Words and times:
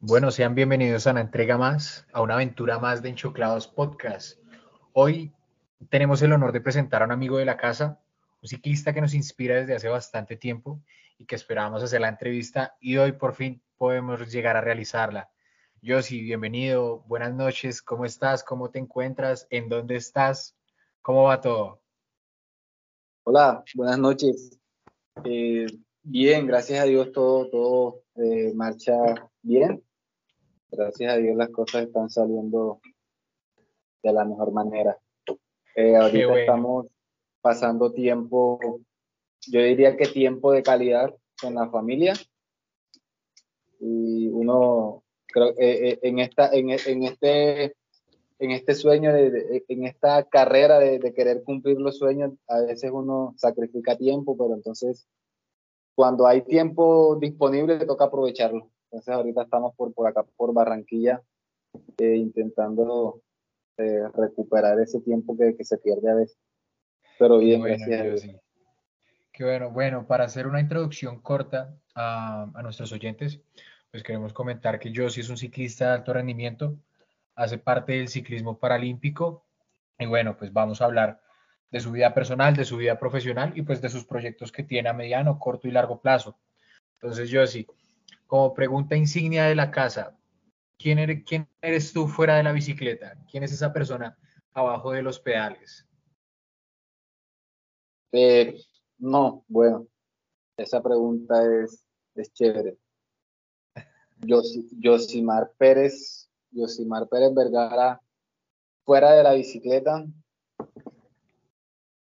Bueno, 0.00 0.30
sean 0.30 0.54
bienvenidos 0.54 1.06
a 1.06 1.10
una 1.10 1.20
entrega 1.20 1.58
más, 1.58 2.06
a 2.12 2.22
una 2.22 2.34
aventura 2.34 2.78
más 2.78 3.02
de 3.02 3.10
Enchoclados 3.10 3.68
Podcast. 3.68 4.38
Hoy 4.94 5.34
tenemos 5.90 6.22
el 6.22 6.32
honor 6.32 6.52
de 6.52 6.62
presentar 6.62 7.02
a 7.02 7.04
un 7.04 7.12
amigo 7.12 7.36
de 7.36 7.44
la 7.44 7.58
casa, 7.58 8.00
un 8.40 8.48
ciclista 8.48 8.94
que 8.94 9.02
nos 9.02 9.12
inspira 9.12 9.56
desde 9.56 9.76
hace 9.76 9.88
bastante 9.88 10.36
tiempo 10.36 10.82
y 11.18 11.26
que 11.26 11.34
esperábamos 11.34 11.82
hacer 11.82 12.00
la 12.00 12.08
entrevista 12.08 12.76
y 12.80 12.96
hoy 12.96 13.12
por 13.12 13.34
fin 13.34 13.62
podemos 13.76 14.32
llegar 14.32 14.56
a 14.56 14.62
realizarla. 14.62 15.33
Josi, 15.86 16.22
bienvenido, 16.22 17.04
buenas 17.06 17.34
noches, 17.34 17.82
¿cómo 17.82 18.04
estás? 18.04 18.42
¿Cómo 18.42 18.70
te 18.70 18.78
encuentras? 18.78 19.46
¿En 19.50 19.68
dónde 19.68 19.96
estás? 19.96 20.56
¿Cómo 21.02 21.24
va 21.24 21.40
todo? 21.40 21.82
Hola, 23.24 23.62
buenas 23.74 23.98
noches. 23.98 24.58
Eh, 25.24 25.66
bien, 26.02 26.46
gracias 26.46 26.80
a 26.80 26.84
Dios 26.84 27.12
todo, 27.12 27.50
todo 27.50 28.02
eh, 28.16 28.52
marcha 28.54 28.94
bien 29.42 29.84
gracias 30.74 31.12
a 31.12 31.16
Dios 31.16 31.36
las 31.36 31.50
cosas 31.50 31.84
están 31.84 32.10
saliendo 32.10 32.80
de 34.02 34.12
la 34.12 34.24
mejor 34.24 34.52
manera. 34.52 34.98
Eh, 35.76 35.96
ahorita 35.96 36.40
estamos 36.40 36.86
pasando 37.40 37.92
tiempo, 37.92 38.58
yo 39.46 39.60
diría 39.60 39.96
que 39.96 40.06
tiempo 40.06 40.52
de 40.52 40.62
calidad 40.62 41.14
con 41.40 41.54
la 41.54 41.68
familia. 41.70 42.14
Y 43.80 44.28
uno, 44.28 45.03
creo, 45.34 45.48
eh, 45.50 45.54
eh, 45.58 45.98
en, 46.02 46.20
esta, 46.20 46.48
en, 46.52 46.70
este, 46.70 47.74
en 48.38 48.50
este 48.52 48.74
sueño, 48.74 49.12
de, 49.12 49.64
en 49.68 49.84
esta 49.84 50.22
carrera 50.24 50.78
de, 50.78 51.00
de, 51.00 51.12
querer 51.12 51.42
cumplir 51.42 51.78
los 51.78 51.98
sueños, 51.98 52.32
a 52.48 52.60
veces 52.60 52.90
uno 52.92 53.34
sacrifica 53.36 53.98
tiempo, 53.98 54.36
pero 54.38 54.54
entonces 54.54 55.06
cuando 55.94 56.26
hay 56.26 56.42
tiempo 56.42 57.16
disponible, 57.20 57.84
toca 57.86 58.06
aprovecharlo. 58.06 58.70
Entonces 58.90 59.14
ahorita 59.14 59.42
estamos 59.42 59.74
por, 59.74 59.92
por 59.92 60.06
acá, 60.06 60.24
por 60.36 60.52
Barranquilla, 60.52 61.22
eh, 61.98 62.16
intentando 62.16 63.22
eh, 63.76 64.08
recuperar 64.14 64.78
ese 64.80 65.00
tiempo 65.00 65.36
que, 65.36 65.56
que, 65.56 65.64
se 65.64 65.78
pierde 65.78 66.10
a 66.10 66.14
veces. 66.14 66.38
Pero 67.18 67.38
bien, 67.38 67.62
gracias. 67.62 68.28
Qué 69.32 69.42
bueno, 69.42 69.70
bueno, 69.72 70.06
para 70.06 70.24
hacer 70.24 70.46
una 70.46 70.60
introducción 70.60 71.20
corta 71.20 71.76
a, 71.94 72.48
a, 72.54 72.62
nuestros 72.62 72.92
oyentes, 72.92 73.40
pues 73.94 74.02
queremos 74.02 74.32
comentar 74.32 74.80
que 74.80 74.92
sí 75.08 75.20
es 75.20 75.28
un 75.28 75.36
ciclista 75.36 75.86
de 75.86 75.92
alto 75.92 76.12
rendimiento, 76.12 76.76
hace 77.36 77.58
parte 77.58 77.92
del 77.92 78.08
ciclismo 78.08 78.58
paralímpico 78.58 79.46
y 79.96 80.06
bueno, 80.06 80.36
pues 80.36 80.52
vamos 80.52 80.80
a 80.80 80.86
hablar 80.86 81.20
de 81.70 81.78
su 81.78 81.92
vida 81.92 82.12
personal, 82.12 82.56
de 82.56 82.64
su 82.64 82.76
vida 82.76 82.98
profesional 82.98 83.52
y 83.54 83.62
pues 83.62 83.80
de 83.80 83.88
sus 83.88 84.04
proyectos 84.04 84.50
que 84.50 84.64
tiene 84.64 84.88
a 84.88 84.94
mediano, 84.94 85.38
corto 85.38 85.68
y 85.68 85.70
largo 85.70 86.00
plazo. 86.00 86.36
Entonces 86.94 87.30
sí, 87.52 87.68
como 88.26 88.52
pregunta 88.52 88.96
insignia 88.96 89.44
de 89.44 89.54
la 89.54 89.70
casa, 89.70 90.18
¿quién 90.76 90.98
eres, 90.98 91.22
quién 91.24 91.48
eres 91.62 91.92
tú 91.92 92.08
fuera 92.08 92.34
de 92.34 92.42
la 92.42 92.50
bicicleta? 92.50 93.16
¿Quién 93.30 93.44
es 93.44 93.52
esa 93.52 93.72
persona 93.72 94.18
abajo 94.54 94.90
de 94.90 95.02
los 95.02 95.20
pedales? 95.20 95.86
Eh, 98.10 98.56
no, 98.98 99.44
bueno, 99.46 99.86
esa 100.56 100.82
pregunta 100.82 101.44
es, 101.62 101.86
es 102.16 102.32
chévere. 102.32 102.76
Yosimar 104.20 105.52
Pérez, 105.58 106.28
Yosimar 106.50 107.08
Pérez 107.08 107.34
Vergara, 107.34 108.00
fuera 108.84 109.12
de 109.12 109.22
la 109.22 109.34
bicicleta, 109.34 110.04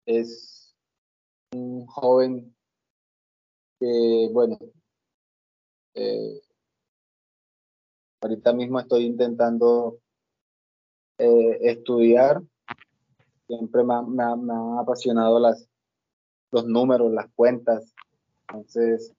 es 0.07 0.75
un 1.55 1.87
joven 1.87 2.55
que, 3.79 4.29
bueno, 4.33 4.59
eh, 5.95 6.41
ahorita 8.20 8.53
mismo 8.53 8.81
estoy 8.81 9.05
intentando 9.05 9.98
eh, 11.19 11.59
estudiar. 11.63 12.42
Siempre 13.47 13.85
me, 13.85 13.95
han 13.95 14.51
apasionado 14.79 15.39
los 16.51 16.67
números, 16.67 17.13
las 17.13 17.29
cuentas. 17.35 17.95
Entonces, 18.48 19.13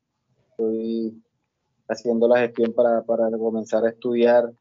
estoy 0.50 1.22
haciendo 1.88 2.28
la 2.28 2.40
gestión 2.40 2.74
para, 2.74 3.04
para 3.04 3.30
comenzar 3.38 3.86
a 3.86 3.90
estudiar 3.90 4.52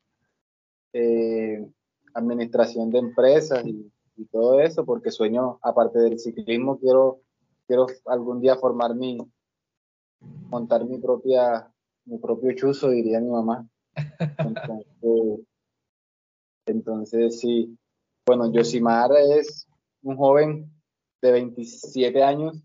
eh, 0.93 1.66
administración 2.15 2.91
de 2.91 2.99
empresas 2.99 3.65
y, 3.66 3.91
todo 4.31 4.60
eso, 4.60 4.84
porque 4.84 5.10
sueño, 5.10 5.59
aparte 5.62 5.99
del 5.99 6.16
ciclismo, 6.16 6.78
quiero, 6.78 7.22
quiero 7.66 7.87
algún 8.06 8.41
día 8.41 8.55
formar 8.55 8.94
mi, 8.94 9.19
montar 10.49 10.84
mi 10.84 10.99
propia 10.99 11.72
mi 12.05 12.19
propio 12.19 12.53
chuzo, 12.55 12.91
diría 12.91 13.21
mi 13.21 13.31
mamá. 13.31 13.66
Entonces, 16.66 17.41
sí. 17.41 17.77
Bueno, 18.27 18.53
Yosimar 18.53 19.11
es 19.16 19.66
un 20.03 20.16
joven 20.16 20.71
de 21.21 21.32
27 21.32 22.22
años 22.22 22.62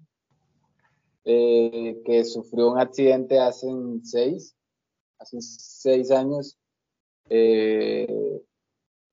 eh, 1.30 2.02
que 2.06 2.24
sufrió 2.24 2.72
un 2.72 2.80
accidente 2.80 3.38
hace 3.40 3.68
seis, 4.04 4.56
hace 5.20 5.42
seis 5.42 6.10
años. 6.10 6.58
Eh, 7.30 8.42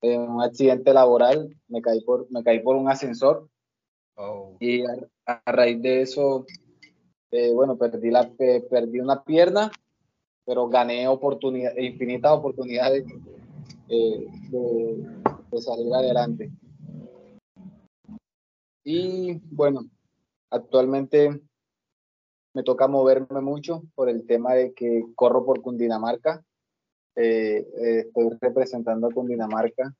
en 0.01 0.21
un 0.21 0.41
accidente 0.41 0.93
laboral, 0.93 1.53
me 1.67 1.81
caí 1.81 1.99
por, 2.01 2.31
me 2.31 2.43
caí 2.43 2.59
por 2.59 2.75
un 2.75 2.89
ascensor. 2.89 3.49
Oh. 4.15 4.55
Y 4.59 4.83
a, 4.83 5.41
raíz 5.45 5.81
de 5.81 6.01
eso, 6.01 6.45
eh, 7.31 7.51
bueno, 7.51 7.77
perdí, 7.77 8.11
la, 8.11 8.31
perdí 8.69 8.99
una 8.99 9.23
pierna 9.23 9.71
pero 10.45 10.69
gané 10.69 11.07
oportunidad, 11.07 11.75
infinitas 11.75 12.31
oportunidades 12.31 13.03
eh, 13.89 14.27
de, 14.49 15.61
salir 15.61 15.93
adelante. 15.93 16.51
Y 18.83 19.33
bueno, 19.49 19.85
actualmente 20.51 21.41
me 22.55 22.63
toca 22.63 22.87
moverme 22.87 23.41
mucho 23.41 23.83
por 23.95 24.09
el 24.09 24.25
tema 24.25 24.53
de 24.53 24.73
que 24.73 25.03
corro 25.13 25.45
por 25.45 25.61
Cundinamarca. 25.61 26.41
Eh, 27.17 27.57
eh, 27.57 27.99
estoy 28.07 28.29
representando 28.39 29.07
a 29.07 29.11
Cundinamarca. 29.11 29.93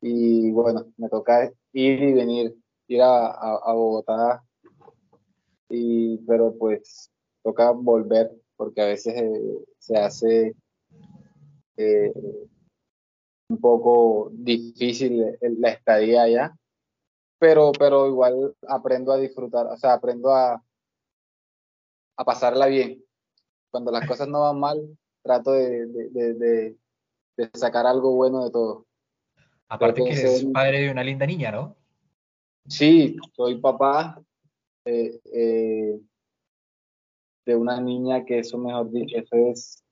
Y 0.00 0.52
bueno, 0.52 0.86
me 0.96 1.08
toca 1.08 1.52
ir 1.72 2.00
y 2.00 2.12
venir, 2.12 2.54
ir 2.86 3.02
a, 3.02 3.72
Bogotá. 3.72 4.44
Y, 5.68 6.18
pero 6.18 6.56
pues 6.56 7.10
toca 7.42 7.72
volver 7.72 8.30
porque 8.56 8.80
a 8.80 8.86
veces 8.86 9.14
eh, 9.16 9.64
se 9.78 9.96
hace 9.96 10.54
un 13.48 13.60
poco 13.60 14.30
difícil 14.32 15.36
la 15.40 15.70
estadía 15.70 16.22
allá, 16.22 16.56
pero, 17.40 17.72
pero 17.72 18.06
igual 18.06 18.54
aprendo 18.68 19.10
a 19.10 19.18
disfrutar, 19.18 19.66
o 19.66 19.76
sea, 19.76 19.94
aprendo 19.94 20.30
a, 20.30 20.62
a 22.16 22.24
pasarla 22.24 22.66
bien. 22.66 23.02
Cuando 23.70 23.90
las 23.90 24.06
cosas 24.06 24.28
no 24.28 24.42
van 24.42 24.60
mal, 24.60 24.98
trato 25.22 25.52
de, 25.52 25.86
de, 25.86 26.34
de, 26.34 26.76
de 27.36 27.50
sacar 27.54 27.86
algo 27.86 28.12
bueno 28.12 28.44
de 28.44 28.50
todo. 28.50 28.86
Aparte 29.68 30.04
que 30.04 30.12
eres 30.12 30.44
padre 30.52 30.82
de 30.82 30.90
una 30.90 31.02
linda 31.02 31.26
niña, 31.26 31.50
¿no? 31.50 31.76
Sí, 32.68 33.16
soy 33.34 33.58
papá. 33.58 34.22
Eh, 34.84 35.20
eh, 35.32 35.98
de 37.46 37.56
una 37.56 37.80
niña 37.80 38.24
que 38.24 38.38
eso, 38.38 38.58
mejor 38.58 38.90
dicho, 38.90 39.16
eso 39.16 39.36
es 39.50 39.82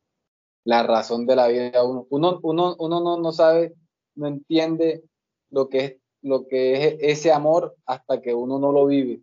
la 0.65 0.82
razón 0.82 1.27
de 1.27 1.37
la 1.37 1.49
vida 1.49 1.82
uno. 1.82 2.06
Uno, 2.11 2.38
uno, 2.43 2.77
uno 2.78 3.00
no, 3.00 3.19
no 3.19 3.32
sabe, 3.32 3.75
no 4.14 4.26
entiende 4.26 5.02
lo 5.50 5.69
que 5.69 5.79
es 5.85 5.96
lo 6.23 6.46
que 6.46 6.87
es 6.87 6.96
ese 7.00 7.32
amor 7.32 7.76
hasta 7.85 8.23
que 8.23 8.32
uno 8.32 8.58
no 8.58 8.73
lo 8.73 8.87
vive. 8.87 9.20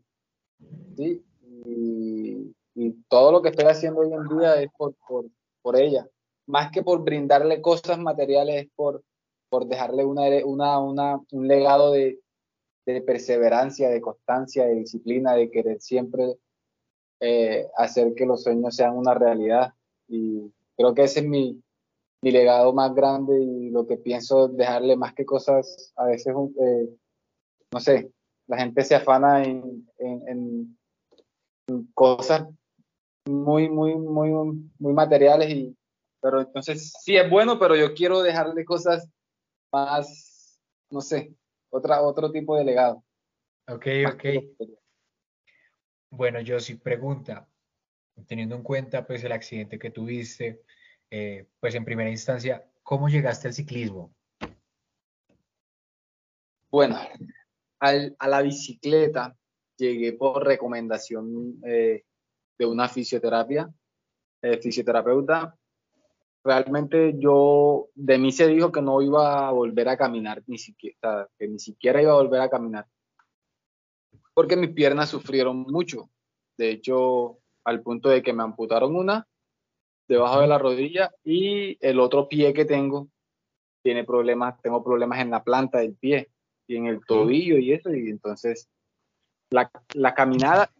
¿sí? 0.97 1.23
Y, 1.65 1.98
y 2.81 2.93
todo 3.09 3.33
lo 3.33 3.41
que 3.41 3.49
estoy 3.49 3.65
haciendo 3.65 3.99
hoy 3.99 4.13
en 4.13 4.37
día 4.37 4.61
es 4.61 4.71
por, 4.77 4.95
por, 5.05 5.25
por, 5.61 5.75
ella. 5.75 6.07
Más 6.47 6.71
que 6.71 6.81
por 6.81 7.03
brindarle 7.03 7.61
cosas 7.61 7.99
materiales, 7.99 8.63
es 8.63 8.71
por, 8.73 9.03
por 9.49 9.67
dejarle 9.67 10.05
una, 10.05 10.23
una, 10.45 10.79
una, 10.79 11.21
un 11.31 11.47
legado 11.49 11.91
de, 11.91 12.21
de 12.85 13.01
perseverancia, 13.01 13.89
de 13.89 13.99
constancia, 13.99 14.65
de 14.65 14.75
disciplina, 14.75 15.33
de 15.33 15.51
querer 15.51 15.81
siempre 15.81 16.37
eh, 17.19 17.67
hacer 17.75 18.15
que 18.15 18.25
los 18.25 18.43
sueños 18.43 18.77
sean 18.77 18.95
una 18.95 19.13
realidad. 19.13 19.73
Y 20.07 20.49
creo 20.77 20.93
que 20.93 21.03
ese 21.03 21.19
es 21.19 21.25
mi, 21.25 21.61
mi 22.21 22.31
legado 22.31 22.71
más 22.71 22.95
grande 22.95 23.43
y 23.43 23.71
lo 23.71 23.85
que 23.85 23.97
pienso 23.97 24.47
dejarle 24.47 24.95
más 24.95 25.13
que 25.13 25.25
cosas, 25.25 25.91
a 25.97 26.05
veces, 26.05 26.33
eh, 26.61 26.89
no 27.73 27.79
sé, 27.81 28.13
la 28.47 28.57
gente 28.57 28.85
se 28.85 28.95
afana 28.95 29.43
en, 29.43 29.85
en, 29.97 30.77
cosas 31.93 32.47
muy, 33.29 33.69
muy, 33.69 33.95
muy, 33.95 34.31
muy 34.77 34.93
materiales 34.93 35.49
y 35.49 35.75
pero 36.21 36.41
entonces 36.41 36.91
sí 37.01 37.15
es 37.15 37.29
bueno, 37.29 37.57
pero 37.59 37.75
yo 37.75 37.93
quiero 37.93 38.21
dejarle 38.21 38.65
cosas 38.65 39.09
más, 39.71 40.59
no 40.89 41.01
sé, 41.01 41.33
otra, 41.69 42.01
otro 42.01 42.31
tipo 42.31 42.57
de 42.57 42.65
legado. 42.65 43.03
Ok, 43.67 43.85
ok. 44.13 44.25
Bueno, 46.11 46.41
yo 46.41 46.59
sí 46.59 46.75
pregunta, 46.75 47.47
teniendo 48.27 48.55
en 48.55 48.63
cuenta 48.63 49.05
pues 49.05 49.23
el 49.23 49.31
accidente 49.31 49.79
que 49.79 49.91
tuviste, 49.91 50.63
eh, 51.09 51.47
pues 51.59 51.75
en 51.75 51.85
primera 51.85 52.09
instancia, 52.09 52.69
¿cómo 52.83 53.07
llegaste 53.07 53.47
al 53.47 53.53
ciclismo? 53.53 54.13
Bueno, 56.71 56.99
a 57.79 58.27
la 58.27 58.41
bicicleta 58.41 59.35
llegué 59.77 60.13
por 60.13 60.45
recomendación 60.45 61.61
eh, 61.65 62.03
de 62.59 62.65
una 62.65 62.89
fisioterapia, 62.89 63.73
eh, 64.41 64.57
fisioterapeuta. 64.57 65.55
Realmente 66.43 67.15
yo, 67.17 67.87
de 67.95 68.17
mí 68.17 68.31
se 68.31 68.47
dijo 68.47 68.71
que 68.71 68.81
no 68.81 69.01
iba 69.01 69.47
a 69.47 69.51
volver 69.51 69.89
a 69.89 69.97
caminar, 69.97 70.43
ni 70.45 70.57
siquiera, 70.57 71.27
que 71.37 71.47
ni 71.47 71.57
siquiera 71.57 72.01
iba 72.01 72.11
a 72.11 72.21
volver 72.21 72.41
a 72.41 72.49
caminar, 72.49 72.85
porque 74.33 74.55
mis 74.55 74.71
piernas 74.71 75.09
sufrieron 75.09 75.61
mucho. 75.61 76.09
De 76.57 76.71
hecho, 76.71 77.39
al 77.63 77.81
punto 77.81 78.09
de 78.09 78.21
que 78.21 78.33
me 78.33 78.43
amputaron 78.43 78.95
una 78.95 79.25
debajo 80.07 80.41
de 80.41 80.47
la 80.47 80.57
rodilla 80.57 81.11
y 81.23 81.77
el 81.85 81.99
otro 81.99 82.27
pie 82.27 82.53
que 82.53 82.65
tengo 82.65 83.09
tiene 83.83 84.03
problemas, 84.03 84.59
tengo 84.61 84.83
problemas 84.83 85.19
en 85.19 85.29
la 85.29 85.43
planta 85.43 85.79
del 85.79 85.95
pie 85.95 86.29
y 86.67 86.75
en 86.75 86.87
el 86.87 87.05
tobillo 87.05 87.57
y 87.57 87.73
eso, 87.73 87.93
y 87.93 88.09
entonces 88.09 88.69
la, 89.51 89.71
la 89.93 90.13
caminada, 90.13 90.71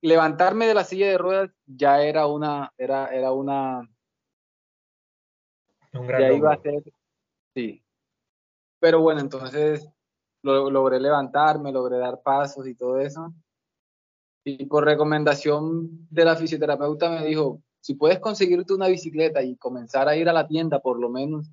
levantarme 0.00 0.66
de 0.66 0.74
la 0.74 0.84
silla 0.84 1.08
de 1.08 1.18
ruedas 1.18 1.50
ya 1.66 2.02
era 2.02 2.26
una, 2.26 2.72
era, 2.76 3.06
era 3.08 3.32
una, 3.32 3.88
Un 5.92 6.06
gran 6.06 6.20
ya 6.20 6.32
iba 6.32 6.52
a 6.52 6.60
ser, 6.60 6.82
sí. 7.54 7.82
Pero 8.80 9.00
bueno, 9.00 9.20
entonces 9.20 9.88
lo- 10.42 10.70
logré 10.70 11.00
levantarme, 11.00 11.72
logré 11.72 11.98
dar 11.98 12.22
pasos 12.22 12.66
y 12.66 12.74
todo 12.74 12.98
eso. 13.00 13.32
Y 14.44 14.66
por 14.66 14.84
recomendación 14.84 16.06
de 16.10 16.24
la 16.24 16.36
fisioterapeuta 16.36 17.10
me 17.10 17.24
dijo, 17.26 17.60
si 17.80 17.94
puedes 17.94 18.18
conseguirte 18.20 18.72
una 18.72 18.86
bicicleta 18.88 19.42
y 19.42 19.56
comenzar 19.56 20.08
a 20.08 20.16
ir 20.16 20.28
a 20.28 20.32
la 20.32 20.46
tienda 20.46 20.80
por 20.80 20.98
lo 20.98 21.10
menos 21.10 21.50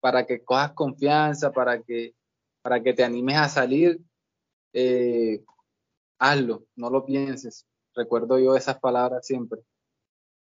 para 0.00 0.26
que 0.26 0.44
cojas 0.44 0.72
confianza, 0.72 1.52
para 1.52 1.80
que, 1.82 2.14
para 2.62 2.82
que 2.82 2.92
te 2.92 3.04
animes 3.04 3.36
a 3.36 3.48
salir, 3.48 4.00
eh, 4.72 5.44
hazlo, 6.22 6.64
no 6.76 6.88
lo 6.88 7.04
pienses. 7.04 7.66
Recuerdo 7.94 8.38
yo 8.38 8.54
esas 8.54 8.78
palabras 8.78 9.26
siempre. 9.26 9.60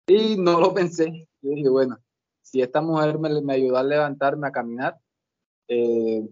Y 0.07 0.37
no 0.37 0.61
lo 0.61 0.73
pensé. 0.73 1.27
Yo 1.41 1.51
dije, 1.51 1.67
bueno, 1.67 1.97
si 2.41 2.61
esta 2.61 2.81
mujer 2.81 3.19
me, 3.19 3.41
me 3.41 3.53
ayudó 3.53 3.77
a 3.77 3.83
levantarme, 3.83 4.47
a 4.47 4.51
caminar, 4.51 4.97
eh, 5.67 6.25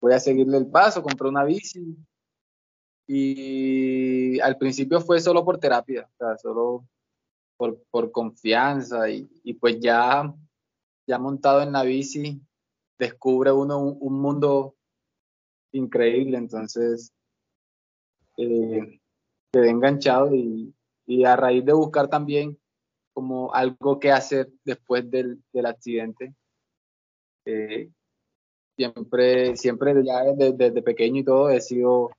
voy 0.00 0.12
a 0.12 0.20
seguirle 0.20 0.56
el 0.56 0.68
paso, 0.68 1.02
compré 1.02 1.28
una 1.28 1.44
bici. 1.44 1.96
Y 3.08 4.38
al 4.38 4.56
principio 4.56 5.00
fue 5.00 5.20
solo 5.20 5.44
por 5.44 5.58
terapia, 5.58 6.08
solo 6.40 6.86
por, 7.56 7.82
por 7.90 8.12
confianza 8.12 9.10
y, 9.10 9.54
pues 9.54 9.80
ya, 9.80 10.32
ya 11.08 11.18
montado 11.18 11.62
en 11.62 11.72
la 11.72 11.82
bici, 11.82 12.40
descubre 12.98 13.50
uno 13.50 13.80
un, 13.80 13.98
un 14.00 14.20
mundo 14.20 14.76
increíble, 15.72 16.38
entonces 16.38 17.12
eh, 18.42 19.00
quedé 19.52 19.70
enganchado 19.70 20.34
y, 20.34 20.74
y 21.06 21.24
a 21.24 21.36
raíz 21.36 21.64
de 21.64 21.72
buscar 21.72 22.08
también 22.08 22.58
como 23.14 23.52
algo 23.54 24.00
que 24.00 24.10
hacer 24.10 24.50
después 24.64 25.10
del, 25.10 25.42
del 25.52 25.66
accidente, 25.66 26.34
eh, 27.44 27.90
siempre, 28.76 29.56
siempre 29.56 29.94
ya 30.04 30.22
desde, 30.24 30.52
desde 30.52 30.82
pequeño 30.82 31.20
y 31.20 31.24
todo 31.24 31.50
he 31.50 31.60
sido, 31.60 32.10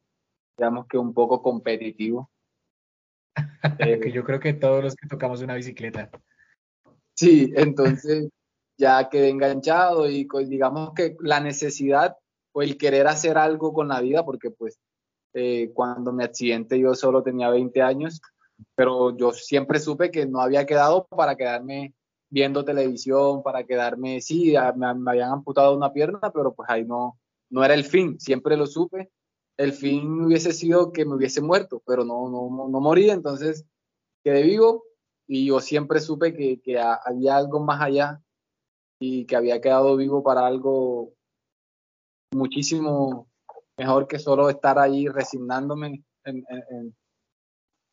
digamos 0.57 0.87
que 0.87 0.97
un 0.97 1.13
poco 1.13 1.41
competitivo. 1.41 2.29
que 3.79 3.93
Eh, 3.93 4.11
yo 4.11 4.23
creo 4.23 4.39
que 4.39 4.53
todos 4.53 4.83
los 4.83 4.95
que 4.95 5.07
tocamos 5.07 5.41
una 5.41 5.55
bicicleta. 5.55 6.09
Sí, 7.15 7.51
entonces 7.55 8.29
ya 8.77 9.09
quedé 9.09 9.29
enganchado 9.29 10.09
y 10.09 10.27
co- 10.27 10.39
digamos 10.39 10.93
que 10.93 11.15
la 11.19 11.39
necesidad 11.39 12.15
o 12.53 12.61
el 12.61 12.77
querer 12.77 13.07
hacer 13.07 13.37
algo 13.37 13.73
con 13.73 13.87
la 13.87 14.01
vida, 14.01 14.23
porque 14.23 14.51
pues 14.51 14.79
eh, 15.33 15.71
cuando 15.73 16.13
me 16.13 16.23
accidenté 16.23 16.79
yo 16.79 16.93
solo 16.95 17.23
tenía 17.23 17.49
20 17.49 17.81
años, 17.81 18.21
pero 18.75 19.15
yo 19.15 19.31
siempre 19.31 19.79
supe 19.79 20.11
que 20.11 20.25
no 20.25 20.39
había 20.39 20.65
quedado 20.65 21.07
para 21.07 21.35
quedarme 21.35 21.93
viendo 22.29 22.65
televisión, 22.65 23.43
para 23.43 23.63
quedarme, 23.63 24.21
sí, 24.21 24.53
me, 24.75 24.93
me 24.95 25.11
habían 25.11 25.31
amputado 25.31 25.75
una 25.75 25.93
pierna, 25.93 26.19
pero 26.33 26.53
pues 26.53 26.69
ahí 26.69 26.83
no, 26.83 27.19
no 27.49 27.63
era 27.63 27.73
el 27.75 27.83
fin, 27.83 28.19
siempre 28.19 28.57
lo 28.57 28.65
supe. 28.65 29.11
El 29.57 29.73
fin 29.73 30.23
hubiese 30.23 30.51
sido 30.51 30.91
que 30.91 31.05
me 31.05 31.15
hubiese 31.15 31.41
muerto, 31.41 31.81
pero 31.85 32.03
no, 32.03 32.27
no, 32.29 32.67
no 32.67 32.79
morí, 32.79 33.11
entonces 33.11 33.65
quedé 34.23 34.41
vivo 34.41 34.83
y 35.27 35.45
yo 35.45 35.59
siempre 35.59 35.99
supe 35.99 36.33
que, 36.33 36.59
que 36.61 36.79
había 36.79 37.37
algo 37.37 37.59
más 37.59 37.81
allá 37.81 38.19
y 38.99 39.25
que 39.25 39.35
había 39.35 39.61
quedado 39.61 39.95
vivo 39.95 40.23
para 40.23 40.47
algo 40.47 41.13
muchísimo 42.31 43.27
mejor 43.77 44.07
que 44.07 44.19
solo 44.19 44.49
estar 44.49 44.77
ahí 44.79 45.07
resignándome. 45.07 46.03
En- 46.25 46.45
en- 46.49 46.63
en- 46.69 46.95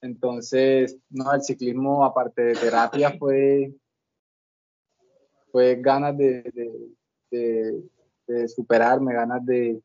entonces, 0.02 0.96
no, 1.10 1.32
el 1.34 1.42
ciclismo, 1.42 2.04
aparte 2.04 2.42
de 2.42 2.54
terapia, 2.54 3.16
fue, 3.18 3.74
fue 5.52 5.76
ganas 5.76 6.16
de, 6.16 6.42
de- 6.42 6.88
de- 7.30 7.82
de 8.26 8.48
superarme, 8.48 9.12
ganas 9.12 9.44
de, 9.44 9.82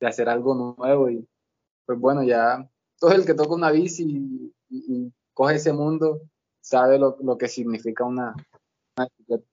de 0.00 0.06
hacer 0.06 0.28
algo 0.28 0.74
nuevo 0.78 1.10
y 1.10 1.26
pues 1.84 1.98
bueno, 1.98 2.22
ya 2.22 2.68
todo 2.98 3.12
el 3.12 3.26
que 3.26 3.34
toca 3.34 3.54
una 3.54 3.72
bici 3.72 4.04
y, 4.04 4.54
y- 4.68 4.84
y 4.96 5.12
coge 5.34 5.56
ese 5.56 5.72
mundo 5.72 6.20
sabe 6.60 6.98
lo, 6.98 7.16
lo 7.22 7.36
que 7.36 7.48
significa 7.48 8.04
una, 8.04 8.34
una 8.96 9.06
bicicleta. 9.08 9.44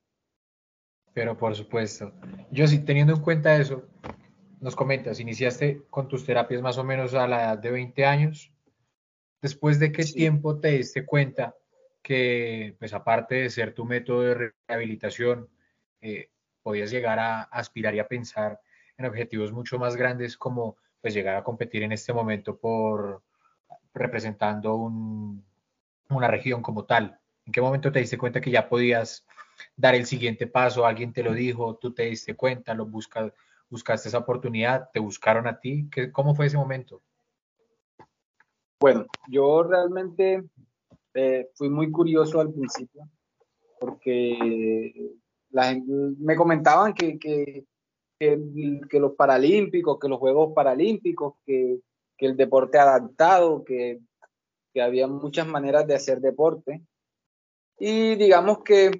Pero 1.13 1.35
por 1.35 1.55
supuesto, 1.55 2.11
yo 2.51 2.67
sí, 2.67 2.79
teniendo 2.85 3.13
en 3.13 3.21
cuenta 3.21 3.57
eso, 3.57 3.83
nos 4.59 4.75
comentas, 4.75 5.19
iniciaste 5.19 5.83
con 5.89 6.07
tus 6.07 6.25
terapias 6.25 6.61
más 6.61 6.77
o 6.77 6.83
menos 6.83 7.13
a 7.13 7.27
la 7.27 7.41
edad 7.43 7.57
de 7.57 7.71
20 7.71 8.05
años. 8.05 8.51
¿Después 9.41 9.79
de 9.79 9.91
qué 9.91 10.03
Sí. 10.03 10.13
tiempo 10.13 10.59
te 10.59 10.69
diste 10.69 11.05
cuenta 11.05 11.55
que, 12.01 12.75
pues 12.79 12.93
aparte 12.93 13.35
de 13.35 13.49
ser 13.49 13.73
tu 13.73 13.85
método 13.85 14.21
de 14.21 14.53
rehabilitación, 14.67 15.47
eh, 16.01 16.29
podías 16.63 16.89
llegar 16.91 17.19
a 17.19 17.43
aspirar 17.43 17.93
y 17.95 17.99
a 17.99 18.07
pensar 18.07 18.59
en 18.97 19.05
objetivos 19.05 19.51
mucho 19.51 19.77
más 19.77 19.95
grandes 19.95 20.37
como 20.37 20.77
pues 21.01 21.13
llegar 21.13 21.35
a 21.35 21.43
competir 21.43 21.83
en 21.83 21.91
este 21.91 22.11
momento 22.11 22.57
por 22.57 23.21
representando 23.93 24.75
un- 24.75 25.45
una 26.09 26.27
región 26.27 26.61
como 26.61 26.85
tal? 26.85 27.19
¿En 27.45 27.53
qué 27.53 27.61
momento 27.61 27.91
te 27.91 27.99
diste 27.99 28.17
cuenta 28.17 28.41
que 28.41 28.51
ya 28.51 28.67
podías 28.67 29.25
dar 29.75 29.95
el 29.95 30.05
siguiente 30.05 30.47
paso? 30.47 30.85
¿Alguien 30.85 31.13
te 31.13 31.23
lo 31.23 31.33
dijo? 31.33 31.75
¿Tú 31.77 31.93
te 31.93 32.03
diste 32.03 32.35
cuenta? 32.35 32.73
¿Lo 32.73 32.85
buscas, 32.85 33.31
buscaste 33.69 34.09
esa 34.09 34.19
oportunidad? 34.19 34.89
¿Te 34.93 34.99
buscaron 34.99 35.47
a 35.47 35.59
ti? 35.59 35.87
¿Qué, 35.91 36.11
¿Cómo 36.11 36.35
fue 36.35 36.47
ese 36.47 36.57
momento? 36.57 37.01
Bueno, 38.79 39.07
yo 39.27 39.63
realmente 39.63 40.43
eh, 41.13 41.49
fui 41.55 41.69
muy 41.69 41.91
curioso 41.91 42.39
al 42.39 42.53
principio 42.53 43.09
porque 43.79 45.11
la 45.51 45.75
me 46.19 46.35
comentaban 46.35 46.93
que, 46.93 47.17
que, 47.17 47.65
que, 48.19 48.39
que 48.89 48.99
los 48.99 49.13
paralímpicos, 49.13 49.99
que 49.99 50.07
los 50.07 50.19
Juegos 50.19 50.53
Paralímpicos, 50.53 51.35
que, 51.45 51.79
el 52.19 52.35
deporte 52.35 52.79
adaptado, 52.79 53.63
que 53.63 53.99
había 54.81 55.07
muchas 55.07 55.47
maneras 55.47 55.85
de 55.85 55.95
hacer 55.95 56.19
deporte. 56.19 56.81
Y 57.79 58.15
digamos 58.15 58.63
que 58.63 58.91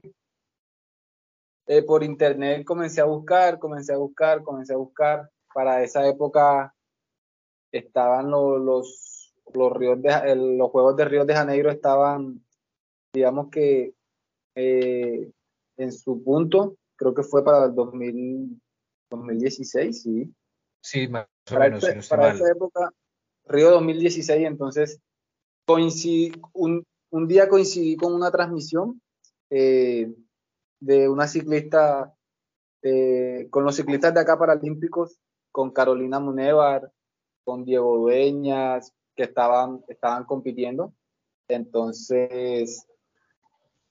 eh, 1.68 1.84
por 1.84 2.04
internet 2.04 2.64
comencé 2.66 3.02
a 3.02 3.06
buscar, 3.06 3.60
comencé 3.60 3.94
a 3.94 3.98
buscar, 3.98 4.42
comencé 4.42 4.74
a 4.74 4.78
buscar. 4.78 5.30
Para 5.54 5.84
esa 5.84 6.08
época 6.08 6.74
estaban 7.72 8.32
los, 8.32 8.62
los, 8.62 9.34
los, 9.54 9.74
ríos 9.74 10.02
de, 10.02 10.36
los 10.36 10.72
Juegos 10.72 10.96
de 10.96 11.06
Río 11.06 11.26
de 11.26 11.36
Janeiro, 11.36 11.70
estaban, 11.70 12.42
digamos 13.14 13.50
que 13.50 13.94
eh, 14.56 15.32
en 15.78 15.92
su 15.92 16.24
punto, 16.24 16.78
creo 16.96 17.14
que 17.14 17.24
fue 17.24 17.44
para 17.44 17.66
el 17.66 17.76
2000, 17.76 18.62
2016, 19.10 20.02
sí. 20.02 20.34
Sí, 20.82 21.08
más 21.08 21.26
o 21.26 21.54
Para, 21.54 21.66
menos, 21.66 22.08
para 22.08 22.34
esa 22.34 22.50
época, 22.50 22.92
Río 23.46 23.72
2016, 23.72 24.48
entonces 24.48 25.02
coincidí, 25.66 26.32
un, 26.54 26.86
un 27.10 27.28
día 27.28 27.50
coincidí 27.50 27.98
con 27.98 28.14
una 28.14 28.32
transmisión 28.32 29.02
eh, 29.50 30.14
de 30.80 31.10
una 31.10 31.28
ciclista, 31.28 32.14
con 33.50 33.64
los 33.64 33.76
ciclistas 33.76 34.14
de 34.14 34.20
acá 34.20 34.38
paralímpicos, 34.38 35.20
con 35.52 35.72
Carolina 35.72 36.20
Munevar, 36.20 36.92
con 37.44 37.66
Diego 37.66 37.98
Dueñas, 37.98 38.94
que 39.16 39.24
estaban, 39.24 39.84
estaban 39.88 40.26
compitiendo. 40.26 40.94
Entonces, 41.48 42.86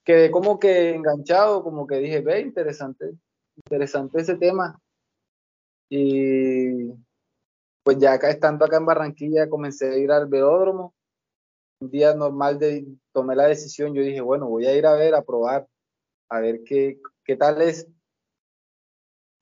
quedé 0.03 0.31
como 0.31 0.59
que 0.59 0.95
enganchado, 0.95 1.63
como 1.63 1.85
que 1.85 1.97
dije, 1.97 2.21
ve, 2.21 2.39
interesante, 2.39 3.13
interesante 3.55 4.21
ese 4.21 4.35
tema. 4.35 4.79
Y 5.89 6.91
pues 7.83 7.97
ya 7.97 8.13
acá 8.13 8.29
estando 8.29 8.63
acá 8.65 8.77
en 8.77 8.85
Barranquilla 8.85 9.49
comencé 9.49 9.89
a 9.89 9.97
ir 9.97 10.11
al 10.11 10.27
velódromo. 10.27 10.93
Un 11.79 11.89
día 11.89 12.13
normal 12.13 12.57
de 12.57 12.87
tomé 13.11 13.35
la 13.35 13.47
decisión, 13.47 13.93
yo 13.93 14.01
dije, 14.01 14.21
bueno, 14.21 14.47
voy 14.47 14.65
a 14.65 14.75
ir 14.75 14.85
a 14.85 14.93
ver, 14.93 15.13
a 15.15 15.23
probar, 15.23 15.67
a 16.29 16.39
ver 16.39 16.63
qué, 16.63 16.99
qué 17.23 17.35
tal 17.35 17.61
es. 17.61 17.87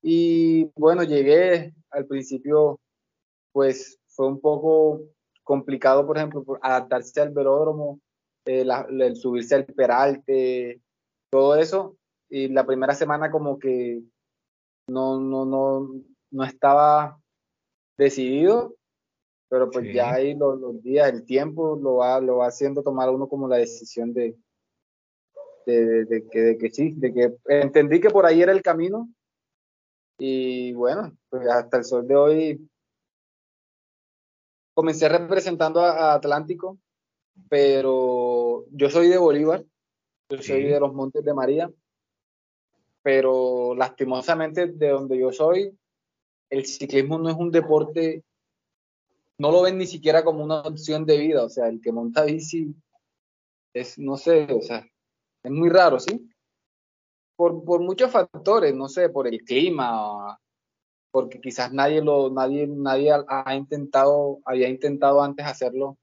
Y 0.01 0.65
bueno, 0.75 1.03
llegué 1.03 1.73
al 1.89 2.05
principio, 2.05 2.79
pues 3.51 3.99
fue 4.07 4.27
un 4.27 4.39
poco 4.39 5.01
complicado, 5.43 6.05
por 6.05 6.17
ejemplo, 6.17 6.43
adaptarse 6.61 7.21
al 7.21 7.31
velódromo, 7.31 7.99
eh, 8.45 8.65
el 8.89 9.15
subirse 9.15 9.55
al 9.55 9.65
peralte, 9.65 10.81
todo 11.31 11.55
eso. 11.55 11.97
Y 12.29 12.49
la 12.49 12.65
primera 12.65 12.93
semana 12.93 13.31
como 13.31 13.57
que 13.57 14.01
no, 14.87 15.19
no, 15.19 15.45
no, 15.45 15.89
no 16.31 16.43
estaba 16.43 17.19
decidido, 17.97 18.75
pero 19.49 19.69
pues 19.69 19.93
ya 19.93 20.13
ahí 20.13 20.35
los, 20.35 20.81
días, 20.83 21.11
el 21.11 21.25
tiempo 21.25 21.79
lo 21.81 21.97
va, 21.97 22.19
lo 22.19 22.37
va 22.37 22.47
haciendo 22.47 22.83
tomar 22.83 23.09
uno 23.09 23.27
como 23.27 23.47
la 23.47 23.57
decisión 23.57 24.13
de, 24.13 24.35
de, 25.65 26.05
de, 26.05 26.27
que, 26.29 26.39
de 26.39 26.57
que 26.57 26.69
sí, 26.69 26.93
de 26.95 27.13
que 27.13 27.35
entendí 27.47 27.99
que 27.99 28.09
por 28.09 28.25
ahí 28.25 28.41
era 28.41 28.51
el 28.51 28.61
camino. 28.61 29.09
Y 30.17 30.73
bueno, 30.73 31.17
pues 31.29 31.47
hasta 31.47 31.77
el 31.77 31.83
sol 31.83 32.07
de 32.07 32.15
hoy 32.15 32.69
comencé 34.75 35.09
representando 35.09 35.81
a, 35.81 36.13
Atlántico, 36.13 36.77
pero 37.49 38.65
yo 38.71 38.89
soy 38.89 39.07
de 39.07 39.17
Bolívar, 39.17 39.63
yo 40.29 40.41
soy 40.41 40.63
de 40.63 40.79
los 40.79 40.93
Montes 40.93 41.23
de 41.23 41.33
María, 41.33 41.71
pero 43.01 43.73
lastimosamente 43.75 44.67
de 44.67 44.89
donde 44.89 45.17
yo 45.17 45.31
soy, 45.31 45.77
el 46.49 46.65
ciclismo 46.65 47.17
no 47.17 47.29
es 47.29 47.35
un 47.35 47.51
deporte, 47.51 48.23
no 49.37 49.51
lo 49.51 49.61
ven 49.61 49.77
ni 49.77 49.87
siquiera 49.87 50.23
como 50.23 50.43
una 50.43 50.61
opción 50.61 51.05
de 51.05 51.17
vida, 51.17 51.43
o 51.43 51.49
sea, 51.49 51.67
el 51.67 51.81
que 51.81 51.91
monta 51.91 52.23
bici 52.23 52.75
es, 53.73 53.97
no 53.97 54.17
sé, 54.17 54.47
o 54.51 54.61
sea, 54.61 54.87
es 55.45 55.51
muy 55.51 55.69
raro, 55.69 55.99
¿sí? 55.99 56.29
Por, 57.35 57.63
por 57.63 57.81
muchos 57.81 58.11
factores, 58.11 58.73
no 58.73 58.87
sé, 58.87 59.09
por 59.09 59.27
el 59.27 59.43
clima, 59.43 60.39
porque 61.11 61.39
quizás 61.39 61.71
nadie 61.71 62.01
lo, 62.01 62.29
nadie, 62.29 62.67
nadie 62.67 63.11
ha 63.27 63.55
intentado, 63.55 64.39
había 64.45 64.69
intentado 64.69 65.21
antes 65.21 65.45
hacerlo 65.45 65.97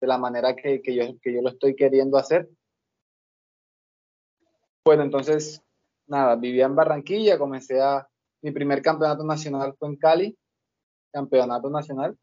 de 0.00 0.06
la 0.06 0.18
manera 0.18 0.56
que, 0.56 0.82
que, 0.82 0.94
yo, 0.94 1.18
que 1.20 1.32
yo 1.32 1.42
lo 1.42 1.50
estoy 1.50 1.76
queriendo 1.76 2.18
hacer. 2.18 2.48
Bueno, 4.84 5.04
entonces, 5.04 5.62
nada, 6.06 6.36
vivía 6.36 6.66
en 6.66 6.74
Barranquilla, 6.74 7.38
comencé 7.38 7.80
a, 7.80 8.08
mi 8.42 8.50
primer 8.50 8.82
campeonato 8.82 9.24
nacional 9.24 9.74
fue 9.78 9.88
en 9.88 9.96
Cali, 9.96 10.38
campeonato 11.12 11.70
nacional, 11.70 12.18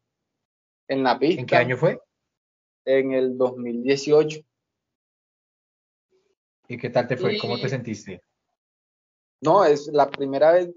en 0.86 1.02
la 1.02 1.18
pista. 1.18 1.40
¿En 1.40 1.46
qué 1.46 1.56
año 1.56 1.76
fue? 1.76 2.00
En 2.84 3.12
el 3.12 3.38
2018. 3.38 4.40
¿Y 6.70 6.78
qué 6.78 6.88
tal 6.88 7.08
te 7.08 7.16
fue? 7.16 7.36
¿Cómo 7.36 7.58
te 7.58 7.68
sentiste? 7.68 8.22
No, 9.40 9.64
es 9.64 9.88
la 9.88 10.08
primera 10.08 10.52
vez, 10.52 10.72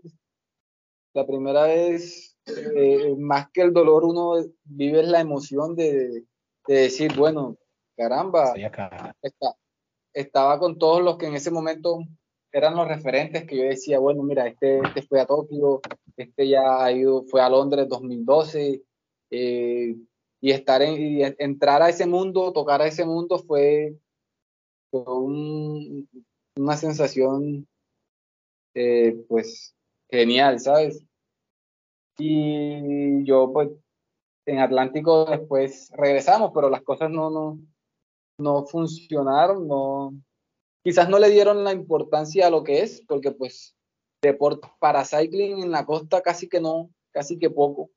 la 1.14 1.28
primera 1.28 1.66
vez, 1.66 2.36
eh, 2.48 3.14
más 3.16 3.52
que 3.52 3.62
el 3.62 3.72
dolor, 3.72 4.04
uno 4.04 4.44
vive 4.64 5.04
la 5.04 5.22
emoción 5.22 5.76
de, 5.76 6.24
decir, 6.68 7.16
bueno, 7.16 7.58
caramba, 7.96 8.56
estaba 10.14 10.58
con 10.58 10.80
todos 10.80 11.04
los 11.04 11.20
que 11.20 11.28
en 11.28 11.36
ese 11.36 11.52
momento 11.52 12.00
eran 12.52 12.76
los 12.76 12.88
referentes 12.88 13.46
que 13.46 13.58
yo 13.58 13.64
decía, 13.66 14.00
bueno, 14.00 14.24
mira, 14.24 14.48
este, 14.48 14.80
este 14.80 15.04
fue 15.04 15.22
a 15.22 15.28
Tokio, 15.28 15.80
este 16.18 16.48
ya 16.50 16.84
ha 16.84 16.92
ido, 16.92 17.24
fue 17.26 17.40
a 17.40 17.50
Londres 17.50 17.88
2012, 17.88 18.82
eh, 19.30 19.96
y 20.42 20.52
estar 20.52 20.82
en, 20.82 21.00
y 21.00 21.22
entrar 21.38 21.84
a 21.84 21.90
ese 21.90 22.08
mundo, 22.08 22.52
tocar 22.52 22.82
a 22.82 22.88
ese 22.88 23.06
mundo 23.06 23.38
fue, 23.38 23.96
una 25.02 26.78
sensación, 26.78 27.68
eh, 28.76 29.24
pues, 29.28 29.76
genial, 30.10 30.60
¿sabes? 30.60 31.04
Y 32.18 33.26
yo, 33.26 33.52
pues, 33.52 33.70
en 34.46 34.60
Atlántico 34.60 35.26
después 35.26 35.90
regresamos, 35.94 36.52
pero 36.54 36.70
las 36.70 36.84
cosas 36.84 37.10
no, 37.10 37.30
no, 37.30 37.60
no 38.38 38.66
funcionaron, 38.66 39.68
no, 39.68 40.14
quizás 40.84 41.10
no 41.10 41.20
le 41.20 41.30
dieron 41.30 41.64
la 41.64 41.72
importancia 41.72 42.48
a 42.48 42.50
lo 42.50 42.64
que 42.64 42.82
es, 42.82 43.02
porque 43.08 43.32
pues 43.32 43.76
deporte 44.22 44.68
para 44.80 45.06
cycling 45.06 45.64
en 45.64 45.72
la 45.72 45.86
costa 45.86 46.22
casi 46.22 46.48
que 46.48 46.60
no, 46.60 46.90
casi 47.12 47.38
que 47.38 47.50
poco. 47.50 47.90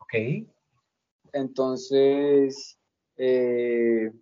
Ok. 0.00 0.46
Entonces, 1.32 2.78
eh, 3.16 4.12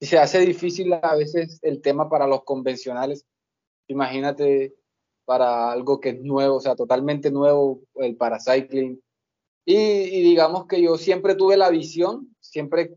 se 0.00 0.18
hace 0.18 0.40
difícil 0.40 0.92
a 0.92 1.16
veces 1.16 1.58
el 1.62 1.80
tema 1.80 2.08
para 2.08 2.26
los 2.26 2.44
convencionales. 2.44 3.26
Imagínate 3.88 4.74
para 5.24 5.70
algo 5.72 6.00
que 6.00 6.10
es 6.10 6.20
nuevo, 6.20 6.56
o 6.56 6.60
sea, 6.60 6.74
totalmente 6.74 7.30
nuevo, 7.30 7.82
el 7.96 8.16
paracycling. 8.16 9.02
Y, 9.66 9.76
y 9.76 10.22
digamos 10.22 10.66
que 10.66 10.80
yo 10.80 10.96
siempre 10.96 11.34
tuve 11.34 11.56
la 11.56 11.68
visión, 11.68 12.34
siempre, 12.40 12.96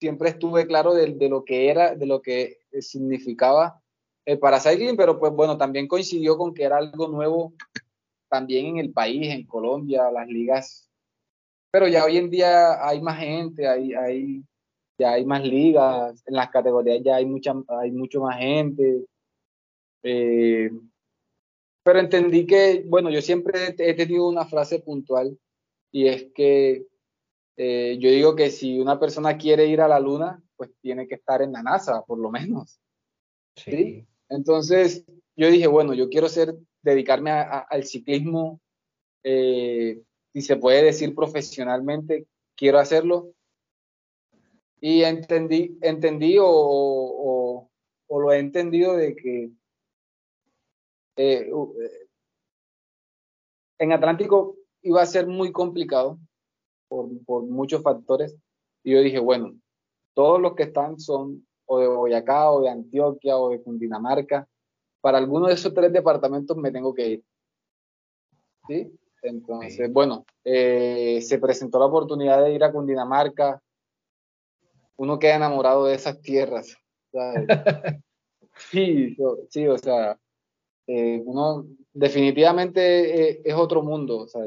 siempre 0.00 0.30
estuve 0.30 0.66
claro 0.66 0.94
de, 0.94 1.28
lo 1.28 1.44
que 1.44 1.68
era, 1.68 1.94
de 1.94 2.06
lo 2.06 2.22
que 2.22 2.58
significaba 2.80 3.82
el 4.24 4.38
paracycling, 4.38 4.96
pero 4.96 5.18
pues 5.18 5.32
bueno, 5.32 5.58
también 5.58 5.88
coincidió 5.88 6.38
con 6.38 6.54
que 6.54 6.64
era 6.64 6.78
algo 6.78 7.08
nuevo 7.08 7.54
también 8.28 8.66
en 8.66 8.78
el 8.78 8.92
país, 8.92 9.28
en 9.28 9.46
Colombia, 9.46 10.10
las 10.10 10.26
ligas. 10.26 10.88
Pero 11.70 11.88
ya 11.88 12.04
hoy 12.04 12.16
en 12.16 12.30
día 12.30 12.86
hay 12.86 13.02
más 13.02 13.18
gente, 13.18 13.68
hay, 13.68 13.92
hay, 13.92 14.42
ya 14.98 15.12
hay 15.12 15.24
más 15.24 15.44
ligas, 15.44 16.22
en 16.26 16.34
las 16.34 16.50
categorías 16.50 17.00
ya 17.04 17.16
hay, 17.16 17.26
mucha, 17.26 17.54
hay 17.68 17.90
mucho 17.90 18.20
más 18.20 18.38
gente. 18.38 19.04
Eh, 20.02 20.70
pero 21.82 21.98
entendí 21.98 22.46
que, 22.46 22.84
bueno, 22.86 23.10
yo 23.10 23.20
siempre 23.20 23.74
he 23.76 23.94
tenido 23.94 24.28
una 24.28 24.46
frase 24.46 24.80
puntual 24.80 25.38
y 25.90 26.06
es 26.06 26.28
que 26.34 26.86
eh, 27.56 27.98
yo 28.00 28.10
digo 28.10 28.34
que 28.34 28.50
si 28.50 28.78
una 28.78 28.98
persona 28.98 29.36
quiere 29.36 29.66
ir 29.66 29.80
a 29.80 29.88
la 29.88 30.00
luna, 30.00 30.42
pues 30.56 30.70
tiene 30.80 31.06
que 31.06 31.16
estar 31.16 31.42
en 31.42 31.52
la 31.52 31.62
NASA, 31.62 32.02
por 32.02 32.18
lo 32.18 32.30
menos. 32.30 32.80
Sí. 33.56 34.06
Entonces, 34.28 35.04
yo 35.36 35.50
dije, 35.50 35.66
bueno, 35.66 35.94
yo 35.94 36.08
quiero 36.08 36.28
ser, 36.28 36.56
dedicarme 36.82 37.30
al 37.30 37.84
ciclismo, 37.84 38.60
eh, 39.22 40.02
si 40.32 40.40
se 40.40 40.56
puede 40.56 40.82
decir 40.82 41.14
profesionalmente, 41.14 42.26
quiero 42.56 42.78
hacerlo. 42.78 43.34
Y 44.82 45.04
entendí, 45.04 45.78
entendí 45.80 46.36
o, 46.40 47.68
o 48.12 48.20
lo 48.20 48.30
he 48.30 48.38
entendido 48.38 48.94
de 48.94 49.16
que 49.16 49.44
eh, 51.16 51.50
eh, 51.50 52.08
en 53.78 53.92
Atlántico 53.92 54.56
iba 54.82 55.00
a 55.00 55.06
ser 55.06 55.26
muy 55.26 55.50
complicado 55.50 56.18
por, 56.88 57.08
por, 57.24 57.44
muchos 57.44 57.82
factores. 57.82 58.36
Y 58.84 58.92
yo 58.92 59.00
dije, 59.00 59.18
bueno, 59.18 59.54
todos 60.14 60.40
los 60.42 60.54
que 60.54 60.64
están 60.64 61.00
son 61.00 61.46
o 61.64 61.78
de 61.78 61.86
Boyacá, 61.86 62.50
o 62.50 62.60
de 62.60 62.68
Antioquia, 62.68 63.38
o 63.38 63.48
de 63.48 63.62
Cundinamarca. 63.62 64.46
Para 65.00 65.16
alguno 65.16 65.46
de 65.46 65.54
esos 65.54 65.72
tres 65.72 65.90
departamentos 65.90 66.54
me 66.58 66.70
tengo 66.70 66.92
que 66.92 67.08
ir. 67.08 67.24
¿Sí? 68.68 68.92
Entonces, 69.22 69.90
bueno, 69.90 70.26
eh, 70.44 71.20
se 71.22 71.38
presentó 71.38 71.78
la 71.78 71.86
oportunidad 71.86 72.44
de 72.44 72.52
ir 72.52 72.62
a 72.62 72.72
Cundinamarca. 72.72 73.62
Uno 74.96 75.18
queda 75.18 75.36
enamorado 75.36 75.86
de 75.86 75.94
esas 75.94 76.20
tierras. 76.20 76.76
sí, 78.70 79.16
sí, 79.50 79.66
o 79.66 79.78
sea, 79.78 80.18
eh, 80.86 81.22
uno 81.24 81.66
definitivamente 81.92 83.30
eh, 83.30 83.42
es 83.44 83.54
otro 83.54 83.82
mundo. 83.82 84.20
O 84.20 84.28
sea, 84.28 84.42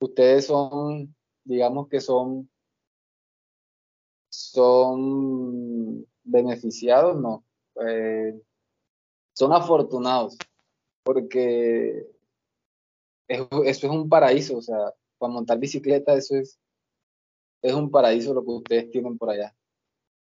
ustedes 0.00 0.46
son, 0.46 1.14
digamos 1.44 1.88
que 1.88 2.00
son, 2.00 2.48
son 4.30 6.06
beneficiados, 6.22 7.20
no. 7.20 7.44
Eh, 7.86 8.40
son 9.32 9.52
afortunados 9.52 10.38
porque 11.02 12.06
eso 13.28 13.64
es 13.64 13.84
un 13.84 14.08
paraíso, 14.08 14.56
o 14.56 14.62
sea, 14.62 14.92
para 15.18 15.32
montar 15.32 15.58
bicicleta 15.58 16.14
eso 16.14 16.36
es, 16.36 16.58
es 17.64 17.72
un 17.72 17.90
paraíso 17.90 18.34
lo 18.34 18.44
que 18.44 18.50
ustedes 18.50 18.90
tienen 18.90 19.16
por 19.16 19.30
allá. 19.30 19.54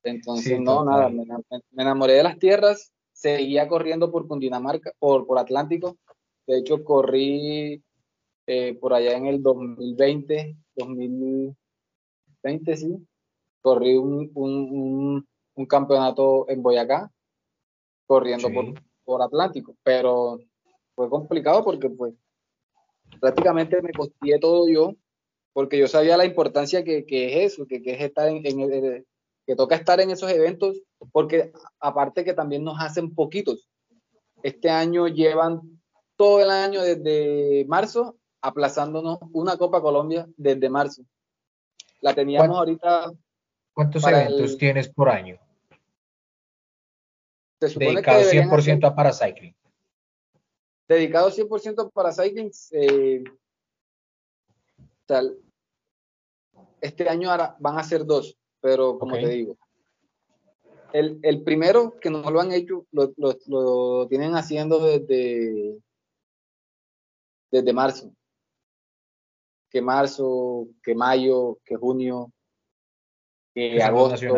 Entonces, 0.04 0.60
no, 0.60 0.84
nada, 0.84 1.10
me, 1.10 1.24
enamoré 1.76 2.14
de 2.14 2.22
las 2.22 2.38
tierras 2.38 2.92
seguía 3.12 3.66
corriendo 3.66 4.12
por 4.12 4.28
Cundinamarca, 4.28 4.92
por, 5.00 5.26
por 5.26 5.38
Atlántico. 5.38 5.96
De 6.46 6.58
hecho, 6.58 6.84
corrí 6.84 7.82
eh, 8.46 8.74
por 8.74 8.94
allá 8.94 9.16
en 9.16 9.26
el 9.26 9.42
2020, 9.42 10.56
2020, 10.76 12.76
sí. 12.76 13.04
Corrí 13.60 13.96
un, 13.96 14.30
un, 14.34 15.26
un, 15.54 15.66
campeonato 15.66 16.48
en 16.48 16.62
Boyacá, 16.62 17.10
corriendo 18.06 18.48
por, 18.52 18.66
por 19.04 19.22
Atlántico. 19.22 19.74
Pero 19.82 20.38
fue 20.94 21.10
complicado 21.10 21.64
porque 21.64 21.90
pues 21.90 22.14
prácticamente 23.18 23.82
me 23.82 23.90
costé 23.90 24.38
todo 24.38 24.68
yo, 24.68 24.94
porque 25.56 25.78
yo 25.78 25.88
sabía 25.88 26.18
la 26.18 26.26
importancia 26.26 26.84
que, 26.84 26.98
es 27.08 27.54
eso, 27.54 27.66
que, 27.66 27.80
es 27.82 28.00
estar 28.02 28.28
en, 28.28 28.42
que 28.42 29.56
toca 29.56 29.74
estar 29.74 29.98
en 30.00 30.10
esos 30.10 30.30
eventos, 30.30 30.82
porque 31.12 31.50
aparte 31.80 32.26
que 32.26 32.34
también 32.34 32.62
nos 32.62 32.78
hacen 32.78 33.14
poquitos. 33.14 33.66
Este 34.42 34.68
año 34.68 35.08
llevan 35.08 35.80
todo 36.14 36.42
el 36.42 36.50
año 36.50 36.82
desde 36.82 37.64
marzo 37.68 38.18
aplazándonos 38.42 39.18
una 39.32 39.56
Copa 39.56 39.80
Colombia 39.80 40.28
desde 40.36 40.68
marzo. 40.68 41.04
La 42.02 42.14
teníamos 42.14 42.54
ahorita. 42.54 43.10
¿Cuántos 43.72 44.06
eventos 44.06 44.58
tienes 44.58 44.90
por 44.90 45.08
año? 45.08 45.38
Dedicado 47.60 48.20
100% 48.20 48.86
a 48.86 48.94
Paracycling. 48.94 49.56
Dedicado 50.86 51.30
100% 51.30 51.86
a 51.86 51.88
Paracycling. 51.88 52.50
Eh, 52.72 53.24
tal, 55.06 55.38
este 56.86 57.08
año 57.08 57.30
van 57.58 57.78
a 57.78 57.84
ser 57.84 58.04
dos, 58.04 58.36
pero 58.60 58.98
como 58.98 59.14
te 59.14 59.28
digo, 59.28 59.56
el, 60.92 61.42
primero 61.42 61.98
que 62.00 62.10
no 62.10 62.30
lo 62.30 62.40
han 62.40 62.52
hecho, 62.52 62.86
lo, 62.90 63.12
lo 63.46 64.08
tienen 64.08 64.34
haciendo 64.34 64.78
desde, 64.78 65.78
desde 67.50 67.72
marzo. 67.72 68.12
Que 69.70 69.82
marzo, 69.82 70.68
que 70.82 70.94
mayo, 70.94 71.58
que 71.64 71.76
junio, 71.76 72.32
que 73.54 73.82
agosto. 73.82 74.34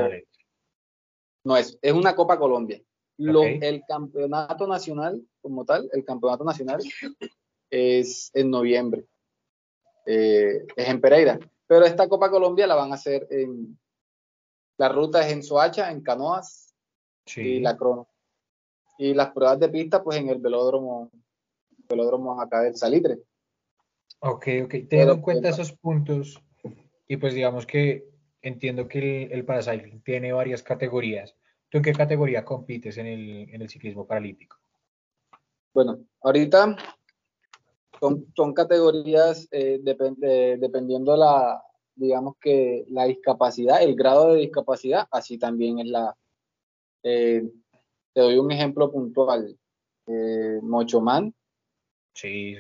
No 1.45 1.57
es, 1.57 1.78
es 1.81 1.93
una 1.93 2.14
Copa 2.14 2.38
Colombia. 2.38 2.83
el 3.19 3.83
campeonato 3.87 4.67
nacional, 4.67 5.23
como 5.40 5.64
tal, 5.64 5.88
el 5.93 6.05
campeonato 6.05 6.45
nacional 6.45 6.81
es 7.71 8.31
en 8.35 8.50
noviembre. 8.50 9.05
Eh, 10.07 10.67
es 10.75 10.88
en 10.88 11.00
Pereira. 11.00 11.38
Pero 11.68 11.84
esta 11.84 12.08
Copa 12.08 12.30
Colombia 12.30 12.66
la 12.66 12.75
van 12.75 12.90
a 12.90 12.96
hacer 12.96 13.28
en. 13.30 13.78
La 14.78 14.88
ruta 14.88 15.25
es 15.25 15.32
en 15.32 15.42
Soacha, 15.42 15.90
en 15.90 16.02
Canoas 16.02 16.75
y 17.37 17.60
la 17.60 17.76
Crono. 17.76 18.08
Y 18.98 19.14
las 19.14 19.30
pruebas 19.30 19.60
de 19.60 19.68
pista, 19.68 20.02
pues 20.02 20.18
en 20.18 20.28
el 20.28 20.38
velódromo, 20.38 21.10
velódromo 21.88 22.40
acá 22.40 22.62
del 22.62 22.76
Salitre. 22.76 23.18
Ok, 24.20 24.46
ok. 24.64 24.75
Teniendo 24.88 25.14
en 25.14 25.20
cuenta 25.20 25.48
esos 25.48 25.72
puntos, 25.72 26.42
y 27.06 27.16
pues 27.16 27.34
digamos 27.34 27.66
que 27.66 28.08
entiendo 28.42 28.88
que 28.88 29.25
el, 29.25 29.46
el 29.48 30.02
tiene 30.02 30.32
varias 30.32 30.62
categorías. 30.62 31.37
¿Tú 31.68 31.78
en 31.78 31.84
qué 31.84 31.92
categoría 31.92 32.44
compites 32.44 32.96
en 32.98 33.06
el, 33.06 33.68
ciclismo 33.68 34.06
paralímpico? 34.06 34.56
Bueno, 35.75 35.98
ahorita 36.22 36.76
son, 38.00 38.55
categorías 38.55 39.49
eh, 39.50 39.81
dependiendo 39.83 41.17
la, 41.17 41.62
digamos 41.99 42.37
que 42.40 42.85
la 42.88 43.05
discapacidad, 43.05 43.83
el 43.83 43.95
grado 43.95 44.33
de 44.33 44.40
discapacidad, 44.40 45.07
así 45.11 45.38
también 45.38 45.81
es 45.81 45.87
la. 45.87 46.17
Eh, 47.02 47.49
te 48.12 48.21
doy 48.21 48.38
un 48.38 48.50
ejemplo 48.52 48.90
puntual. 48.90 49.59
Eh, 50.07 50.61
Mochoman. 50.62 51.35
Sí. 52.14 52.57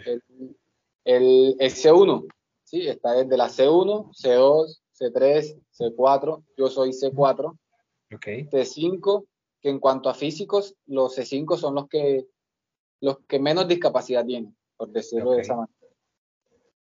El, 1.04 1.56
C1, 1.58 2.26
¿sí? 2.64 2.86
Está 2.86 3.12
desde 3.14 3.36
la 3.36 3.48
C1, 3.48 4.10
C2, 4.12 4.80
C3, 4.98 5.60
C4. 5.72 6.44
Yo 6.56 6.68
soy 6.68 6.90
C4. 6.90 7.56
C5, 8.10 9.26
que 9.60 9.70
en 9.70 9.78
cuanto 9.78 10.08
a 10.08 10.14
físicos, 10.14 10.74
los 10.86 11.16
C5 11.16 11.56
son 11.56 11.74
los 11.74 11.88
que, 11.88 12.26
los 13.00 13.18
que 13.20 13.38
menos 13.38 13.68
discapacidad 13.68 14.24
tienen, 14.24 14.56
por 14.78 14.90
decirlo 14.90 15.32
de 15.32 15.42
esa 15.42 15.56
manera. 15.56 15.74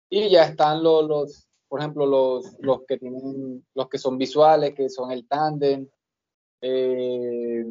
Y 0.10 0.30
ya 0.30 0.44
están 0.44 0.84
los, 0.84 1.08
los 1.08 1.48
por 1.68 1.80
ejemplo, 1.80 2.06
los, 2.06 2.56
los 2.60 2.86
que 2.88 2.98
tienen, 2.98 3.66
los 3.74 3.90
que 3.90 3.98
son 3.98 4.18
visuales, 4.18 4.74
que 4.74 4.90
son 4.90 5.12
el 5.12 5.28
tándem, 5.28 5.88
eh, 6.62 7.66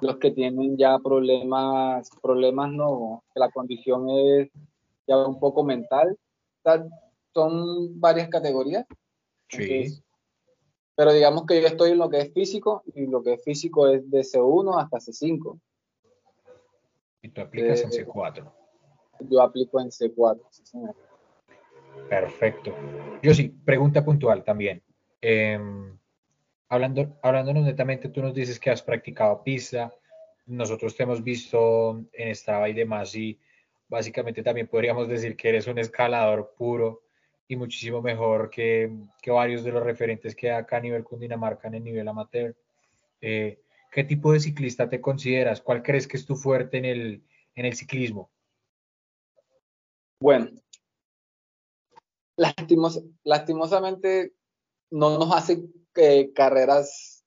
los 0.00 0.16
que 0.18 0.30
tienen 0.30 0.76
ya 0.76 0.98
problemas, 0.98 2.08
problemas 2.22 2.70
no, 2.72 3.24
que 3.32 3.40
la 3.40 3.50
condición 3.50 4.08
es 4.10 4.50
ya 5.06 5.26
un 5.26 5.38
poco 5.38 5.64
mental. 5.64 6.16
son 7.32 8.00
varias 8.00 8.28
categorías. 8.28 8.86
Sí. 9.50 10.02
pero 10.94 11.10
digamos 11.10 11.46
que 11.46 11.62
yo 11.62 11.68
estoy 11.68 11.92
en 11.92 11.98
lo 11.98 12.10
que 12.10 12.18
es 12.18 12.34
físico 12.34 12.82
y 12.94 13.06
lo 13.06 13.22
que 13.22 13.32
es 13.32 13.42
físico 13.42 13.88
es 13.88 14.10
de 14.10 14.20
C1 14.20 14.82
hasta 14.82 14.98
C5. 14.98 15.58
Y 17.22 17.30
tú 17.30 17.40
aplicas 17.40 17.80
en 17.80 17.90
C4. 17.90 18.57
Yo 19.20 19.42
aplico 19.42 19.80
en 19.80 19.88
C4. 19.88 20.40
Perfecto. 22.08 22.74
Yo 23.22 23.34
sí, 23.34 23.48
pregunta 23.64 24.04
puntual 24.04 24.44
también. 24.44 24.82
Em, 25.20 25.98
hablando, 26.68 27.18
hablándonos 27.22 27.64
netamente, 27.64 28.08
tú 28.08 28.22
nos 28.22 28.34
dices 28.34 28.58
que 28.58 28.70
has 28.70 28.82
practicado 28.82 29.42
pista. 29.42 29.94
Nosotros 30.46 30.96
te 30.96 31.02
hemos 31.02 31.22
visto 31.22 32.04
en 32.12 32.34
Strava 32.34 32.68
y 32.68 32.72
demás 32.72 33.14
y 33.14 33.38
básicamente 33.88 34.42
también 34.42 34.68
podríamos 34.68 35.08
decir 35.08 35.36
que 35.36 35.48
eres 35.48 35.66
un 35.66 35.78
escalador 35.78 36.54
puro 36.56 37.02
y 37.48 37.56
muchísimo 37.56 38.02
mejor 38.02 38.50
que, 38.50 38.90
varios 39.26 39.64
de 39.64 39.72
los 39.72 39.82
referentes 39.82 40.34
que 40.34 40.50
hay 40.50 40.58
acá 40.58 40.76
a 40.76 40.80
nivel 40.80 41.04
Cundinamarca 41.04 41.68
en 41.68 41.74
el 41.74 41.84
nivel 41.84 42.06
amateur. 42.06 42.54
Eh, 43.20 43.60
¿Qué 43.90 44.04
tipo 44.04 44.32
de 44.32 44.40
ciclista 44.40 44.88
te 44.88 45.00
consideras? 45.00 45.62
¿Cuál 45.62 45.82
crees 45.82 46.06
que 46.06 46.18
es 46.18 46.26
tu 46.26 46.36
fuerte 46.36 46.76
en 46.76 46.84
el, 46.84 47.22
en 47.54 47.64
el 47.64 47.74
ciclismo? 47.74 48.30
Bueno, 50.20 50.50
lastimosamente 53.24 54.34
no 54.90 55.18
nos 55.18 55.32
hacen 55.32 55.72
eh, 55.94 56.32
carreras 56.32 57.24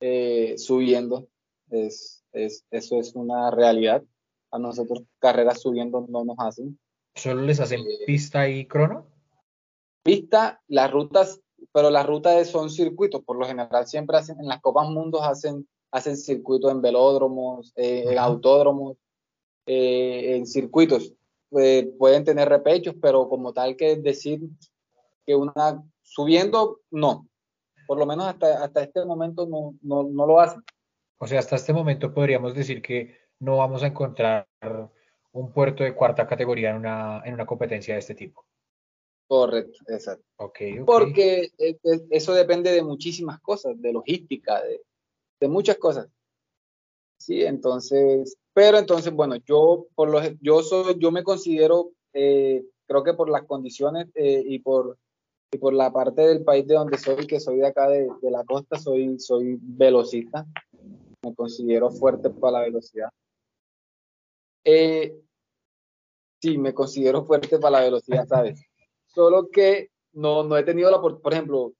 eh, 0.00 0.54
subiendo. 0.56 1.28
Es, 1.70 2.24
eso 2.32 2.98
es 2.98 3.14
una 3.14 3.50
realidad 3.50 4.02
a 4.50 4.58
nosotros 4.58 5.02
carreras 5.18 5.60
subiendo 5.60 6.06
no 6.08 6.24
nos 6.24 6.36
hacen. 6.38 6.78
¿Solo 7.14 7.42
les 7.42 7.60
hacen 7.60 7.80
eh, 7.80 8.06
pista 8.06 8.48
y 8.48 8.66
crono? 8.66 9.06
Pista, 10.02 10.62
las 10.68 10.90
rutas, 10.90 11.40
pero 11.72 11.90
las 11.90 12.06
rutas 12.06 12.48
son 12.48 12.70
circuitos, 12.70 13.22
por 13.24 13.36
lo 13.36 13.46
general 13.46 13.86
siempre 13.86 14.16
hacen, 14.16 14.38
en 14.40 14.46
las 14.46 14.60
Copas 14.60 14.88
Mundos 14.88 15.22
hacen, 15.22 15.68
hacen 15.90 16.16
circuitos 16.16 16.70
en 16.70 16.80
velódromos, 16.80 17.72
eh, 17.76 18.04
en 18.06 18.18
autódromos, 18.18 18.96
eh, 19.66 20.36
en 20.36 20.46
circuitos. 20.46 21.14
Pueden 21.50 22.24
tener 22.24 22.48
repechos, 22.48 22.94
pero 23.00 23.28
como 23.28 23.52
tal 23.52 23.76
que 23.76 23.96
decir 23.96 24.40
que 25.26 25.34
una 25.34 25.82
subiendo, 26.02 26.80
no. 26.90 27.26
Por 27.86 27.98
lo 27.98 28.06
menos 28.06 28.26
hasta, 28.26 28.64
hasta 28.64 28.82
este 28.82 29.04
momento 29.04 29.46
no, 29.46 29.74
no, 29.82 30.02
no 30.02 30.26
lo 30.26 30.40
hacen. 30.40 30.62
O 31.18 31.26
sea, 31.26 31.38
hasta 31.38 31.56
este 31.56 31.72
momento 31.72 32.12
podríamos 32.12 32.54
decir 32.54 32.80
que 32.82 33.16
no 33.40 33.56
vamos 33.56 33.82
a 33.82 33.88
encontrar 33.88 34.46
un 35.32 35.52
puerto 35.52 35.84
de 35.84 35.94
cuarta 35.94 36.26
categoría 36.26 36.70
en 36.70 36.76
una, 36.76 37.22
en 37.24 37.34
una 37.34 37.46
competencia 37.46 37.94
de 37.94 38.00
este 38.00 38.14
tipo. 38.14 38.44
Correcto, 39.28 39.78
exacto. 39.88 40.24
Okay, 40.36 40.80
Porque 40.84 41.50
eh, 41.58 41.78
eh, 41.82 42.06
eso 42.10 42.32
depende 42.32 42.72
de 42.72 42.82
muchísimas 42.82 43.40
cosas, 43.40 43.80
de 43.80 43.92
logística, 43.92 44.62
de, 44.62 44.80
de, 45.38 45.48
muchas 45.48 45.76
cosas. 45.76 46.08
Sí, 47.18 47.44
entonces, 47.44 48.38
pero 48.58 48.76
entonces, 48.76 49.12
bueno, 49.12 49.36
yo 49.46 49.86
por 49.94 50.10
lo, 50.10 50.20
yo 50.40 50.64
soy, 50.64 50.96
yo 50.98 51.12
me 51.12 51.22
considero, 51.22 51.92
eh, 52.12 52.64
creo 52.88 53.04
que 53.04 53.14
por 53.14 53.30
las 53.30 53.44
condiciones 53.44 54.08
y 54.16 54.58
por 54.58 54.98
y 55.52 55.58
por 55.58 55.72
la 55.72 55.92
parte 55.92 56.22
del 56.22 56.42
país 56.42 56.66
de 56.66 56.74
donde 56.74 56.98
soy, 56.98 57.24
que 57.28 57.38
soy 57.38 57.58
de 57.58 57.68
acá 57.68 57.88
de, 57.88 58.08
de 58.20 58.30
la 58.32 58.42
costa, 58.42 58.76
soy, 58.76 59.20
soy 59.20 59.60
velocista. 59.62 60.44
Me 61.22 61.36
considero 61.36 61.88
fuerte 61.92 62.30
para 62.30 62.58
la 62.58 62.64
velocidad. 62.64 63.10
Eh, 64.64 65.16
sí, 66.42 66.58
me 66.58 66.74
considero 66.74 67.24
fuerte 67.24 67.60
para 67.60 67.78
la 67.78 67.84
velocidad, 67.84 68.26
¿sabes? 68.26 68.60
Solo 69.06 69.50
que 69.50 69.92
no, 70.14 70.42
no 70.42 70.56
he 70.56 70.64
tenido 70.64 70.90
la 70.90 71.00
por 71.00 71.32
ejemplo, 71.32 71.74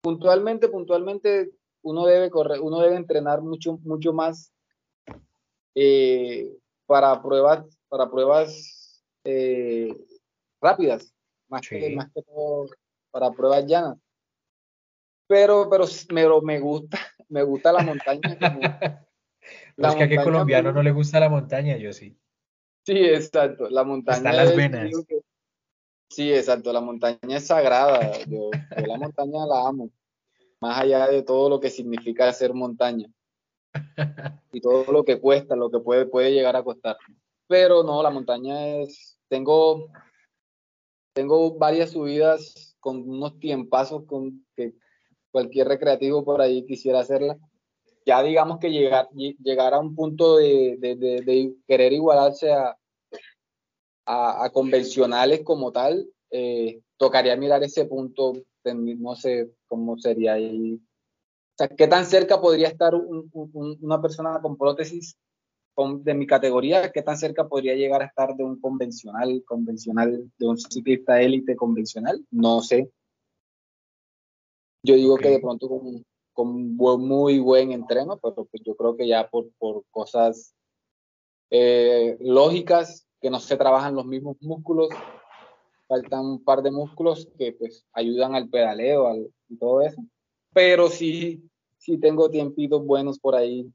puntualmente, 0.00 0.68
puntualmente, 0.68 1.50
uno 1.82 2.06
debe 2.06 2.30
correr, 2.30 2.60
uno 2.60 2.78
debe 2.78 2.94
entrenar 2.94 3.42
mucho, 3.42 3.80
mucho 3.82 4.12
más 4.12 4.52
eh, 5.74 6.52
para 6.86 7.22
pruebas, 7.22 7.64
para 7.88 8.10
pruebas 8.10 9.02
eh, 9.24 9.96
rápidas, 10.60 11.14
más, 11.48 11.68
que, 11.68 11.94
más 11.94 12.10
que 12.12 12.22
todo 12.22 12.66
para 13.10 13.30
pruebas 13.30 13.66
llanas. 13.66 13.98
Pero, 15.26 15.68
pero 15.70 15.84
me, 16.10 16.26
me 16.42 16.60
gusta, 16.60 16.98
me 17.28 17.42
gusta 17.42 17.72
la 17.72 17.82
montaña. 17.82 18.20
es 19.76 19.94
que 19.94 20.02
a 20.02 20.08
qué 20.08 20.16
colombiano 20.16 20.72
no 20.72 20.82
le 20.82 20.92
gusta 20.92 21.20
la 21.20 21.28
montaña, 21.28 21.76
yo 21.76 21.92
sí. 21.92 22.16
Sí, 22.84 22.98
exacto. 22.98 23.68
La 23.68 23.84
montaña. 23.84 24.18
Están 24.18 24.36
las 24.36 24.56
venas. 24.56 24.90
sí, 26.08 26.32
exacto. 26.32 26.72
La 26.72 26.80
montaña 26.80 27.36
es 27.36 27.46
sagrada. 27.46 28.24
Yo, 28.26 28.50
la 28.76 28.96
montaña 28.96 29.46
la 29.46 29.68
amo. 29.68 29.90
Más 30.60 30.80
allá 30.80 31.06
de 31.08 31.22
todo 31.22 31.48
lo 31.48 31.60
que 31.60 31.70
significa 31.70 32.28
hacer 32.28 32.52
montaña. 32.52 33.06
Y 34.52 34.60
todo 34.60 34.90
lo 34.92 35.04
que 35.04 35.20
cuesta, 35.20 35.54
lo 35.54 35.70
que 35.70 35.78
puede, 35.78 36.06
puede 36.06 36.32
llegar 36.32 36.56
a 36.56 36.64
costar. 36.64 36.96
pero 37.46 37.82
no, 37.82 38.02
la 38.02 38.10
montaña 38.10 38.76
es, 38.76 39.18
tengo, 39.28 39.88
tengo 41.12 41.56
varias 41.56 41.90
subidas 41.90 42.76
con 42.80 43.08
unos 43.08 43.38
tiempazos 43.38 44.04
con 44.06 44.44
que 44.56 44.74
cualquier 45.30 45.68
recreativo 45.68 46.24
por 46.24 46.40
ahí 46.40 46.64
quisiera 46.66 47.00
hacerla. 47.00 47.38
Ya 48.06 48.22
digamos 48.22 48.58
que 48.58 48.70
llegar, 48.70 49.08
llegar 49.12 49.74
a 49.74 49.78
un 49.78 49.94
punto 49.94 50.38
de, 50.38 50.76
de, 50.80 51.54
querer 51.68 51.92
igualarse 51.92 52.52
a, 52.52 52.76
a, 54.06 54.50
convencionales 54.52 55.42
como 55.44 55.70
tal, 55.70 56.08
eh, 56.30 56.80
tocaría 56.96 57.36
mirar 57.36 57.62
ese 57.62 57.84
punto, 57.84 58.32
no 58.64 59.14
sé 59.14 59.50
cómo 59.68 59.98
sería 59.98 60.34
ahí. 60.34 60.80
Sea, 61.60 61.68
¿qué 61.68 61.86
tan 61.86 62.06
cerca 62.06 62.40
podría 62.40 62.68
estar 62.68 62.94
una 62.94 64.00
persona 64.00 64.40
con 64.40 64.56
prótesis 64.56 65.14
de 65.76 66.14
mi 66.14 66.26
categoría? 66.26 66.90
¿Qué 66.90 67.02
tan 67.02 67.18
cerca 67.18 67.46
podría 67.48 67.74
llegar 67.74 68.00
a 68.00 68.06
estar 68.06 68.34
de 68.34 68.42
un 68.42 68.58
convencional, 68.58 69.44
convencional, 69.44 70.32
de 70.38 70.48
un 70.48 70.56
ciclista 70.56 71.20
élite 71.20 71.54
convencional? 71.56 72.24
No 72.30 72.62
sé. 72.62 72.90
Yo 74.82 74.94
digo 74.94 75.18
que 75.18 75.28
de 75.28 75.38
pronto 75.38 75.68
con, 75.68 76.06
con 76.32 77.06
muy 77.06 77.38
buen 77.40 77.72
entreno, 77.72 78.16
pero 78.16 78.46
pues 78.46 78.62
yo 78.64 78.74
creo 78.74 78.96
que 78.96 79.06
ya 79.06 79.28
por, 79.28 79.50
por 79.58 79.84
cosas 79.90 80.54
eh, 81.50 82.16
lógicas, 82.20 83.06
que 83.20 83.28
no 83.28 83.38
se 83.38 83.58
trabajan 83.58 83.96
los 83.96 84.06
mismos 84.06 84.38
músculos, 84.40 84.88
faltan 85.86 86.24
un 86.24 86.42
par 86.42 86.62
de 86.62 86.70
músculos 86.70 87.28
que 87.36 87.52
pues 87.52 87.84
ayudan 87.92 88.34
al 88.34 88.48
pedaleo 88.48 89.08
al, 89.08 89.30
y 89.50 89.58
todo 89.58 89.82
eso. 89.82 90.02
Pero 90.52 90.88
sí, 90.88 91.49
sí 91.90 91.98
tengo 91.98 92.30
tiempitos 92.30 92.84
buenos 92.84 93.18
por 93.18 93.34
ahí 93.34 93.72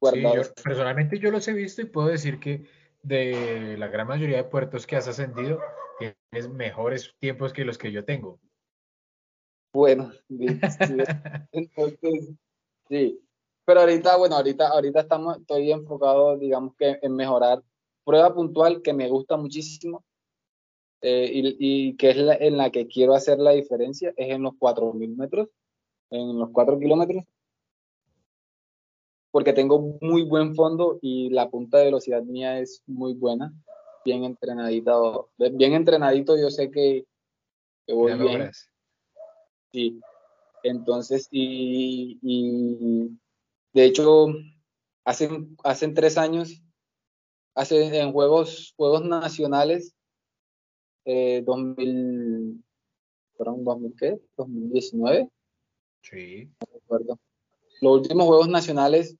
guardados. 0.00 0.52
personalmente 0.62 1.18
yo 1.18 1.30
los 1.30 1.46
he 1.48 1.52
visto 1.52 1.82
y 1.82 1.86
puedo 1.86 2.08
decir 2.08 2.40
que 2.40 2.66
de 3.02 3.76
la 3.78 3.88
gran 3.88 4.06
mayoría 4.06 4.38
de 4.38 4.44
puertos 4.44 4.86
que 4.86 4.96
has 4.96 5.06
ascendido, 5.06 5.60
tienes 5.98 6.48
mejores 6.48 7.14
tiempos 7.20 7.52
que 7.52 7.64
los 7.64 7.76
que 7.76 7.92
yo 7.92 8.04
tengo. 8.04 8.40
Bueno, 9.74 10.10
entonces, 11.52 12.30
sí. 12.88 13.20
Pero 13.66 13.80
ahorita, 13.80 14.16
bueno, 14.16 14.36
ahorita, 14.36 14.68
ahorita 14.68 15.00
estamos, 15.00 15.38
estoy 15.38 15.70
enfocado, 15.72 16.38
digamos 16.38 16.74
que 16.76 16.98
en 17.00 17.14
mejorar 17.14 17.62
prueba 18.04 18.34
puntual 18.34 18.82
que 18.82 18.92
me 18.92 19.08
gusta 19.08 19.36
muchísimo 19.36 20.04
eh, 21.00 21.30
y, 21.32 21.96
que 21.96 22.10
es 22.10 22.16
la, 22.16 22.34
en 22.34 22.56
la 22.56 22.70
que 22.70 22.86
quiero 22.86 23.14
hacer 23.14 23.38
la 23.38 23.50
diferencia, 23.50 24.14
es 24.16 24.30
en 24.30 24.42
los 24.42 24.54
4.000 24.54 25.16
metros, 25.16 25.48
en 26.10 26.38
los 26.38 26.50
4 26.50 26.78
kilómetros, 26.78 27.24
porque 29.34 29.52
tengo 29.52 29.98
muy 30.00 30.22
buen 30.22 30.54
fondo 30.54 31.00
y 31.02 31.28
la 31.30 31.50
punta 31.50 31.78
de 31.78 31.86
velocidad 31.86 32.22
mía 32.22 32.60
es 32.60 32.84
muy 32.86 33.14
buena, 33.14 33.52
bien 34.04 34.22
entrenadito, 34.22 35.28
bien 35.36 35.72
entrenadito, 35.72 36.38
yo 36.38 36.50
sé 36.52 36.70
que, 36.70 37.04
voy 37.88 38.16
bien. 38.16 38.52
Sí, 39.72 40.00
entonces, 40.62 41.26
y, 41.32 42.16
y 42.22 43.10
de 43.72 43.84
hecho, 43.84 44.28
hace, 45.04 45.28
hace 45.64 45.88
tres 45.88 46.16
años 46.16 46.62
hace 47.56 47.86
en 47.98 48.12
juegos, 48.12 48.72
juegos 48.76 49.04
nacionales, 49.04 49.96
eh, 51.06 51.42
2000, 51.44 52.62
¿fueron 53.36 53.64
2000 53.64 53.94
qué? 53.98 54.20
2019. 54.36 55.28
Sí. 56.02 56.48
No 56.60 56.78
recuerdo. 56.78 57.18
Los 57.80 58.00
últimos 58.00 58.26
juegos 58.26 58.48
nacionales, 58.48 59.16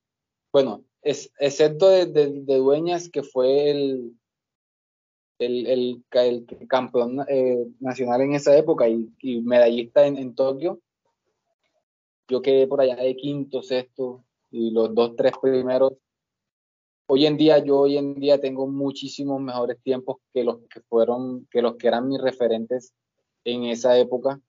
bueno, 0.54 0.84
es, 1.02 1.32
excepto 1.40 1.88
de, 1.88 2.06
de, 2.06 2.56
Dueñas, 2.58 3.08
que 3.08 3.24
fue 3.24 3.72
el, 3.72 4.16
el, 5.40 5.66
el, 6.12 6.46
campeón 6.68 7.26
eh, 7.28 7.66
nacional 7.80 8.20
en 8.20 8.34
esa 8.34 8.56
época 8.56 8.88
y, 8.88 9.12
y 9.18 9.40
medallista 9.40 10.06
en, 10.06 10.16
en, 10.16 10.36
Tokio, 10.36 10.78
yo 12.28 12.40
quedé 12.40 12.68
por 12.68 12.80
allá 12.80 12.94
de 12.94 13.16
quinto, 13.16 13.64
sexto 13.64 14.24
y 14.52 14.70
los 14.70 14.94
dos, 14.94 15.16
tres 15.16 15.32
primeros 15.42 15.94
hoy 17.06 17.26
en 17.26 17.36
día, 17.36 17.58
yo 17.58 17.80
hoy 17.80 17.98
en 17.98 18.14
día 18.14 18.40
tengo 18.40 18.68
muchísimos 18.68 19.40
mejores 19.40 19.82
tiempos 19.82 20.18
que 20.32 20.44
los 20.44 20.60
que 20.68 20.80
fueron, 20.82 21.48
que 21.50 21.62
los 21.62 21.74
que 21.78 21.88
eran 21.88 22.08
mis 22.08 22.22
referentes 22.22 22.94
en 23.42 23.64
esa 23.64 23.98
época. 23.98 24.40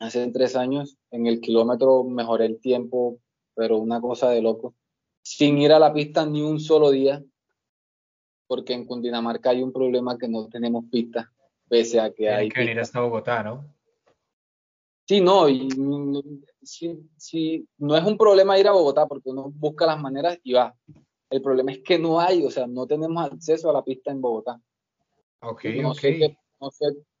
Hace 0.00 0.26
tres 0.32 0.56
años, 0.56 0.98
en 1.12 1.28
el 1.28 1.40
kilómetro 1.40 2.02
mejoré 2.02 2.46
el 2.46 2.60
tiempo, 2.60 3.20
pero 3.54 3.78
una 3.78 4.00
cosa 4.00 4.30
de 4.30 4.42
loco. 4.42 4.74
Sin 5.28 5.58
ir 5.58 5.72
a 5.72 5.78
la 5.78 5.92
pista 5.92 6.24
ni 6.24 6.40
un 6.40 6.58
solo 6.58 6.90
día, 6.90 7.22
porque 8.46 8.72
en 8.72 8.86
Cundinamarca 8.86 9.50
hay 9.50 9.62
un 9.62 9.72
problema 9.72 10.16
que 10.16 10.26
no 10.26 10.48
tenemos 10.48 10.86
pista, 10.90 11.30
pese 11.68 12.00
a 12.00 12.10
que 12.12 12.30
hay. 12.30 12.48
que 12.48 12.60
venir 12.60 12.80
hasta 12.80 13.00
Bogotá, 13.00 13.42
¿no? 13.42 13.74
Sí, 15.06 15.20
no, 15.20 15.46
y 15.48 15.68
sí, 16.62 17.68
no 17.76 17.96
es 17.96 18.04
un 18.04 18.16
problema 18.16 18.58
ir 18.58 18.68
a 18.68 18.72
Bogotá, 18.72 19.06
porque 19.06 19.28
uno 19.28 19.50
busca 19.54 19.84
las 19.84 20.00
maneras 20.00 20.38
y 20.42 20.54
va. 20.54 20.74
El 21.28 21.42
problema 21.42 21.72
es 21.72 21.80
que 21.80 21.98
no 21.98 22.18
hay, 22.18 22.44
o 22.44 22.50
sea, 22.50 22.66
no 22.66 22.86
tenemos 22.86 23.22
acceso 23.22 23.68
a 23.68 23.74
la 23.74 23.84
pista 23.84 24.10
en 24.10 24.22
Bogotá. 24.22 24.58
Ok, 25.40 25.64
no 25.82 25.90
ok. 25.90 25.98
Sé 25.98 26.38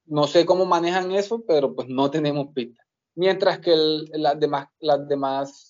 no, 0.06 0.26
sé, 0.26 0.46
cómo 0.46 0.64
manejan 0.64 1.12
eso, 1.12 1.44
pero 1.46 1.74
pues 1.74 1.88
no 1.88 2.10
tenemos 2.10 2.48
pista. 2.54 2.82
Mientras 3.14 3.58
que 3.58 3.74
las 4.12 4.40
demás, 4.40 4.68
las 4.80 5.06
demás, 5.06 5.67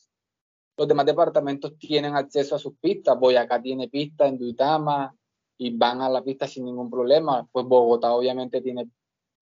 los 0.79 0.87
demás 0.87 1.07
departamentos 1.07 1.77
tienen 1.77 2.15
acceso 2.15 2.55
a 2.55 2.59
sus 2.59 2.75
pistas. 2.79 3.19
Boyacá 3.19 3.61
tiene 3.61 3.89
pista 3.89 4.29
en 4.29 4.39
Duitama 4.39 5.13
y 5.59 5.77
van 5.77 6.01
a 6.01 6.09
la 6.09 6.23
pista 6.23 6.47
sin 6.47 6.65
ningún 6.65 6.89
problema. 6.89 7.47
Pues 7.51 7.67
Bogotá 7.67 8.13
obviamente 8.13 8.61
tiene, 8.61 8.89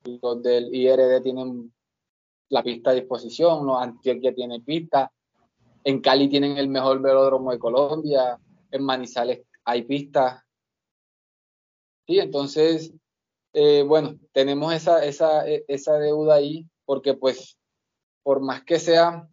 los 0.04 0.42
del 0.42 0.74
IRD 0.74 1.20
tienen 1.20 1.72
la 2.48 2.62
pista 2.62 2.90
a 2.90 2.94
disposición, 2.94 3.66
¿no? 3.66 3.78
Antioquia 3.78 4.34
tiene 4.34 4.60
pista, 4.60 5.12
en 5.84 6.00
Cali 6.00 6.28
tienen 6.28 6.56
el 6.56 6.68
mejor 6.68 7.02
velódromo 7.02 7.50
de 7.50 7.58
Colombia, 7.58 8.40
en 8.70 8.82
Manizales 8.82 9.42
hay 9.64 9.82
pistas. 9.82 10.42
Sí, 12.06 12.18
entonces, 12.18 12.94
eh, 13.52 13.82
bueno, 13.82 14.16
tenemos 14.32 14.72
esa, 14.72 15.04
esa, 15.04 15.46
e, 15.46 15.64
esa 15.68 15.98
deuda 15.98 16.36
ahí, 16.36 16.66
porque 16.86 17.14
pues, 17.14 17.58
por 18.22 18.40
más 18.40 18.62
que 18.64 18.78
sea, 18.78 19.28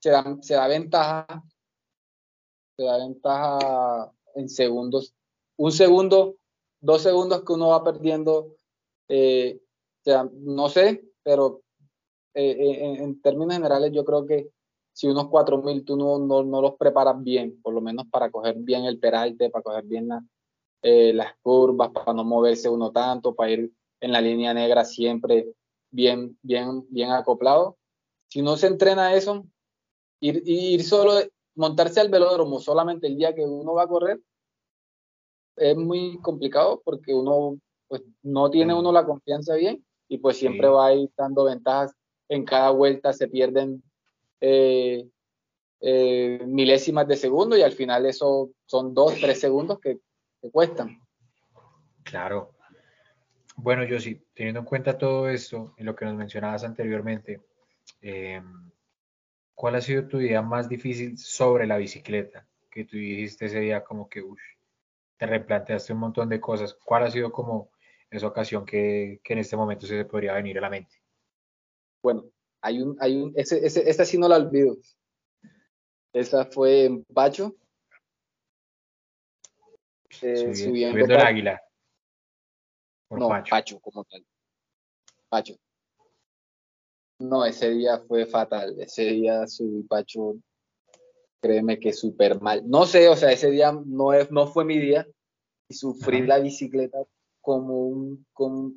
se 0.00 0.10
da, 0.10 0.36
se 0.40 0.54
da 0.54 0.66
ventaja, 0.66 1.44
se 2.76 2.84
da 2.84 2.96
ventaja 2.98 4.12
en 4.34 4.48
segundos. 4.48 5.14
Un 5.56 5.72
segundo, 5.72 6.36
dos 6.80 7.02
segundos 7.02 7.44
que 7.44 7.52
uno 7.52 7.68
va 7.68 7.84
perdiendo, 7.84 8.56
eh, 9.08 9.60
no 10.32 10.68
sé, 10.68 11.04
pero 11.22 11.62
eh, 12.34 12.96
en, 12.98 13.20
términos 13.20 13.54
generales 13.54 13.92
yo 13.92 14.04
creo 14.04 14.26
que 14.26 14.50
si 14.92 15.06
unos 15.06 15.28
4000 15.28 15.84
tú 15.84 15.96
no, 15.96 16.18
no, 16.18 16.62
los 16.62 16.76
preparas 16.76 17.22
bien, 17.22 17.60
por 17.62 17.74
lo 17.74 17.80
menos 17.80 18.06
para 18.10 18.30
coger 18.30 18.56
bien 18.56 18.84
el 18.84 18.98
peralte, 18.98 19.50
para 19.50 19.62
coger 19.62 19.84
bien 19.84 20.08
eh, 20.82 21.12
las 21.12 21.34
curvas, 21.42 21.90
para 21.90 22.14
no 22.14 22.24
moverse 22.24 22.68
uno 22.68 22.90
tanto, 22.90 23.34
para 23.34 23.50
ir 23.50 23.72
en 24.00 24.12
la 24.12 24.20
línea 24.20 24.54
negra 24.54 24.84
siempre 24.84 25.52
bien, 25.90 26.38
bien, 26.42 26.86
bien 26.88 27.10
acoplado. 27.10 27.76
Si 28.28 28.42
no 28.42 28.56
se 28.56 28.68
entrena 28.68 29.14
eso, 29.14 29.44
ir, 30.20 30.42
ir 30.46 30.82
solo, 30.84 31.14
montarse 31.54 32.00
al 32.00 32.08
velódromo 32.08 32.60
solamente 32.60 33.06
el 33.06 33.16
día 33.16 33.34
que 33.34 33.42
uno 33.42 33.74
va 33.74 33.84
a 33.84 33.88
correr, 33.88 34.20
es 35.56 35.76
muy 35.76 36.18
complicado 36.22 36.80
porque 36.84 37.14
uno 37.14 37.58
pues, 37.88 38.02
no 38.22 38.50
tiene 38.50 38.74
uno 38.74 38.92
la 38.92 39.04
confianza 39.04 39.54
bien 39.54 39.84
y 40.08 40.18
pues 40.18 40.38
siempre 40.38 40.68
va 40.68 40.86
a 40.86 40.94
ir 40.94 41.10
dando 41.16 41.44
ventajas. 41.44 41.94
En 42.28 42.44
cada 42.44 42.70
vuelta 42.70 43.12
se 43.12 43.28
pierden 43.28 43.82
eh, 44.40 45.06
eh, 45.80 46.42
milésimas 46.46 47.06
de 47.08 47.16
segundo 47.16 47.56
y 47.56 47.62
al 47.62 47.72
final 47.72 48.06
eso 48.06 48.50
son 48.66 48.94
dos, 48.94 49.14
tres 49.20 49.40
segundos 49.40 49.78
que, 49.80 49.98
cuestan. 50.52 50.98
Claro. 52.02 52.52
Bueno, 53.56 53.84
yo 53.84 54.00
sí, 54.00 54.18
teniendo 54.32 54.60
en 54.60 54.66
cuenta 54.66 54.96
todo 54.96 55.28
esto 55.28 55.74
y 55.76 55.82
lo 55.82 55.94
que 55.94 56.06
nos 56.06 56.14
mencionabas 56.14 56.64
anteriormente, 56.64 57.42
em, 58.00 58.70
¿cuál 59.60 59.74
ha 59.74 59.82
sido 59.82 60.08
tu 60.08 60.16
día 60.16 60.40
más 60.40 60.70
difícil 60.70 61.18
sobre 61.18 61.66
la 61.66 61.76
bicicleta? 61.76 62.46
Que 62.70 62.86
tú 62.86 62.96
dijiste 62.96 63.44
ese 63.44 63.60
día 63.60 63.84
como 63.84 64.08
que 64.08 64.24
te 65.18 65.26
replanteaste 65.26 65.92
un 65.92 65.98
montón 65.98 66.30
de 66.30 66.40
cosas. 66.40 66.72
¿Cuál 66.82 67.02
ha 67.02 67.10
sido 67.10 67.30
como 67.30 67.70
esa 68.08 68.26
ocasión 68.26 68.64
que, 68.64 69.20
que 69.22 69.34
en 69.34 69.40
este 69.40 69.58
momento 69.58 69.86
se 69.86 70.02
podría 70.06 70.32
venir 70.32 70.56
a 70.56 70.62
la 70.62 70.70
mente? 70.70 71.02
Bueno, 72.02 72.24
hay 72.62 72.80
un, 72.80 72.96
hay 73.00 73.16
un, 73.20 73.34
ese, 73.36 73.58
ese, 73.62 73.86
esta 73.90 74.06
sí 74.06 74.16
no 74.16 74.28
la 74.28 74.38
olvido. 74.38 74.78
Esa 76.14 76.46
fue 76.46 76.86
en 76.86 77.04
Pacho. 77.04 77.54
Eh, 80.22 80.54
subiendo, 80.54 81.04
el 81.04 81.20
águila. 81.20 81.62
no, 83.10 83.28
Pacho. 83.28 83.78
como 83.78 84.04
tal. 84.04 84.24
Pacho. 85.28 85.54
No, 87.20 87.44
ese 87.44 87.70
día 87.70 87.98
fue 87.98 88.26
fatal. 88.26 88.74
Ese 88.80 89.04
día 89.04 89.46
subí 89.46 89.82
Pacho, 89.82 90.36
créeme 91.40 91.78
que 91.78 91.92
súper 91.92 92.40
mal. 92.40 92.68
No 92.68 92.86
sé, 92.86 93.08
o 93.08 93.16
sea, 93.16 93.30
ese 93.30 93.50
día 93.50 93.72
no, 93.72 94.12
es, 94.12 94.30
no 94.30 94.46
fue 94.46 94.64
mi 94.64 94.78
día. 94.78 95.06
y 95.68 95.74
sufrí 95.74 96.26
la 96.26 96.38
bicicleta 96.38 96.98
como, 97.40 97.86
un, 97.86 98.26
como 98.32 98.72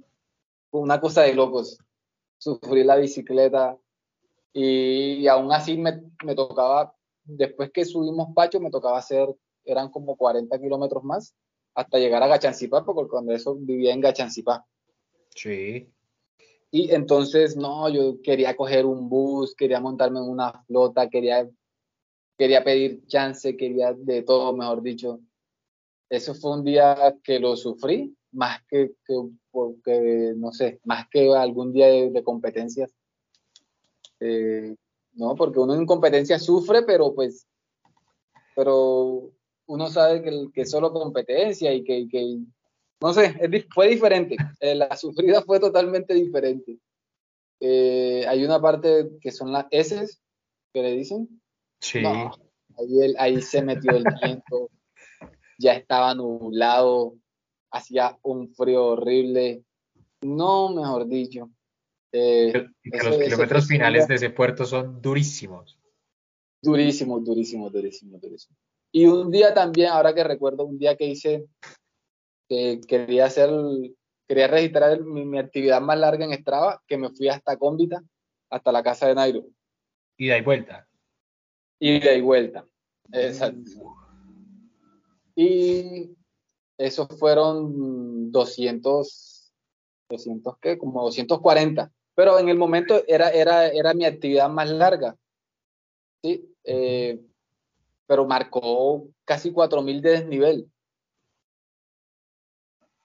una 0.72 1.00
cosa 1.00 1.22
de 1.22 1.34
locos. 1.34 1.80
Sufrí 2.38 2.84
la 2.84 2.98
bicicleta 2.98 3.78
y, 4.52 5.26
aún 5.28 5.52
así 5.52 5.78
me, 5.78 6.04
me, 6.24 6.36
tocaba, 6.36 6.94
después 7.24 7.72
que 7.72 7.86
subimos 7.86 8.34
Pacho, 8.36 8.60
me 8.60 8.70
tocaba 8.70 9.00
hacer, 9.00 9.28
eran 9.66 9.90
como 9.90 10.16
40 10.16 10.60
kilómetros 10.60 11.04
más 11.04 11.34
hasta 11.74 11.98
llegar 11.98 12.22
a 12.22 12.28
Gachancipá, 12.28 12.84
porque 12.86 13.10
cuando 13.10 13.34
eso 13.34 13.56
vivía 13.56 13.94
en 13.94 14.02
Gachancipá. 14.02 14.66
Sí. 15.34 15.92
Y 16.76 16.92
entonces, 16.92 17.56
no, 17.56 17.88
yo 17.88 18.20
quería 18.24 18.56
coger 18.56 18.88
un 18.88 19.08
bus, 19.08 19.54
quería 19.54 19.80
montarme 19.80 20.18
en 20.18 20.26
una 20.28 20.64
flota, 20.64 21.08
quería, 21.08 21.48
quería 22.36 22.64
pedir 22.64 23.06
chance, 23.06 23.56
quería 23.56 23.94
de 23.94 24.24
todo, 24.24 24.56
mejor 24.56 24.82
dicho. 24.82 25.20
Eso 26.10 26.34
fue 26.34 26.54
un 26.54 26.64
día 26.64 27.16
que 27.24 27.40
lo 27.40 27.56
sufrí, 27.56 28.18
más 28.32 28.64
que, 28.68 28.92
porque, 29.52 30.34
no 30.36 30.52
sé, 30.52 30.80
más 30.84 31.08
que 31.10 31.32
algún 31.36 31.74
día 31.74 32.10
de, 32.10 32.24
competencias. 32.24 32.92
Eh, 34.20 34.76
no, 35.14 35.36
porque 35.36 35.60
uno 35.60 35.76
en 35.76 35.86
competencia 35.86 36.40
sufre, 36.40 36.82
pero 36.82 37.14
pues, 37.14 37.46
pero 38.56 39.30
uno 39.68 39.90
sabe 39.90 40.24
que, 40.24 40.48
que 40.52 40.66
solo 40.66 40.92
competencia 40.92 41.72
y 41.72 41.84
que, 41.84 42.08
que 42.10 42.40
no 43.04 43.14
sé, 43.14 43.36
fue 43.74 43.90
diferente. 43.90 44.36
Eh, 44.60 44.76
la 44.76 44.96
sufrida 44.98 45.44
fue 45.44 45.60
totalmente 45.60 46.14
diferente. 46.14 46.80
Eh, 47.60 48.26
hay 48.28 48.44
una 48.44 48.60
parte 48.60 49.12
que 49.22 49.32
son 49.32 49.52
las 49.52 49.68
S 49.70 50.08
que 50.74 50.82
le 50.82 50.92
dicen. 50.94 51.42
Sí. 51.80 52.00
ahí, 52.00 53.14
ahí 53.20 53.42
se 53.42 53.62
metió 53.62 53.92
el 53.92 54.06
viento 54.22 54.70
ya 55.64 55.74
estaba 55.74 56.14
nublado, 56.14 57.16
hacía 57.72 58.18
un 58.24 58.54
frío 58.54 58.86
horrible. 58.88 59.64
No, 60.22 60.74
mejor 60.74 61.08
dicho. 61.08 61.50
Eh, 62.12 62.68
los 62.84 63.18
kilómetros 63.18 63.68
finales 63.68 64.08
de 64.08 64.16
ese 64.16 64.30
puerto 64.30 64.66
son 64.66 65.02
durísimos. 65.02 65.80
Durísimos, 66.62 67.24
durísimos, 67.24 67.72
durísimos, 67.72 68.22
durísimos. 68.22 68.60
Y 68.92 69.06
un 69.06 69.32
día 69.32 69.54
también, 69.54 69.90
ahora 69.90 70.14
que 70.14 70.24
recuerdo, 70.24 70.66
un 70.66 70.78
día 70.78 70.96
que 70.96 71.08
hice, 71.08 71.46
que 72.48 72.82
quería 72.88 73.26
hacer, 73.26 73.50
quería 74.28 74.48
registrar 74.48 75.02
mi, 75.02 75.38
actividad 75.38 75.82
más 75.82 75.98
larga 75.98 76.26
en 76.26 76.34
Strava, 76.34 76.82
que 76.88 76.98
me 76.98 77.10
fui 77.10 77.28
hasta 77.28 77.58
Cómbita, 77.58 78.02
hasta 78.50 78.72
la 78.72 78.84
casa 78.84 79.08
de 79.08 79.16
Nairo. 79.16 79.44
Y 80.18 80.42
vuelta. 80.42 80.88
Ida 81.80 82.14
y 82.14 82.22
vuelta. 82.22 82.66
Exacto. 83.12 83.72
Y 85.36 86.16
esos 86.78 87.08
fueron 87.20 88.32
200, 88.32 89.54
200 90.10 90.58
¿qué? 90.60 90.78
Como 90.78 91.02
240. 91.04 91.92
Pero 92.16 92.40
en 92.40 92.50
el 92.50 92.58
momento 92.58 93.04
era, 93.08 93.30
era, 93.30 93.68
era 93.68 93.94
mi 93.94 94.06
actividad 94.06 94.50
más 94.50 94.70
larga. 94.70 95.16
¿sí? 96.22 96.54
Eh, 96.64 97.20
pero 98.06 98.26
marcó 98.26 99.08
casi 99.26 99.52
4000 99.52 100.02
de 100.02 100.10
desnivel. 100.12 100.72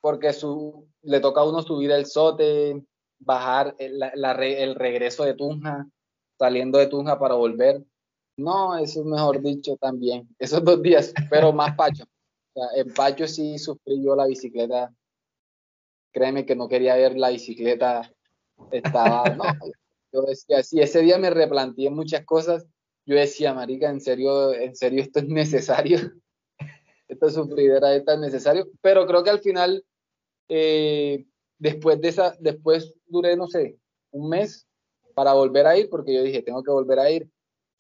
Porque 0.00 0.32
su, 0.32 0.86
le 1.02 1.20
toca 1.20 1.40
a 1.40 1.48
uno 1.48 1.62
subir 1.62 1.90
el 1.90 2.06
sote, 2.06 2.82
bajar 3.18 3.74
el, 3.78 4.00
el 4.02 4.74
regreso 4.74 5.24
de 5.24 5.34
Tunja, 5.34 5.86
saliendo 6.38 6.78
de 6.78 6.86
Tunja 6.86 7.18
para 7.18 7.34
volver. 7.34 7.82
No, 8.36 8.78
eso 8.78 9.00
es 9.00 9.06
mejor 9.06 9.42
dicho 9.42 9.76
también. 9.76 10.28
Esos 10.38 10.64
dos 10.64 10.80
días, 10.82 11.12
pero 11.30 11.52
más 11.52 11.74
pacho 11.76 12.04
en 12.74 12.92
Pacho 12.92 13.26
sí 13.26 13.58
sufrí 13.58 14.02
yo 14.02 14.16
la 14.16 14.26
bicicleta. 14.26 14.92
Créeme 16.12 16.46
que 16.46 16.56
no 16.56 16.68
quería 16.68 16.96
ver 16.96 17.16
la 17.16 17.30
bicicleta. 17.30 18.10
Estaba, 18.72 19.24
no, 19.30 19.44
yo 20.12 20.22
decía, 20.22 20.62
sí, 20.62 20.80
ese 20.80 21.00
día 21.00 21.18
me 21.18 21.30
replanteé 21.30 21.90
muchas 21.90 22.24
cosas. 22.24 22.66
Yo 23.06 23.14
decía, 23.16 23.54
marica, 23.54 23.88
en 23.88 24.00
serio, 24.00 24.52
en 24.52 24.74
serio 24.74 25.02
esto 25.02 25.20
es 25.20 25.28
necesario. 25.28 25.98
Esta 27.08 27.30
sufridera 27.30 27.94
es 27.94 28.04
necesario. 28.18 28.68
Pero 28.82 29.06
creo 29.06 29.22
que 29.22 29.30
al 29.30 29.40
final, 29.40 29.84
eh, 30.48 31.24
después 31.58 32.00
de 32.00 32.08
esa, 32.08 32.34
después 32.38 32.94
duré, 33.06 33.36
no 33.36 33.46
sé, 33.46 33.78
un 34.10 34.28
mes 34.28 34.66
para 35.14 35.34
volver 35.34 35.66
a 35.66 35.76
ir, 35.76 35.88
porque 35.90 36.14
yo 36.14 36.22
dije, 36.22 36.42
tengo 36.42 36.62
que 36.62 36.70
volver 36.70 36.98
a 36.98 37.10
ir. 37.10 37.28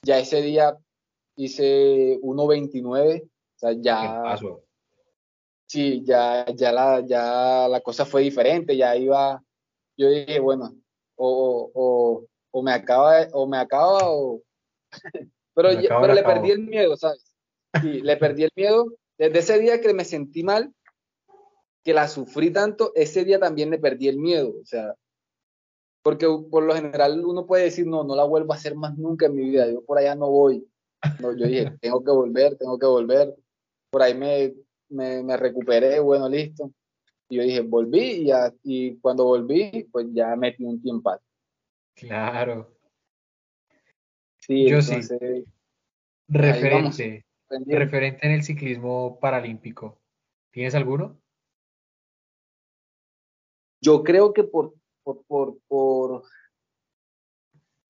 Ya 0.02 0.18
ese 0.18 0.42
día 0.42 0.76
hice 1.36 2.18
1.29, 2.20 3.22
o 3.22 3.28
sea, 3.56 3.72
ya, 3.72 4.36
sí, 5.66 6.02
ya, 6.04 6.46
ya, 6.54 6.72
la, 6.72 7.00
ya 7.06 7.68
la 7.68 7.80
cosa 7.80 8.04
fue 8.04 8.22
diferente, 8.22 8.76
ya 8.76 8.96
iba, 8.96 9.42
yo 9.96 10.08
dije, 10.10 10.40
bueno, 10.40 10.74
o, 11.16 11.70
o, 11.74 12.26
o 12.50 12.62
me 12.62 12.72
acaba, 12.72 13.26
o 13.32 13.46
me 13.46 13.58
acaba, 13.58 14.10
o... 14.10 14.42
pero, 15.54 15.70
pero 16.00 16.14
le 16.14 16.22
perdí 16.22 16.50
el 16.50 16.60
miedo, 16.60 16.96
¿sabes? 16.96 17.32
Sí, 17.80 18.00
le 18.00 18.16
perdí 18.16 18.44
el 18.44 18.52
miedo. 18.56 18.86
Desde 19.18 19.38
ese 19.40 19.58
día 19.58 19.80
que 19.80 19.92
me 19.92 20.04
sentí 20.04 20.42
mal, 20.42 20.72
que 21.84 21.94
la 21.94 22.08
sufrí 22.08 22.50
tanto, 22.50 22.92
ese 22.94 23.24
día 23.24 23.38
también 23.38 23.70
le 23.70 23.78
perdí 23.78 24.08
el 24.08 24.18
miedo, 24.18 24.54
o 24.60 24.64
sea, 24.64 24.94
porque 26.02 26.26
por 26.50 26.62
lo 26.62 26.74
general 26.74 27.24
uno 27.24 27.46
puede 27.46 27.64
decir, 27.64 27.86
no, 27.86 28.04
no 28.04 28.14
la 28.14 28.24
vuelvo 28.24 28.52
a 28.52 28.56
hacer 28.56 28.74
más 28.74 28.96
nunca 28.96 29.26
en 29.26 29.36
mi 29.36 29.44
vida, 29.48 29.70
yo 29.70 29.84
por 29.84 29.98
allá 29.98 30.14
no 30.14 30.28
voy. 30.30 30.66
No, 31.20 31.36
yo 31.36 31.46
dije, 31.46 31.72
tengo 31.80 32.02
que 32.02 32.10
volver, 32.10 32.56
tengo 32.56 32.78
que 32.78 32.86
volver. 32.86 33.34
Por 33.90 34.02
ahí 34.02 34.14
me 34.14 34.54
me, 34.88 35.22
me 35.22 35.36
recuperé, 35.36 36.00
bueno, 36.00 36.28
listo. 36.28 36.72
Y 37.28 37.36
yo 37.36 37.42
dije, 37.42 37.60
volví 37.60 38.28
y, 38.28 38.30
y 38.64 38.96
cuando 38.98 39.24
volví, 39.24 39.88
pues 39.92 40.06
ya 40.12 40.34
metí 40.36 40.64
un 40.64 40.80
tiempo. 40.80 41.14
Claro. 41.94 42.74
Sí, 44.38 44.68
yo 44.68 44.80
sí. 44.80 44.96
Referente. 46.28 47.26
referente 47.66 48.26
en 48.26 48.32
el 48.32 48.42
ciclismo 48.42 49.18
paralímpico. 49.20 49.98
¿Tienes 50.50 50.74
alguno? 50.74 51.20
Yo 53.80 54.02
creo 54.02 54.32
que 54.32 54.44
por, 54.44 54.74
por, 55.02 55.24
por, 55.68 56.22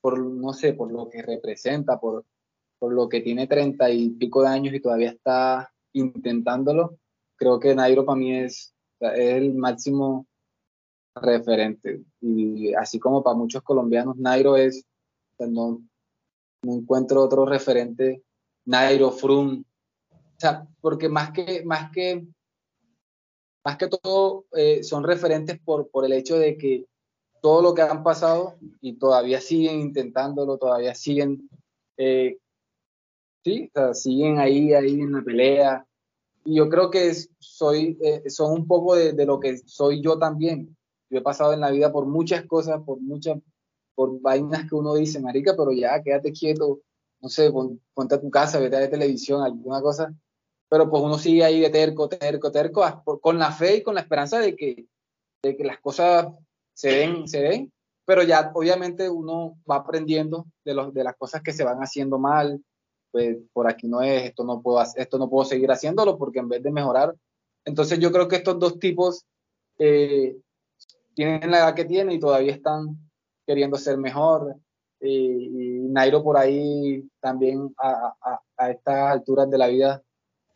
por, 0.00 0.18
no 0.18 0.52
sé, 0.52 0.74
por 0.74 0.92
lo 0.92 1.08
que 1.08 1.22
representa, 1.22 1.98
por, 1.98 2.24
por 2.78 2.92
lo 2.92 3.08
que 3.08 3.20
tiene 3.20 3.46
treinta 3.46 3.90
y 3.90 4.10
pico 4.10 4.42
de 4.42 4.48
años 4.48 4.74
y 4.74 4.80
todavía 4.80 5.10
está 5.10 5.72
intentándolo, 5.92 6.98
creo 7.36 7.58
que 7.58 7.74
Nairo 7.74 8.04
para 8.04 8.18
mí 8.18 8.36
es, 8.36 8.74
el 9.00 9.54
máximo 9.54 10.26
referente. 11.14 12.02
Y 12.20 12.74
así 12.74 12.98
como 12.98 13.22
para 13.22 13.36
muchos 13.36 13.62
colombianos, 13.62 14.16
Nairo 14.16 14.56
es, 14.56 14.84
no, 15.38 15.82
no 16.62 16.74
encuentro 16.74 17.22
otro 17.22 17.46
referente, 17.46 18.22
Nairo, 18.66 19.10
Frum, 19.12 19.64
o 20.10 20.40
sea, 20.40 20.66
porque 20.80 21.08
más 21.08 21.32
que, 21.32 21.64
más 21.64 21.90
que, 21.90 22.26
más 23.68 23.76
que 23.76 23.88
todo 23.88 24.46
eh, 24.56 24.82
son 24.82 25.04
referentes 25.04 25.60
por, 25.60 25.90
por 25.90 26.06
el 26.06 26.14
hecho 26.14 26.38
de 26.38 26.56
que 26.56 26.86
todo 27.42 27.60
lo 27.60 27.74
que 27.74 27.82
han 27.82 28.02
pasado 28.02 28.56
y 28.80 28.94
todavía 28.94 29.42
siguen 29.42 29.80
intentándolo, 29.80 30.56
todavía 30.56 30.94
siguen, 30.94 31.50
eh, 31.98 32.38
sí, 33.44 33.70
siguen 33.92 34.38
ahí, 34.38 34.72
ahí 34.72 34.98
en 34.98 35.12
la 35.12 35.20
pelea, 35.20 35.86
y 36.46 36.56
yo 36.56 36.70
creo 36.70 36.88
que 36.88 37.12
soy, 37.40 37.98
eh, 38.00 38.30
son 38.30 38.52
un 38.52 38.66
poco 38.66 38.94
de, 38.94 39.26
lo 39.26 39.38
que 39.38 39.58
soy 39.58 40.00
yo 40.00 40.18
también. 40.18 40.74
Yo 41.10 41.18
he 41.18 41.22
pasado 41.22 41.52
en 41.52 41.60
la 41.60 41.70
vida 41.70 41.92
por 41.92 42.06
muchas 42.06 42.46
cosas, 42.46 42.80
por 42.86 42.98
muchas, 43.02 43.38
por 43.94 44.18
vainas 44.22 44.66
que 44.66 44.74
uno 44.74 44.94
dice, 44.94 45.20
marica, 45.20 45.54
pero 45.54 45.72
ya, 45.72 46.02
quédate 46.02 46.32
quieto, 46.32 46.80
no 47.20 47.28
sé, 47.28 47.52
ponte 47.92 48.14
a 48.14 48.20
tu 48.20 48.30
casa, 48.30 48.60
vete 48.60 48.76
a 48.76 48.80
la 48.80 48.88
televisión, 48.88 49.42
alguna 49.42 49.82
cosa. 49.82 50.10
Pero 50.68 50.90
pues 50.90 51.02
uno 51.02 51.18
sigue 51.18 51.44
ahí 51.44 51.60
de 51.60 51.70
terco, 51.70 52.08
terco, 52.08 52.52
terco, 52.52 53.02
con 53.20 53.38
la 53.38 53.52
fe 53.52 53.76
y 53.76 53.82
con 53.82 53.94
la 53.94 54.02
esperanza 54.02 54.38
de 54.38 54.54
que, 54.54 54.86
de 55.42 55.56
que 55.56 55.64
las 55.64 55.80
cosas 55.80 56.28
se 56.74 56.90
den, 56.90 57.28
se 57.28 57.40
den. 57.40 57.72
Pero 58.04 58.22
ya 58.22 58.50
obviamente 58.54 59.08
uno 59.08 59.58
va 59.70 59.76
aprendiendo 59.76 60.46
de, 60.64 60.74
los, 60.74 60.92
de 60.92 61.04
las 61.04 61.16
cosas 61.16 61.42
que 61.42 61.52
se 61.52 61.64
van 61.64 61.78
haciendo 61.78 62.18
mal, 62.18 62.62
pues 63.10 63.38
por 63.52 63.68
aquí 63.68 63.88
no 63.88 64.02
es, 64.02 64.24
esto 64.24 64.44
no 64.44 64.60
puedo, 64.60 64.82
esto 64.96 65.18
no 65.18 65.28
puedo 65.28 65.44
seguir 65.44 65.70
haciéndolo 65.70 66.18
porque 66.18 66.38
en 66.40 66.48
vez 66.48 66.62
de 66.62 66.70
mejorar, 66.70 67.14
entonces 67.64 67.98
yo 67.98 68.10
creo 68.12 68.28
que 68.28 68.36
estos 68.36 68.58
dos 68.58 68.78
tipos 68.78 69.26
eh, 69.78 70.36
tienen 71.14 71.50
la 71.50 71.58
edad 71.58 71.74
que 71.74 71.84
tienen 71.84 72.14
y 72.14 72.20
todavía 72.20 72.52
están 72.52 72.96
queriendo 73.46 73.76
ser 73.76 73.98
mejor. 73.98 74.56
Y, 75.00 75.80
Nairo 75.90 76.22
por 76.22 76.36
ahí 76.36 77.08
también 77.20 77.74
a, 77.78 78.14
a, 78.56 78.70
estas 78.70 79.10
alturas 79.10 79.50
de 79.50 79.58
la 79.58 79.68
vida, 79.68 80.02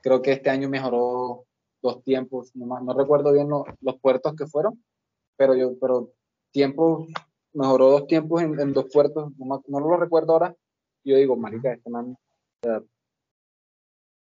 creo 0.02 0.20
que 0.20 0.32
este 0.32 0.50
año 0.50 0.68
mejoró 0.68 1.44
dos 1.80 2.02
tiempos, 2.02 2.54
no, 2.54 2.80
no 2.80 2.94
recuerdo 2.94 3.32
bien 3.32 3.48
los 3.48 4.00
puertos 4.00 4.34
que 4.36 4.46
fueron, 4.46 4.82
pero 5.36 5.54
yo, 5.54 5.78
pero 5.80 6.12
tiempo, 6.50 7.06
mejoró 7.52 7.90
dos 7.90 8.06
tiempos 8.06 8.42
en, 8.42 8.72
dos 8.72 8.86
puertos, 8.92 9.32
no, 9.38 9.62
no, 9.66 9.80
lo 9.80 9.96
recuerdo 9.96 10.32
ahora. 10.32 10.54
Yo 11.04 11.16
digo, 11.16 11.36
marica, 11.36 11.72
este 11.72 11.90
man 11.90 12.16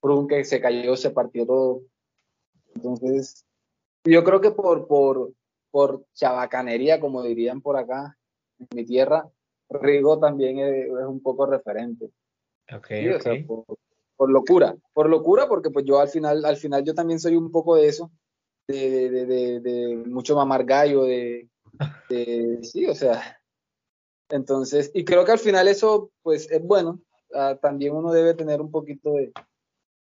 por 0.01 0.13
un 0.13 0.29
que 0.29 0.45
se 0.45 0.61
cayó, 0.61 0.97
se 0.97 1.11
partió 1.11 1.47
todo. 1.47 1.83
Entonces, 2.75 3.45
yo 4.05 4.25
creo 4.25 4.41
que 4.41 4.51
por, 4.51 4.87
por, 4.87 5.33
por 5.71 6.05
chabacanería, 6.15 7.01
como 7.01 7.23
dirían 7.23 7.61
por 7.61 7.77
acá 7.77 8.17
en 8.59 8.69
mi 8.75 8.85
tierra, 8.85 9.29
Rigo 9.69 10.19
también 10.19 10.59
es, 10.59 10.89
un 10.89 11.21
poco 11.21 11.47
referente. 11.47 12.11
Okay, 12.73 13.43
por, 13.45 13.65
locura, 14.29 14.77
por 14.93 15.09
locura, 15.09 15.49
porque 15.49 15.71
pues 15.71 15.87
yo 15.87 15.99
al 15.99 16.09
final, 16.09 16.45
al 16.45 16.57
final 16.57 16.85
yo 16.85 16.95
también 16.95 17.19
soy 17.19 17.37
un 17.37 17.51
poco 17.51 17.77
de 17.77 17.89
eso, 17.89 18.11
de, 18.69 20.03
mucho 20.07 20.37
mamar 20.37 20.65
gallo, 20.65 21.05
de, 21.05 21.49
sí, 22.63 22.87
o 22.87 22.95
sea, 22.95 23.41
entonces, 24.29 24.91
y 24.93 25.05
creo 25.05 25.25
que 25.25 25.33
al 25.33 25.39
final 25.39 25.69
eso 25.69 26.11
pues 26.23 26.51
es 26.51 26.63
bueno, 26.63 27.01
ah, 27.35 27.57
también 27.61 27.95
uno 27.95 28.13
debe 28.13 28.35
tener 28.35 28.61
un 28.61 28.71
poquito 28.71 29.15
de, 29.15 29.33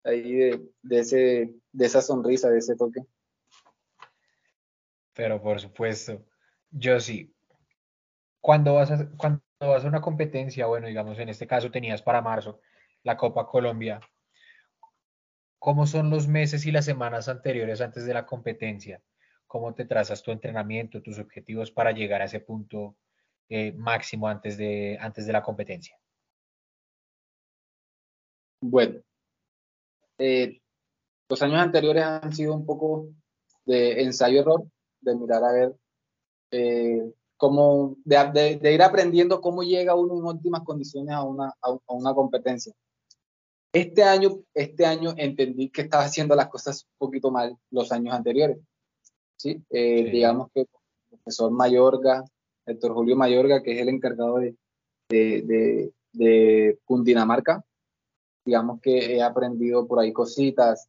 ahí 0.05 0.51
de, 0.81 0.99
ese, 0.99 1.53
de 1.73 1.85
esa 1.85 2.01
sonrisa, 2.01 2.49
de 2.49 2.59
ese 2.59 2.75
toque. 2.75 3.01
Pero 5.13 5.41
por 5.41 5.59
supuesto, 5.59 6.23
yo 6.71 6.99
sí. 6.99 7.33
Cuando 8.39 8.75
vas 8.75 8.91
a, 8.91 9.09
cuando 9.17 9.41
vas 9.59 9.83
a 9.83 9.87
una 9.87 10.01
competencia, 10.01 10.67
bueno, 10.67 10.87
digamos, 10.87 11.17
en 11.19 11.29
este 11.29 11.47
caso 11.47 11.71
tenías 11.71 12.01
para 12.01 12.21
marzo 12.21 12.59
la 13.05 13.15
Copa 13.15 13.45
Colombia, 13.45 14.01
¿cómo 15.59 15.85
son 15.85 16.09
los 16.09 16.27
meses 16.27 16.65
y 16.65 16.71
las 16.71 16.85
semanas 16.85 17.29
anteriores 17.29 17.79
antes 17.79 18.05
de 18.05 18.13
la 18.13 18.25
competencia? 18.25 19.01
¿Cómo 19.45 19.75
te 19.75 19.85
trazas 19.85 20.23
tu 20.23 20.31
entrenamiento, 20.31 21.03
tus 21.03 21.19
objetivos 21.19 21.71
para 21.71 21.91
llegar 21.91 22.21
a 22.21 22.25
ese 22.25 22.39
punto 22.39 22.97
eh, 23.47 23.71
máximo 23.73 24.27
antes 24.27 24.57
de, 24.57 24.97
antes 24.99 25.27
de 25.27 25.33
la 25.33 25.43
competencia? 25.43 25.95
Bueno, 28.59 29.01
eh, 30.17 30.59
los 31.29 31.41
años 31.43 31.59
anteriores 31.59 32.03
han 32.03 32.33
sido 32.33 32.55
un 32.55 32.65
poco 32.65 33.09
de 33.65 34.01
ensayo-error, 34.01 34.63
de 35.01 35.15
mirar 35.15 35.43
a 35.43 35.51
ver 35.51 35.75
eh, 36.49 37.13
cómo, 37.37 37.97
de, 38.03 38.59
ir 38.73 38.81
aprendiendo 38.81 39.41
cómo 39.41 39.61
llega 39.61 39.93
uno 39.93 40.17
en 40.17 40.37
óptimas 40.37 40.63
condiciones 40.63 41.13
a 41.13 41.21
una, 41.21 41.53
a, 41.61 41.93
una 41.93 42.15
competencia. 42.15 42.73
Este 43.75 44.03
año, 44.03 44.39
este 44.53 44.85
año 44.85 45.13
entendí 45.17 45.69
que 45.69 45.81
estaba 45.81 46.05
haciendo 46.05 46.33
las 46.33 46.47
cosas 46.47 46.87
un 46.93 46.97
poquito 46.97 47.29
mal 47.29 47.57
los 47.71 47.91
años 47.91 48.13
anteriores. 48.13 48.57
¿sí? 49.35 49.61
Eh, 49.69 50.09
digamos 50.13 50.49
que 50.53 50.61
el 50.61 50.67
profesor 51.09 51.51
Mayorga, 51.51 52.23
Héctor 52.65 52.93
Julio 52.93 53.17
Mayorga, 53.17 53.61
que 53.61 53.73
es 53.73 53.81
el 53.81 53.89
encargado 53.89 54.37
de, 54.37 54.55
de, 55.09 55.91
de 56.13 56.79
Cundinamarca, 56.85 57.65
digamos 58.45 58.79
que 58.79 59.17
he 59.17 59.21
aprendido 59.21 59.85
por 59.85 59.99
ahí 59.99 60.13
cositas. 60.13 60.87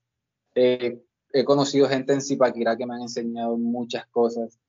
he 0.55 1.01
conocido 1.45 1.89
gente 1.89 2.13
en 2.13 2.23
Zipaquirá 2.23 2.77
que 2.77 2.87
me 2.87 2.95
han 2.95 3.03
enseñado 3.03 3.57
muchas 3.57 4.07
cosas 4.07 4.61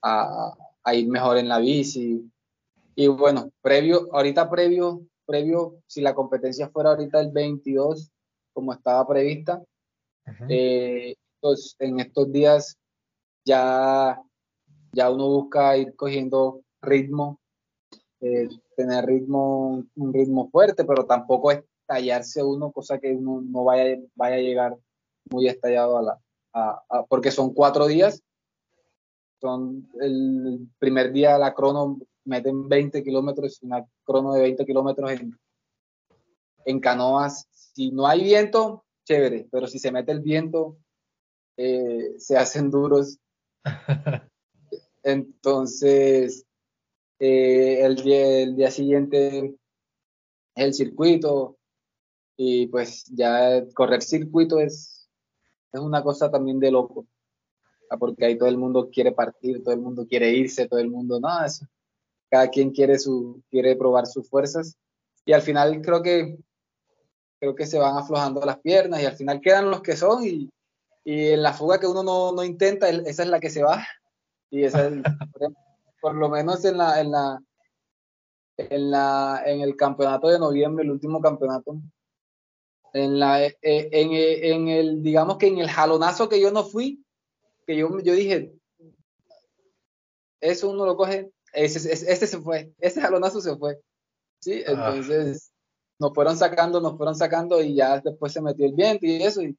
a, 0.00 0.54
a, 0.82 0.94
ir 0.94 1.10
mejor 1.10 1.36
en 1.36 1.48
la 1.48 1.58
bici. 1.58 2.24
Y 2.94 3.06
bueno, 3.08 3.50
previo, 3.60 4.08
ahorita 4.14 4.48
previo, 4.48 5.02
previo, 5.30 5.76
si 5.86 6.00
la 6.00 6.12
competencia 6.12 6.68
fuera 6.70 6.90
ahorita 6.90 7.20
el 7.20 7.30
22, 7.30 8.10
como 8.52 8.72
estaba 8.72 9.06
prevista, 9.06 9.62
eh, 10.48 11.14
pues 11.40 11.76
en 11.78 12.00
estos 12.00 12.32
días 12.32 12.76
ya, 13.44 14.20
ya 14.92 15.10
uno 15.10 15.28
busca 15.28 15.76
ir 15.76 15.94
cogiendo 15.94 16.62
ritmo, 16.82 17.38
eh, 18.20 18.48
tener 18.76 19.06
ritmo, 19.06 19.84
un 19.94 20.12
ritmo 20.12 20.50
fuerte, 20.50 20.84
pero 20.84 21.06
tampoco 21.06 21.52
es 21.52 21.62
estallarse 21.82 22.42
uno, 22.42 22.72
cosa 22.72 22.98
que 22.98 23.12
uno 23.12 23.40
no 23.40 23.64
vaya, 23.64 23.98
vaya 24.16 24.36
a 24.36 24.40
llegar 24.40 24.76
muy 25.30 25.46
estallado 25.46 25.98
a 25.98 26.02
la, 26.02 26.20
a, 26.54 27.04
porque 27.08 27.30
son 27.30 27.54
cuatro 27.54 27.86
días. 27.86 28.20
Son 29.40 29.88
el 30.00 30.68
primer 30.78 31.12
día 31.12 31.38
la 31.38 31.54
crono 31.54 31.98
meten 32.24 32.68
20 32.68 33.02
kilómetros, 33.02 33.62
una 33.62 33.84
crono 34.04 34.32
de 34.34 34.42
20 34.42 34.66
kilómetros 34.66 35.10
en, 35.12 35.38
en 36.64 36.80
canoas. 36.80 37.46
Si 37.50 37.90
no 37.90 38.06
hay 38.06 38.22
viento, 38.22 38.84
chévere, 39.04 39.48
pero 39.50 39.66
si 39.66 39.78
se 39.78 39.92
mete 39.92 40.12
el 40.12 40.20
viento, 40.20 40.76
eh, 41.56 42.14
se 42.18 42.36
hacen 42.36 42.70
duros. 42.70 43.18
Entonces, 45.02 46.44
eh, 47.18 47.84
el, 47.84 47.96
día, 47.96 48.42
el 48.42 48.56
día 48.56 48.70
siguiente 48.70 49.56
el 50.54 50.74
circuito, 50.74 51.58
y 52.36 52.66
pues 52.66 53.04
ya 53.06 53.64
correr 53.74 54.02
circuito 54.02 54.58
es, 54.58 55.08
es 55.72 55.80
una 55.80 56.02
cosa 56.02 56.30
también 56.30 56.58
de 56.58 56.70
loco, 56.70 57.06
porque 57.98 58.24
ahí 58.24 58.38
todo 58.38 58.48
el 58.48 58.58
mundo 58.58 58.90
quiere 58.90 59.12
partir, 59.12 59.62
todo 59.62 59.74
el 59.74 59.80
mundo 59.80 60.06
quiere 60.06 60.32
irse, 60.32 60.68
todo 60.68 60.80
el 60.80 60.90
mundo, 60.90 61.20
no, 61.20 61.44
eso, 61.44 61.66
cada 62.30 62.48
quien 62.48 62.70
quiere, 62.70 62.98
su, 62.98 63.42
quiere 63.50 63.76
probar 63.76 64.06
sus 64.06 64.28
fuerzas. 64.28 64.76
Y 65.24 65.32
al 65.32 65.42
final 65.42 65.82
creo 65.82 66.02
que, 66.02 66.38
creo 67.38 67.54
que 67.54 67.66
se 67.66 67.78
van 67.78 67.96
aflojando 67.96 68.40
las 68.44 68.58
piernas 68.60 69.02
y 69.02 69.06
al 69.06 69.16
final 69.16 69.40
quedan 69.40 69.70
los 69.70 69.82
que 69.82 69.96
son 69.96 70.24
y, 70.24 70.50
y 71.04 71.28
en 71.28 71.42
la 71.42 71.52
fuga 71.52 71.80
que 71.80 71.86
uno 71.86 72.02
no, 72.02 72.32
no, 72.32 72.44
intenta, 72.44 72.88
esa 72.88 73.22
es 73.22 73.28
la 73.28 73.40
que 73.40 73.50
se 73.50 73.62
va. 73.62 73.84
Y 74.50 74.64
esa 74.64 74.86
es, 74.86 74.94
por, 76.00 76.14
lo 76.14 76.28
menos 76.28 76.64
en 76.64 76.78
la, 76.78 77.00
en 77.00 77.10
la, 77.10 77.42
en 78.56 78.90
la, 78.90 79.42
en 79.44 79.60
el 79.60 79.76
campeonato 79.76 80.28
de 80.28 80.38
noviembre, 80.38 80.84
el 80.84 80.92
último 80.92 81.20
campeonato, 81.20 81.80
en, 82.92 83.18
la, 83.18 83.44
eh, 83.44 83.56
en, 83.62 84.12
eh, 84.12 84.50
en, 84.52 84.68
el, 84.68 85.02
digamos 85.02 85.36
que 85.36 85.46
en 85.46 85.58
el 85.58 85.68
jalonazo 85.68 86.28
que 86.28 86.40
yo 86.40 86.50
no 86.50 86.64
fui, 86.64 87.04
que 87.66 87.76
yo, 87.76 88.00
yo 88.00 88.14
dije, 88.14 88.52
eso 90.40 90.70
uno 90.70 90.86
lo 90.86 90.96
coge, 90.96 91.30
ese, 91.52 91.92
ese, 91.92 92.26
se 92.26 92.38
fue, 92.40 92.72
ese 92.78 93.00
jalonazo 93.00 93.40
se 93.40 93.56
fue. 93.56 93.80
¿sí? 94.40 94.62
Ah. 94.66 94.72
Entonces 94.72 95.52
nos 95.98 96.14
fueron 96.14 96.36
sacando, 96.36 96.80
nos 96.80 96.96
fueron 96.96 97.14
sacando 97.14 97.62
y 97.62 97.74
ya 97.74 98.00
después 98.00 98.32
se 98.32 98.40
metió 98.40 98.66
el 98.66 98.72
viento 98.72 99.06
y 99.06 99.22
eso 99.22 99.42
y, 99.42 99.56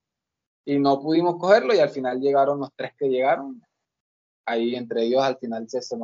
y 0.65 0.80
no 0.80 0.99
pudimos 0.99 1.38
cogerlo 1.38 1.73
y 1.73 1.80
al 1.80 1.89
final 1.89 2.19
llegaron 2.19 2.60
los 2.60 2.69
tres 2.75 2.93
que 2.97 3.10
llegaron. 3.10 3.62
Ahí 4.45 4.75
entre 4.75 5.04
ellos 5.04 5.21
al 5.21 5.38
final 5.38 5.69
se, 5.69 5.82
se, 5.82 5.97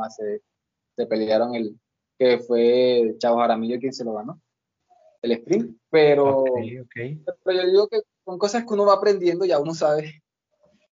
se 0.96 1.06
pelearon 1.08 1.56
el 1.56 1.80
que 2.20 2.40
fue 2.40 3.16
Chavo 3.20 3.40
Jaramillo 3.40 3.80
quien 3.80 3.94
se 3.94 4.04
lo 4.04 4.14
ganó 4.14 4.40
el 5.22 5.32
sprint, 5.32 5.78
pero, 5.90 6.44
pero 7.44 7.62
yo 7.62 7.70
digo 7.70 7.88
que 7.88 8.02
son 8.26 8.38
cosas 8.38 8.66
que 8.66 8.74
uno 8.74 8.86
va 8.86 8.94
aprendiendo, 8.94 9.46
ya 9.46 9.60
uno 9.60 9.74
sabe 9.74 10.22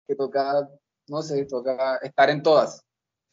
que 0.08 0.16
toca, 0.16 0.70
no 1.08 1.22
sé, 1.22 1.46
toca 1.46 1.98
estar 1.98 2.30
en 2.30 2.44
todas. 2.44 2.84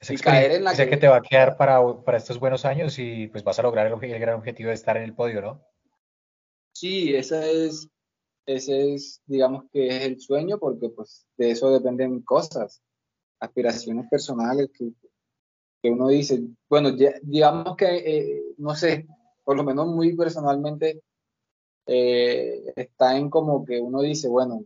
Y 0.01 0.17
caer 0.17 0.53
en 0.53 0.65
la 0.65 0.75
que... 0.75 0.89
que 0.89 0.97
te 0.97 1.09
va 1.09 1.17
a 1.17 1.23
quedar 1.23 1.57
para, 1.57 1.81
para 2.05 2.19
estos 2.19 2.39
buenos 2.39 2.65
años 2.65 2.99
y 2.99 3.29
pues 3.29 3.43
vas 3.45 3.59
a 3.59 3.63
lograr 3.63 3.87
el, 3.87 3.93
el, 4.11 4.21
gran 4.21 4.37
objetivo 4.37 4.69
de 4.69 4.75
estar 4.75 4.97
en 4.97 5.05
el 5.05 5.15
podio, 5.15 5.41
¿no? 5.41 5.65
Sí, 6.73 7.15
ese 7.15 7.67
es, 7.67 7.89
ese 8.45 8.95
es, 8.95 9.23
digamos 9.27 9.65
que 9.73 9.89
es 9.89 10.03
el 10.05 10.21
sueño, 10.21 10.59
porque 10.59 10.91
pues 10.91 11.27
de 11.37 11.51
eso 11.51 11.71
dependen 11.71 12.21
cosas, 12.23 12.83
aspiraciones 13.41 14.07
personales 14.11 14.71
que, 14.77 14.93
que 15.83 15.91
uno 15.91 16.09
dice, 16.09 16.43
bueno, 16.69 16.91
digamos 17.23 17.77
que, 17.77 17.97
eh, 17.97 18.43
no 18.59 18.75
sé, 18.75 19.07
por 19.45 19.57
lo 19.57 19.65
menos 19.65 19.87
muy 19.87 20.15
personalmente, 20.15 21.03
eh, 21.87 22.73
está 22.75 23.17
en 23.17 23.31
como 23.31 23.65
que 23.65 23.81
uno 23.81 24.03
dice, 24.03 24.29
bueno, 24.29 24.65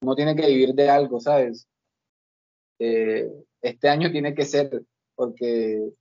uno 0.00 0.14
tiene 0.14 0.36
que 0.36 0.46
vivir 0.46 0.74
de 0.74 0.88
algo, 0.88 1.20
¿sabes? 1.20 1.68
Eh, 2.78 3.30
este 3.62 3.88
año 3.88 4.10
tiene 4.10 4.34
que 4.34 4.44
ser 4.44 4.84
porque 5.14 5.92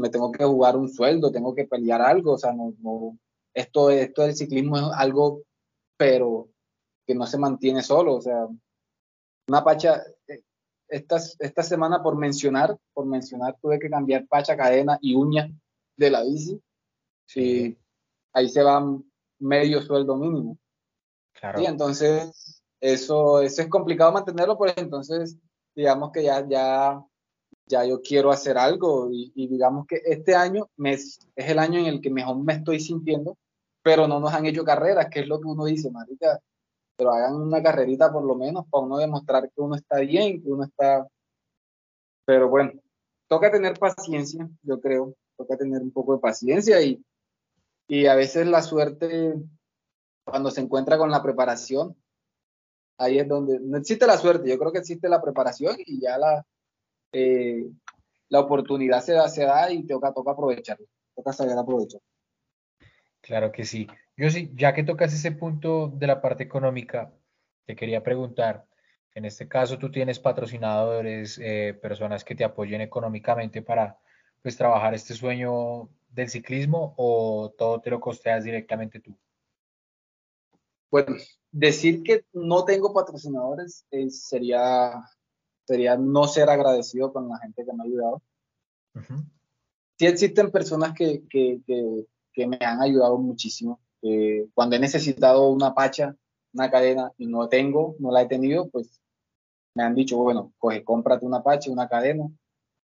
me 0.00 0.08
tengo 0.08 0.32
que 0.32 0.44
jugar 0.44 0.76
un 0.76 0.88
sueldo, 0.88 1.30
tengo 1.30 1.54
que 1.54 1.66
pelear 1.66 2.00
algo, 2.00 2.32
o 2.32 2.38
sea, 2.38 2.52
no, 2.52 2.72
no, 2.80 3.18
esto, 3.54 3.90
esto 3.90 4.22
del 4.22 4.34
ciclismo 4.34 4.78
es 4.78 4.84
algo, 4.94 5.42
pero 5.96 6.48
que 7.06 7.14
no 7.14 7.26
se 7.26 7.38
mantiene 7.38 7.82
solo, 7.82 8.14
o 8.14 8.20
sea, 8.20 8.46
una 9.48 9.64
pacha, 9.64 10.02
eh, 10.26 10.42
esta, 10.88 11.16
esta 11.38 11.62
semana 11.62 12.02
por 12.02 12.16
mencionar, 12.16 12.78
por 12.92 13.06
mencionar, 13.06 13.56
tuve 13.60 13.78
que 13.78 13.90
cambiar 13.90 14.26
pacha, 14.26 14.56
cadena 14.56 14.98
y 15.02 15.14
uña 15.14 15.50
de 15.96 16.10
la 16.10 16.22
bici, 16.22 16.60
Sí, 17.26 17.78
ahí 18.32 18.48
se 18.48 18.60
va 18.60 18.82
medio 19.38 19.80
sueldo 19.82 20.16
mínimo. 20.16 20.58
Claro. 21.32 21.60
Y 21.60 21.66
entonces 21.66 22.60
eso, 22.80 23.40
eso 23.40 23.62
es 23.62 23.68
complicado 23.68 24.10
mantenerlo, 24.10 24.58
pues 24.58 24.74
entonces 24.76 25.38
digamos 25.80 26.12
que 26.12 26.22
ya, 26.22 26.46
ya, 26.46 27.02
ya 27.66 27.84
yo 27.86 28.02
quiero 28.02 28.30
hacer 28.30 28.58
algo 28.58 29.08
y, 29.10 29.32
digamos 29.48 29.86
que 29.86 30.02
este 30.04 30.34
año 30.34 30.68
me, 30.76 30.92
es 30.92 31.18
el 31.36 31.58
año 31.58 31.80
en 31.80 31.86
el 31.86 32.00
que 32.02 32.10
mejor 32.10 32.36
me 32.36 32.52
estoy 32.52 32.80
sintiendo, 32.80 33.38
pero 33.82 34.06
no 34.06 34.20
nos 34.20 34.34
han 34.34 34.44
hecho 34.44 34.62
carreras, 34.62 35.08
que 35.10 35.20
es 35.20 35.26
lo 35.26 35.40
que 35.40 35.48
uno 35.48 35.64
dice, 35.64 35.90
marica, 35.90 36.38
pero 36.96 37.12
hagan 37.12 37.36
una 37.36 37.62
carrerita 37.62 38.12
por 38.12 38.24
lo 38.24 38.34
menos 38.34 38.66
para 38.68 38.84
uno 38.84 38.98
demostrar 38.98 39.44
que 39.44 39.60
uno 39.60 39.74
está 39.74 40.00
bien, 40.00 40.42
que 40.42 40.50
uno 40.50 40.64
está... 40.64 41.08
Pero 42.26 42.50
bueno, 42.50 42.72
toca 43.26 43.50
tener 43.50 43.78
paciencia, 43.78 44.48
yo 44.62 44.80
creo, 44.80 45.14
toca 45.38 45.56
tener 45.56 45.80
un 45.80 45.92
poco 45.92 46.14
de 46.14 46.20
paciencia 46.20 46.82
y, 46.82 47.02
y 47.88 48.04
a 48.04 48.14
veces 48.14 48.46
la 48.46 48.60
suerte, 48.60 49.34
cuando 50.24 50.50
se 50.50 50.60
encuentra 50.60 50.98
con 50.98 51.10
la 51.10 51.22
preparación, 51.22 51.96
ahí 53.00 53.18
es 53.18 53.26
donde 53.26 53.58
no 53.60 53.78
existe 53.78 54.06
la 54.06 54.18
suerte, 54.18 54.48
yo 54.48 54.58
creo 54.58 54.72
que 54.72 54.78
existe 54.78 55.08
la 55.08 55.22
preparación 55.22 55.76
y 55.78 56.00
ya 56.00 56.18
la, 56.18 56.44
eh, 57.12 57.66
la 58.28 58.40
oportunidad 58.40 59.00
se 59.00 59.14
da, 59.14 59.28
se 59.28 59.44
da 59.44 59.72
y 59.72 59.86
toca, 59.86 60.12
toca 60.12 60.32
aprovecharla, 60.32 60.86
toca 61.16 61.32
saber 61.32 61.56
aprovechar. 61.56 62.00
Claro 63.22 63.50
que 63.50 63.64
sí. 63.64 63.86
Yo 64.16 64.28
sí, 64.30 64.50
ya 64.54 64.74
que 64.74 64.84
tocas 64.84 65.14
ese 65.14 65.32
punto 65.32 65.88
de 65.88 66.06
la 66.06 66.20
parte 66.20 66.44
económica, 66.44 67.10
te 67.64 67.74
quería 67.74 68.02
preguntar, 68.02 68.66
en 69.14 69.24
este 69.24 69.48
caso 69.48 69.78
tú 69.78 69.90
tienes 69.90 70.18
patrocinadores, 70.18 71.38
eh, 71.42 71.78
personas 71.80 72.22
que 72.22 72.34
te 72.34 72.44
apoyen 72.44 72.82
económicamente 72.82 73.62
para 73.62 73.98
pues 74.42 74.56
trabajar 74.56 74.94
este 74.94 75.14
sueño 75.14 75.88
del 76.10 76.28
ciclismo 76.28 76.94
o 76.98 77.54
todo 77.56 77.80
te 77.80 77.90
lo 77.90 77.98
costeas 78.00 78.44
directamente 78.44 79.00
tú? 79.00 79.16
Bueno, 80.90 81.16
decir 81.52 82.02
que 82.02 82.24
no 82.32 82.64
tengo 82.64 82.92
patrocinadores 82.92 83.84
eh, 83.90 84.10
sería, 84.10 84.92
sería 85.66 85.96
no 85.96 86.26
ser 86.26 86.48
agradecido 86.50 87.12
con 87.12 87.28
la 87.28 87.38
gente 87.38 87.64
que 87.64 87.72
me 87.72 87.82
ha 87.82 87.86
ayudado. 87.86 88.22
Sí 89.98 90.06
existen 90.06 90.50
personas 90.50 90.94
que, 90.94 91.22
que, 91.28 91.60
que, 92.32 92.46
me 92.46 92.58
han 92.60 92.80
ayudado 92.80 93.18
muchísimo. 93.18 93.80
cuando 94.54 94.76
he 94.76 94.78
necesitado 94.78 95.48
una 95.50 95.74
pacha, 95.74 96.16
una 96.52 96.70
cadena 96.70 97.12
y 97.18 97.26
no 97.26 97.48
tengo, 97.48 97.96
no 97.98 98.10
la 98.10 98.22
he 98.22 98.26
tenido, 98.26 98.68
pues 98.70 99.00
me 99.74 99.82
han 99.82 99.94
dicho, 99.94 100.16
bueno, 100.16 100.52
coge, 100.58 100.84
cómprate 100.84 101.24
una 101.24 101.42
pacha, 101.42 101.70
una 101.70 101.88
cadena. 101.88 102.28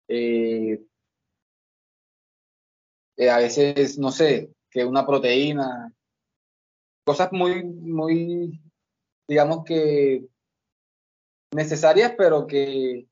Eh, 0.07 0.81
eh, 3.17 3.29
a 3.29 3.37
veces, 3.37 3.97
no 3.97 4.11
sé, 4.11 4.51
que 4.69 4.85
una 4.85 5.05
proteína, 5.05 5.93
cosas 7.03 7.31
muy, 7.31 7.63
muy, 7.63 8.61
digamos 9.27 9.63
que 9.65 10.27
necesarias, 11.53 12.13
pero 12.17 12.47
que, 12.47 13.07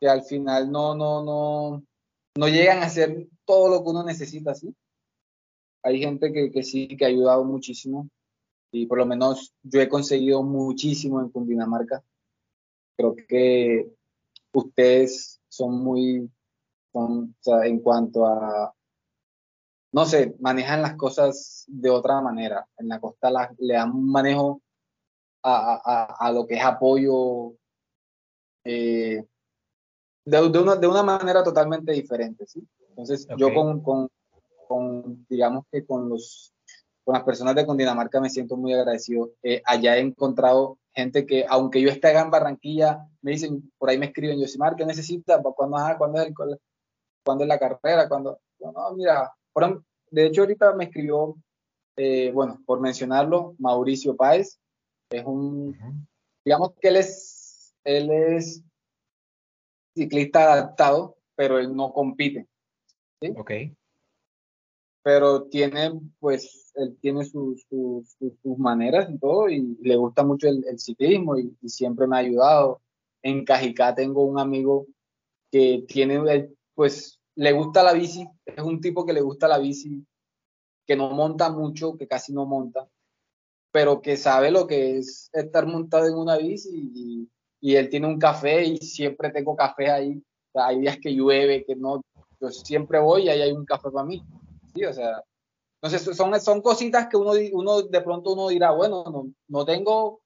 que 0.00 0.08
al 0.08 0.22
final 0.22 0.70
no, 0.70 0.94
no, 0.94 1.22
no, 1.24 1.82
no 2.36 2.48
llegan 2.48 2.82
a 2.82 2.88
ser 2.88 3.28
todo 3.44 3.68
lo 3.68 3.82
que 3.82 3.90
uno 3.90 4.04
necesita, 4.04 4.54
¿sí? 4.54 4.74
Hay 5.82 6.00
gente 6.00 6.32
que, 6.32 6.50
que 6.50 6.62
sí, 6.62 6.88
que 6.88 7.04
ha 7.04 7.08
ayudado 7.08 7.44
muchísimo 7.44 8.08
y 8.72 8.86
por 8.86 8.98
lo 8.98 9.06
menos 9.06 9.54
yo 9.62 9.80
he 9.80 9.88
conseguido 9.88 10.42
muchísimo 10.42 11.20
en 11.20 11.30
Cundinamarca. 11.30 12.02
Creo 12.96 13.14
que 13.14 13.90
ustedes 14.52 15.40
son 15.48 15.82
muy, 15.82 16.30
son, 16.92 17.34
o 17.40 17.42
sea, 17.42 17.66
en 17.66 17.80
cuanto 17.80 18.26
a, 18.26 18.75
no 19.96 20.04
sé, 20.04 20.36
manejan 20.40 20.82
las 20.82 20.94
cosas 20.94 21.64
de 21.68 21.88
otra 21.88 22.20
manera. 22.20 22.68
En 22.76 22.86
la 22.86 23.00
costa 23.00 23.30
le 23.56 23.72
dan 23.72 23.92
un 23.92 24.10
manejo 24.10 24.60
a, 25.42 26.16
a, 26.18 26.32
lo 26.32 26.46
que 26.46 26.56
es 26.56 26.62
apoyo 26.62 27.54
eh, 28.62 29.24
de, 30.26 30.42
una, 30.42 30.76
de, 30.76 30.86
una, 30.86 31.02
manera 31.02 31.42
totalmente 31.42 31.92
diferente, 31.92 32.44
¿sí? 32.46 32.62
Entonces, 32.90 33.26
yo 33.38 33.54
con, 33.54 33.80
con, 33.80 34.10
con, 34.68 35.26
digamos 35.30 35.64
que 35.72 35.86
con 35.86 36.10
los 36.10 36.52
con 37.02 37.14
las 37.14 37.24
personas 37.24 37.54
de 37.54 37.64
Cundinamarca 37.64 38.20
me 38.20 38.28
siento 38.28 38.58
muy 38.58 38.74
agradecido. 38.74 39.30
Eh, 39.42 39.62
allá 39.64 39.96
he 39.96 40.00
encontrado 40.00 40.76
gente 40.92 41.24
que, 41.24 41.46
aunque 41.48 41.80
yo 41.80 41.88
esté 41.88 42.10
en 42.10 42.30
Barranquilla, 42.30 43.08
me 43.22 43.30
dicen, 43.30 43.72
por 43.78 43.88
ahí 43.88 43.96
me 43.96 44.06
escriben, 44.06 44.38
yo 44.38 44.46
Mar, 44.58 44.76
¿qué 44.76 44.84
necesitas? 44.84 45.40
¿Cuándo, 45.40 45.78
¿cuándo, 45.96 46.20
es, 46.20 46.26
el, 46.26 46.34
¿Cuándo 47.24 47.44
es 47.44 47.48
la 47.48 47.58
carrera? 47.58 48.08
¿Cuándo? 48.08 48.40
No, 48.58 48.92
mira, 48.94 49.32
de 50.10 50.26
hecho 50.26 50.42
ahorita 50.42 50.74
me 50.74 50.84
escribió, 50.84 51.36
eh, 51.96 52.30
bueno, 52.32 52.62
por 52.66 52.80
mencionarlo, 52.80 53.54
Mauricio 53.58 54.16
Páez, 54.16 54.58
es 55.10 55.24
un, 55.24 56.06
digamos 56.44 56.72
que 56.80 56.88
él 56.88 56.96
es, 56.96 57.74
él 57.84 58.10
es 58.10 58.62
ciclista 59.94 60.52
adaptado, 60.52 61.16
pero 61.34 61.58
él 61.58 61.74
no 61.74 61.92
compite. 61.92 62.46
¿sí? 63.20 63.32
Ok 63.36 63.52
pero 65.06 65.44
tiene, 65.44 65.92
pues, 66.18 66.72
él 66.74 66.98
tiene 67.00 67.24
sus, 67.24 67.64
sus, 67.70 68.16
sus, 68.18 68.58
maneras 68.58 69.08
y 69.08 69.16
todo, 69.18 69.48
y 69.48 69.78
le 69.80 69.94
gusta 69.94 70.24
mucho 70.24 70.48
el, 70.48 70.64
ciclismo 70.80 71.38
y, 71.38 71.54
siempre 71.68 72.08
me 72.08 72.16
ha 72.16 72.18
ayudado. 72.18 72.82
En 73.22 73.44
Cajicá 73.44 73.94
tengo 73.94 74.24
un 74.24 74.40
amigo 74.40 74.88
que 75.52 75.84
tiene, 75.86 76.50
pues, 76.74 77.15
le 77.36 77.52
gusta 77.52 77.82
la 77.82 77.92
bici, 77.92 78.26
es 78.44 78.62
un 78.62 78.80
tipo 78.80 79.04
que 79.04 79.12
le 79.12 79.20
gusta 79.20 79.48
la 79.48 79.58
bici, 79.58 80.04
que 80.86 80.96
no 80.96 81.10
monta 81.10 81.50
mucho, 81.50 81.96
que 81.96 82.06
casi 82.06 82.32
no 82.32 82.46
monta, 82.46 82.88
pero 83.70 84.00
que 84.00 84.16
sabe 84.16 84.50
lo 84.50 84.66
que 84.66 84.98
es 84.98 85.30
estar 85.32 85.66
montado 85.66 86.06
en 86.06 86.14
una 86.14 86.36
bici 86.36 86.90
y, 86.94 87.28
él 87.74 87.88
tiene 87.88 88.06
un 88.06 88.18
café 88.18 88.64
y 88.64 88.76
siempre 88.76 89.30
tengo 89.30 89.56
café 89.56 89.90
ahí. 89.90 90.22
hay 90.54 90.80
días 90.80 90.98
que 91.02 91.12
llueve, 91.12 91.64
que 91.64 91.74
no, 91.74 92.00
yo 92.40 92.50
siempre 92.50 93.00
voy 93.00 93.24
y 93.24 93.28
ahí 93.28 93.42
hay 93.42 93.52
un 93.52 93.64
café 93.64 93.90
para 93.90 94.06
mí 94.06 94.22
o 94.84 94.92
sea, 94.92 95.22
entonces 95.80 96.16
son, 96.16 96.38
son 96.40 96.60
cositas 96.60 97.08
que 97.08 97.16
uno, 97.16 97.32
uno 97.52 97.82
de 97.82 98.00
pronto 98.02 98.32
uno 98.32 98.48
dirá, 98.48 98.72
bueno, 98.72 99.04
no, 99.04 99.32
no 99.48 99.64
tengo 99.64 100.20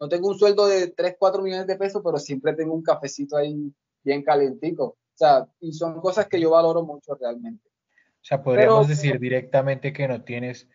no 0.00 0.08
tengo 0.08 0.28
un 0.28 0.38
sueldo 0.38 0.66
de 0.66 0.88
3, 0.88 1.16
4 1.18 1.42
millones 1.42 1.66
de 1.66 1.76
pesos, 1.76 2.00
pero 2.02 2.18
siempre 2.18 2.54
tengo 2.54 2.72
un 2.72 2.82
cafecito 2.82 3.36
ahí 3.36 3.70
bien 4.02 4.22
calentico. 4.22 4.96
Sea, 5.20 5.46
y 5.60 5.72
son 5.72 6.00
cosas 6.00 6.26
que 6.28 6.40
yo 6.40 6.50
valoro 6.50 6.82
mucho 6.82 7.14
realmente. 7.14 7.68
O 7.68 8.24
sea, 8.24 8.42
podríamos 8.42 8.88
decir 8.88 9.18
directamente 9.18 9.92
que 9.92 10.08
no 10.08 10.22
tienes 10.24 10.68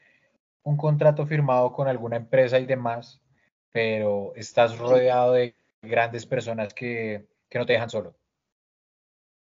un 0.64 0.78
contrato 0.78 1.26
firmado 1.26 1.72
con 1.74 1.88
alguna 1.88 2.18
empresa 2.18 2.60
y 2.60 2.66
demás, 2.66 3.22
pero 3.72 4.34
estás 4.36 4.78
rodeado 4.78 5.34
de 5.34 5.56
grandes 5.82 6.26
personas 6.26 6.74
que, 6.74 7.28
que 7.50 7.60
no 7.60 7.66
te 7.66 7.74
dejan 7.74 7.90
solo. 7.90 8.16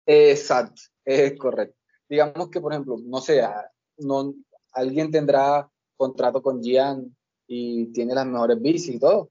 Exacto, 0.06 0.82
es 1.04 1.38
correcto 1.38 1.84
digamos 2.08 2.48
que, 2.48 2.60
por 2.60 2.72
ejemplo, 2.72 2.96
no 3.04 3.20
sé, 3.20 3.42
no, 3.98 4.34
alguien 4.72 5.10
tendrá 5.10 5.68
contrato 5.96 6.42
con 6.42 6.62
Gian 6.62 7.16
y 7.46 7.86
tiene 7.92 8.14
las 8.14 8.26
mejores 8.26 8.60
bicis 8.60 8.96
y 8.96 8.98
todo, 8.98 9.30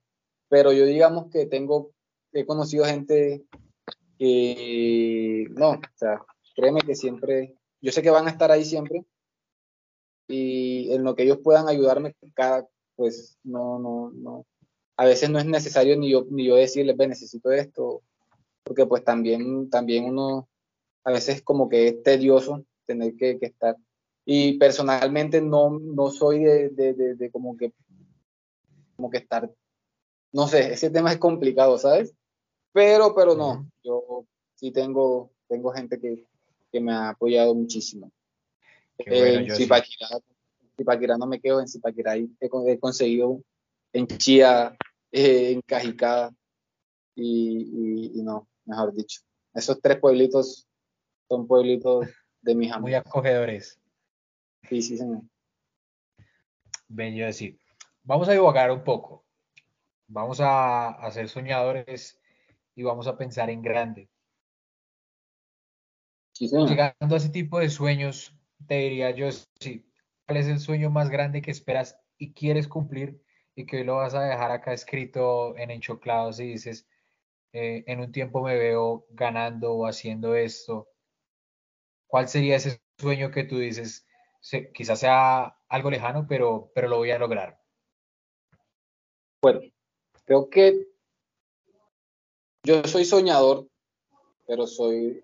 pero 0.49 0.71
yo 0.71 0.85
digamos 0.85 1.29
que 1.31 1.45
tengo, 1.45 1.91
he 2.31 2.45
conocido 2.45 2.85
gente 2.85 3.43
que, 4.17 5.47
no, 5.51 5.71
o 5.71 5.81
sea, 5.95 6.21
créeme 6.55 6.81
que 6.81 6.95
siempre, 6.95 7.55
yo 7.81 7.91
sé 7.91 8.01
que 8.01 8.09
van 8.09 8.27
a 8.27 8.31
estar 8.31 8.51
ahí 8.51 8.65
siempre 8.65 9.05
y 10.27 10.93
en 10.93 11.03
lo 11.03 11.15
que 11.15 11.23
ellos 11.23 11.39
puedan 11.43 11.67
ayudarme, 11.67 12.15
cada, 12.33 12.67
pues 12.95 13.37
no, 13.43 13.79
no, 13.79 14.11
no, 14.11 14.45
a 14.97 15.05
veces 15.05 15.29
no 15.29 15.39
es 15.39 15.45
necesario 15.45 15.97
ni 15.97 16.11
yo, 16.11 16.25
ni 16.29 16.45
yo 16.45 16.55
decirles, 16.55 16.95
ve, 16.97 17.07
necesito 17.07 17.51
esto, 17.51 18.01
porque 18.63 18.85
pues 18.85 19.03
también, 19.03 19.69
también 19.69 20.05
uno 20.05 20.47
a 21.03 21.11
veces 21.11 21.41
como 21.41 21.67
que 21.67 21.87
es 21.87 22.03
tedioso 22.03 22.65
tener 22.85 23.15
que, 23.15 23.37
estar. 23.41 23.75
Y 24.25 24.57
personalmente 24.57 25.41
no, 25.41 25.79
no 25.79 26.09
soy 26.09 26.43
de, 26.43 26.69
de, 26.69 26.93
de, 26.93 27.31
como 27.31 27.57
que 27.57 27.73
como 28.95 29.09
que 29.09 29.17
estar, 29.17 29.51
no 30.31 30.47
sé, 30.47 30.73
ese 30.73 30.89
tema 30.89 31.11
es 31.11 31.17
complicado, 31.17 31.77
¿sabes? 31.77 32.13
Pero, 32.71 33.13
pero 33.15 33.35
no, 33.35 33.69
yo 33.83 34.02
sí 34.55 34.71
tengo, 34.71 35.31
tengo 35.47 35.71
gente 35.71 35.99
que, 35.99 36.25
que 36.71 36.79
me 36.79 36.91
ha 36.91 37.09
apoyado 37.09 37.53
muchísimo. 37.53 38.11
en 38.97 39.49
Zipaquirá, 40.75 41.17
no 41.17 41.27
me 41.27 41.39
quedo, 41.39 41.59
en 41.59 41.67
Zipaquirá 41.67 42.17
he, 42.17 42.27
he 42.39 42.79
conseguido 42.79 43.41
en 43.93 44.07
Chía, 44.07 44.75
eh, 45.11 45.51
en 45.51 45.61
Cajicá 45.61 46.33
y, 47.15 48.17
y, 48.19 48.23
no, 48.23 48.47
mejor 48.65 48.93
dicho. 48.93 49.21
Esos 49.53 49.79
tres 49.79 49.99
pueblitos 49.99 50.67
son 51.29 51.47
pueblitos 51.47 52.07
de 52.41 52.55
mis 52.55 52.71
amigos. 52.71 52.81
Muy 52.81 52.93
acogedores. 52.95 53.79
Sí, 54.67 54.81
sí, 54.81 54.97
señor. 54.97 55.21
Bello 56.87 57.25
decir. 57.25 57.59
Vamos 58.03 58.27
a 58.27 58.33
divagar 58.33 58.71
un 58.71 58.83
poco. 58.83 59.23
Vamos 60.07 60.39
a, 60.41 60.89
a 60.89 61.11
ser 61.11 61.29
soñadores 61.29 62.19
y 62.75 62.83
vamos 62.83 63.07
a 63.07 63.17
pensar 63.17 63.49
en 63.49 63.61
grande. 63.61 64.09
Sí. 66.47 66.55
Llegando 66.67 67.15
a 67.15 67.17
ese 67.17 67.29
tipo 67.29 67.59
de 67.59 67.69
sueños, 67.69 68.35
te 68.67 68.75
diría 68.75 69.11
yo, 69.11 69.29
sí, 69.59 69.85
¿cuál 70.25 70.37
es 70.37 70.47
el 70.47 70.59
sueño 70.59 70.89
más 70.89 71.09
grande 71.09 71.41
que 71.41 71.51
esperas 71.51 71.99
y 72.17 72.33
quieres 72.33 72.67
cumplir 72.67 73.21
y 73.55 73.65
que 73.65 73.77
hoy 73.77 73.83
lo 73.83 73.95
vas 73.97 74.15
a 74.15 74.23
dejar 74.23 74.51
acá 74.51 74.73
escrito 74.73 75.57
en 75.57 75.71
enchoclados 75.71 76.39
y 76.39 76.47
dices, 76.47 76.87
eh, 77.51 77.83
en 77.87 77.99
un 77.99 78.11
tiempo 78.11 78.41
me 78.41 78.55
veo 78.55 79.05
ganando 79.11 79.73
o 79.73 79.85
haciendo 79.85 80.35
esto 80.35 80.87
¿Cuál 82.13 82.27
sería 82.29 82.57
ese 82.57 82.79
sueño 82.99 83.31
que 83.31 83.43
tú 83.43 83.57
dices, 83.57 84.05
quizás 84.75 84.99
sea 84.99 85.57
algo 85.67 85.89
lejano, 85.89 86.27
pero, 86.29 86.71
pero 86.75 86.87
lo 86.87 86.97
voy 86.97 87.09
a 87.09 87.17
lograr? 87.17 87.59
Bueno, 89.41 89.61
creo 90.23 90.47
que 90.47 90.89
yo 92.61 92.83
soy 92.83 93.05
soñador, 93.05 93.67
pero 94.45 94.67
soy 94.67 95.23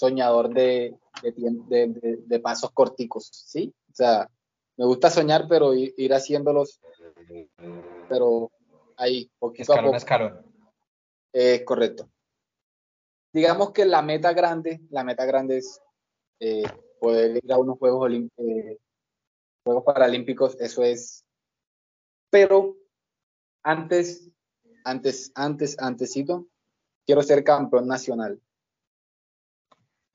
soñador 0.00 0.48
de, 0.48 0.96
de, 1.22 2.16
de, 2.26 2.40
pasos 2.40 2.70
corticos, 2.72 3.28
¿sí? 3.30 3.70
O 3.90 3.94
sea, 3.94 4.30
me 4.78 4.86
gusta 4.86 5.10
soñar, 5.10 5.46
pero 5.46 5.74
ir, 5.74 6.14
haciéndolos, 6.14 6.80
pero 8.08 8.50
ahí, 8.96 9.30
poquito 9.38 9.74
escalón 9.74 9.84
a 9.84 9.88
poco. 9.88 9.96
escalón. 9.98 10.46
Es 11.34 11.64
correcto. 11.64 12.08
Digamos 13.30 13.72
que 13.72 13.84
la 13.84 14.00
meta 14.00 14.32
grande, 14.32 14.80
la 14.88 15.04
meta 15.04 15.26
grande 15.26 15.58
es 15.58 15.82
eh, 16.40 16.64
poder 16.98 17.38
ir 17.44 17.52
a 17.52 17.58
unos 17.58 17.78
Juegos, 17.78 18.10
eh, 18.38 18.78
Juegos 19.62 19.84
Paralímpicos, 19.84 20.56
eso 20.60 20.82
es. 20.82 21.26
Pero 22.30 22.74
antes, 23.62 24.30
antes, 24.82 25.30
antes, 25.34 25.78
antesito, 25.78 26.46
quiero 27.04 27.22
ser 27.22 27.44
campeón 27.44 27.86
nacional. 27.86 28.40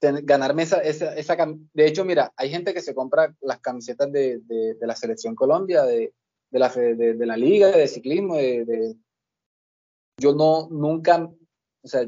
Ganarme 0.02 0.64
esa, 0.64 0.80
esa, 0.80 1.16
esa, 1.16 1.36
De 1.74 1.88
hecho, 1.88 2.06
mira, 2.06 2.34
hay 2.36 2.50
gente 2.50 2.74
que 2.74 2.82
se 2.82 2.94
compra 2.94 3.36
las 3.42 3.60
camisetas 3.60 4.12
de, 4.12 4.40
de, 4.40 4.76
la 4.82 4.96
Selección 4.96 5.36
Colombia, 5.36 5.84
de, 5.84 6.14
de 6.52 6.60
la, 6.60 6.70
de, 6.70 7.26
la 7.26 7.38
Liga 7.38 7.72
de 7.72 7.88
Ciclismo, 7.88 8.36
de, 8.36 8.96
yo 10.20 10.34
no, 10.34 10.68
nunca, 10.70 11.24
o 11.24 11.88
sea, 11.88 12.08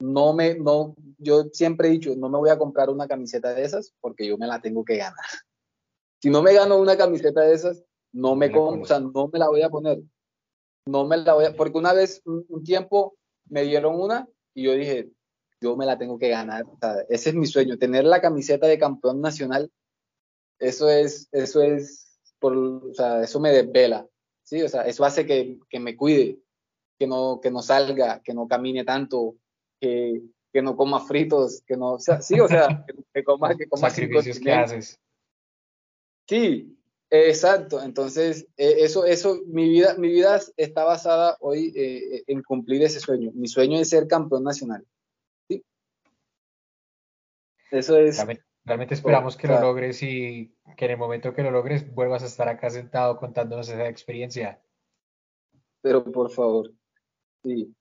no 0.00 0.32
me, 0.32 0.54
no, 0.54 0.94
yo 1.18 1.44
siempre 1.52 1.88
he 1.88 1.92
dicho, 1.92 2.14
no 2.16 2.28
me 2.28 2.38
voy 2.38 2.50
a 2.50 2.58
comprar 2.58 2.90
una 2.90 3.06
camiseta 3.06 3.54
de 3.54 3.64
esas 3.64 3.94
porque 4.00 4.26
yo 4.26 4.36
me 4.36 4.46
la 4.46 4.60
tengo 4.60 4.84
que 4.84 4.96
ganar. 4.96 5.24
Si 6.20 6.30
no 6.30 6.42
me 6.42 6.54
gano 6.54 6.78
una 6.78 6.96
camiseta 6.96 7.42
de 7.42 7.54
esas, 7.54 7.84
no 8.12 8.34
me, 8.34 8.50
o 8.54 8.84
sea, 8.84 9.00
no 9.00 9.28
me 9.32 9.38
la 9.38 9.48
voy 9.48 9.62
a 9.62 9.70
poner. 9.70 10.02
No 10.86 11.04
me 11.06 11.16
la 11.16 11.34
voy 11.34 11.44
a, 11.44 11.54
porque 11.54 11.78
una 11.78 11.92
vez, 11.92 12.22
un, 12.24 12.64
tiempo, 12.64 13.16
me 13.48 13.62
dieron 13.62 14.00
una 14.00 14.28
y 14.54 14.64
yo 14.64 14.72
dije, 14.72 15.10
yo 15.60 15.76
me 15.76 15.86
la 15.86 15.98
tengo 15.98 16.18
que 16.18 16.28
ganar. 16.28 16.64
O 16.64 16.76
sea, 16.78 16.96
ese 17.08 17.30
es 17.30 17.34
mi 17.34 17.46
sueño, 17.46 17.78
tener 17.78 18.04
la 18.04 18.20
camiseta 18.20 18.66
de 18.66 18.78
campeón 18.78 19.20
nacional. 19.20 19.70
Eso 20.58 20.88
es, 20.88 21.28
eso 21.32 21.62
es, 21.62 22.18
por, 22.38 22.56
o 22.56 22.94
sea, 22.94 23.22
eso 23.22 23.40
me 23.40 23.50
desvela. 23.50 24.06
Sí, 24.42 24.62
o 24.62 24.68
sea, 24.68 24.82
eso 24.82 25.04
hace 25.04 25.26
que, 25.26 25.58
que 25.68 25.80
me 25.80 25.96
cuide, 25.96 26.38
que 26.98 27.06
no, 27.06 27.40
que 27.42 27.50
no 27.50 27.62
salga, 27.62 28.20
que 28.22 28.32
no 28.32 28.46
camine 28.46 28.84
tanto, 28.84 29.36
que, 29.80 30.22
que 30.52 30.62
no 30.62 30.76
coma 30.76 31.00
fritos, 31.00 31.62
que 31.66 31.76
no, 31.76 31.94
o 31.94 31.98
sea, 31.98 32.22
sí, 32.22 32.38
o 32.38 32.48
sea, 32.48 32.84
que, 33.12 33.24
coma, 33.24 33.56
que 33.56 33.66
coma 33.68 33.90
sacrificios 33.90 34.38
que 34.38 34.52
haces. 34.52 35.00
Sí, 36.28 36.78
exacto. 37.10 37.82
Entonces, 37.82 38.46
eh, 38.56 38.76
eso, 38.78 39.04
eso, 39.04 39.40
mi 39.46 39.68
vida, 39.68 39.96
mi 39.98 40.08
vida 40.08 40.40
está 40.56 40.84
basada 40.84 41.36
hoy 41.40 41.72
eh, 41.76 42.24
en 42.26 42.42
cumplir 42.42 42.82
ese 42.82 43.00
sueño. 43.00 43.32
Mi 43.34 43.48
sueño 43.48 43.78
es 43.78 43.90
ser 43.90 44.06
campeón 44.06 44.44
nacional. 44.44 44.86
Eso 47.70 47.96
es. 47.98 48.24
Realmente, 48.64 48.94
esperamos 48.94 49.36
que 49.36 49.46
lo 49.46 49.60
logres 49.60 50.02
y 50.02 50.52
que 50.76 50.86
en 50.86 50.90
el 50.90 50.96
momento 50.96 51.32
que 51.32 51.44
lo 51.44 51.52
logres 51.52 51.94
vuelvas 51.94 52.24
a 52.24 52.26
estar 52.26 52.48
acá 52.48 52.68
sentado 52.68 53.16
contándonos 53.16 53.68
esa 53.68 53.88
experiencia. 53.88 54.60
Pero 55.82 56.02
por 56.10 56.30
favor, 56.30 56.72
sí. 57.44 57.72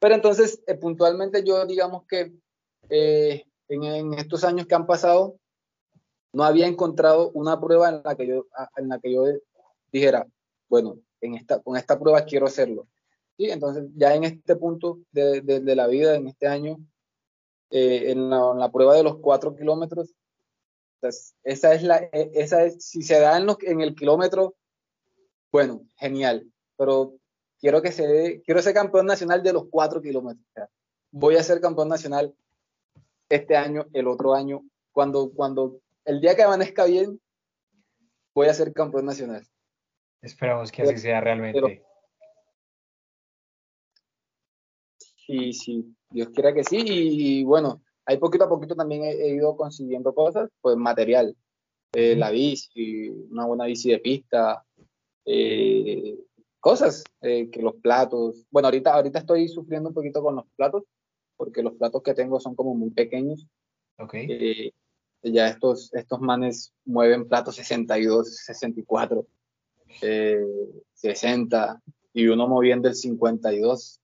Pero 0.00 0.16
entonces, 0.16 0.60
eh, 0.66 0.74
puntualmente 0.74 1.44
yo 1.44 1.64
digamos 1.64 2.06
que 2.06 2.32
eh, 2.88 3.44
en, 3.68 4.14
estos 4.14 4.42
años 4.42 4.66
que 4.66 4.74
han 4.74 4.86
pasado, 4.86 5.36
no 6.32 6.42
había 6.42 6.66
encontrado 6.66 7.30
una 7.34 7.60
prueba 7.60 7.88
en 7.90 8.02
la 8.04 8.16
que 8.16 8.26
yo, 8.26 8.46
en 8.76 8.88
la 8.88 8.98
que 8.98 9.12
yo 9.12 9.24
dijera, 9.92 10.26
bueno, 10.68 10.98
en 11.20 11.34
esta, 11.34 11.60
con 11.60 11.76
esta 11.76 11.98
prueba 11.98 12.24
quiero 12.24 12.46
hacerlo. 12.46 12.88
¿Sí? 13.36 13.50
Entonces, 13.50 13.84
ya 13.94 14.14
en 14.14 14.24
este 14.24 14.56
punto 14.56 14.98
de, 15.12 15.40
de, 15.40 15.76
la 15.76 15.86
vida, 15.86 16.16
en 16.16 16.28
este 16.28 16.46
año, 16.46 16.78
eh, 17.72 18.10
en, 18.10 18.28
la, 18.28 18.70
prueba 18.70 18.94
de 18.94 19.02
los 19.02 19.16
cuatro 19.16 19.56
kilómetros, 19.56 20.14
pues, 21.00 21.34
esa 21.42 21.72
es 21.74 21.82
la, 21.82 21.96
e, 22.12 22.30
esa 22.34 22.64
es, 22.64 22.84
si 22.84 23.02
se 23.02 23.18
da 23.18 23.38
en, 23.38 23.48
en 23.62 23.80
el 23.80 23.94
kilómetro, 23.94 24.54
bueno, 25.50 25.82
genial, 25.96 26.46
pero 26.76 27.14
quiero 27.58 27.80
que 27.80 27.90
se 27.90 28.06
dé, 28.06 28.42
quiero 28.42 28.60
ser 28.60 28.74
campeón 28.74 29.06
nacional 29.06 29.42
de 29.42 29.54
los 29.54 29.68
cuatro 29.70 30.02
kilómetros. 30.02 30.44
voy 31.10 31.36
a 31.36 31.42
ser 31.42 31.60
campeón 31.60 31.88
nacional 31.88 32.34
este 33.30 33.56
año, 33.56 33.86
el 33.94 34.06
otro 34.06 34.34
año, 34.34 34.62
cuando, 34.92 35.32
cuando 35.32 35.80
el 36.04 36.20
día 36.20 36.36
que 36.36 36.42
amanezca 36.42 36.84
bien, 36.84 37.18
voy 38.34 38.48
a 38.48 38.54
ser 38.54 38.72
campeón 38.74 39.06
nacional. 39.06 39.46
Esperamos 40.20 40.70
que 40.70 40.82
así 40.82 40.98
sea 40.98 41.20
realmente. 41.22 41.82
sí, 45.16 45.52
sí, 45.52 45.96
Dios 46.12 46.28
quiera 46.30 46.52
que 46.52 46.64
sí. 46.64 46.82
Y, 46.86 47.44
bueno, 47.44 47.82
ahí 48.06 48.18
poquito 48.18 48.44
a 48.44 48.48
poquito 48.48 48.74
también 48.74 49.04
he, 49.04 49.34
ido 49.34 49.56
consiguiendo 49.56 50.14
cosas, 50.14 50.50
pues 50.60 50.76
material. 50.76 51.36
Eh, 51.94 52.16
la 52.16 52.30
bici, 52.30 53.08
una 53.30 53.44
buena 53.44 53.66
bici 53.66 53.90
de 53.90 53.98
pista, 53.98 54.64
eh, 55.24 56.18
cosas, 56.60 57.04
eh, 57.20 57.50
que 57.50 57.62
los 57.62 57.74
platos, 57.76 58.46
bueno, 58.50 58.68
ahorita, 58.68 58.94
ahorita 58.94 59.20
estoy 59.20 59.48
sufriendo 59.48 59.88
un 59.90 59.94
poquito 59.94 60.22
con 60.22 60.36
los 60.36 60.46
platos, 60.56 60.84
porque 61.36 61.62
los 61.62 61.74
platos 61.74 62.02
que 62.02 62.14
tengo 62.14 62.40
son 62.40 62.54
como 62.54 62.74
muy 62.74 62.90
pequeños. 62.90 63.46
Ok. 63.98 64.14
Eh, 64.14 64.72
ya 65.22 65.48
estos, 65.48 65.92
estos 65.94 66.20
manes 66.20 66.72
mueven 66.84 67.28
platos 67.28 67.56
62, 67.56 68.36
64, 68.36 69.26
60, 70.94 71.82
y 72.12 72.26
uno 72.26 72.48
moviendo 72.48 72.88
el 72.88 72.94
52. 72.94 74.01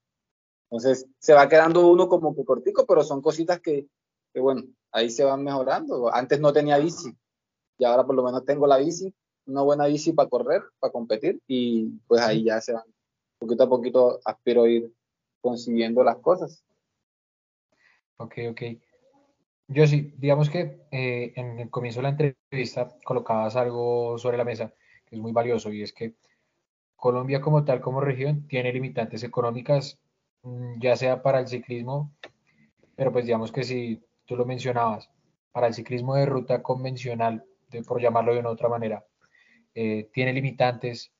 Entonces, 0.70 1.06
se 1.18 1.34
va 1.34 1.48
quedando 1.48 1.88
uno 1.88 2.08
como 2.08 2.34
que 2.34 2.44
cortico, 2.44 2.84
pero 2.86 3.02
son 3.02 3.22
cositas 3.22 3.60
que, 3.60 3.86
que 4.32 4.40
bueno, 4.40 4.62
ahí 4.92 5.10
se 5.10 5.24
van 5.24 5.42
mejorando. 5.42 6.12
Antes 6.12 6.40
no 6.40 6.52
tenía 6.52 6.78
bici, 6.78 7.16
y 7.78 7.84
ahora 7.84 8.04
por 8.04 8.14
lo 8.14 8.22
menos 8.22 8.44
tengo 8.44 8.66
la 8.66 8.76
bici, 8.76 9.14
una 9.46 9.62
buena 9.62 9.86
bici 9.86 10.12
para 10.12 10.28
correr, 10.28 10.62
para 10.78 10.92
competir 10.92 11.40
y 11.46 11.88
pues 12.06 12.20
ahí 12.20 12.44
ya 12.44 12.60
se 12.60 12.72
van, 12.72 12.84
poquito 13.38 13.64
a 13.64 13.68
poquito 13.68 14.20
aspiro 14.24 14.64
a 14.64 14.68
ir 14.68 14.92
consiguiendo 15.40 16.04
las 16.04 16.16
cosas. 16.18 16.64
Ok, 18.18 18.34
ok. 18.50 18.62
Yo 19.68 19.86
sí, 19.86 20.14
digamos 20.18 20.50
que 20.50 20.86
eh, 20.90 21.32
en 21.36 21.60
el 21.60 21.70
comienzo 21.70 22.00
de 22.00 22.02
la 22.04 22.08
entrevista 22.10 22.88
colocabas 23.04 23.54
algo 23.56 24.18
sobre 24.18 24.36
la 24.36 24.44
mesa 24.44 24.74
que 25.06 25.16
es 25.16 25.22
muy 25.22 25.32
valioso 25.32 25.72
y 25.72 25.82
es 25.82 25.92
que 25.92 26.14
Colombia 26.96 27.40
como 27.40 27.64
tal, 27.64 27.80
como 27.80 28.00
región, 28.00 28.46
tiene 28.48 28.72
limitantes 28.72 29.22
económicas, 29.22 30.00
ya 30.78 30.96
sea 30.96 31.22
para 31.22 31.40
el 31.40 31.48
ciclismo, 31.48 32.12
pero 32.96 33.12
pues 33.12 33.24
digamos 33.24 33.52
que 33.52 33.64
si 33.64 34.02
tú 34.24 34.36
lo 34.36 34.44
mencionabas, 34.44 35.10
para 35.52 35.66
el 35.66 35.74
ciclismo 35.74 36.14
de 36.14 36.26
ruta 36.26 36.62
convencional, 36.62 37.44
por 37.86 38.00
llamarlo 38.00 38.32
de 38.32 38.40
una 38.40 38.50
otra 38.50 38.68
manera, 38.68 39.04
eh, 39.74 40.08
tiene 40.12 40.32
limitantes, 40.32 41.12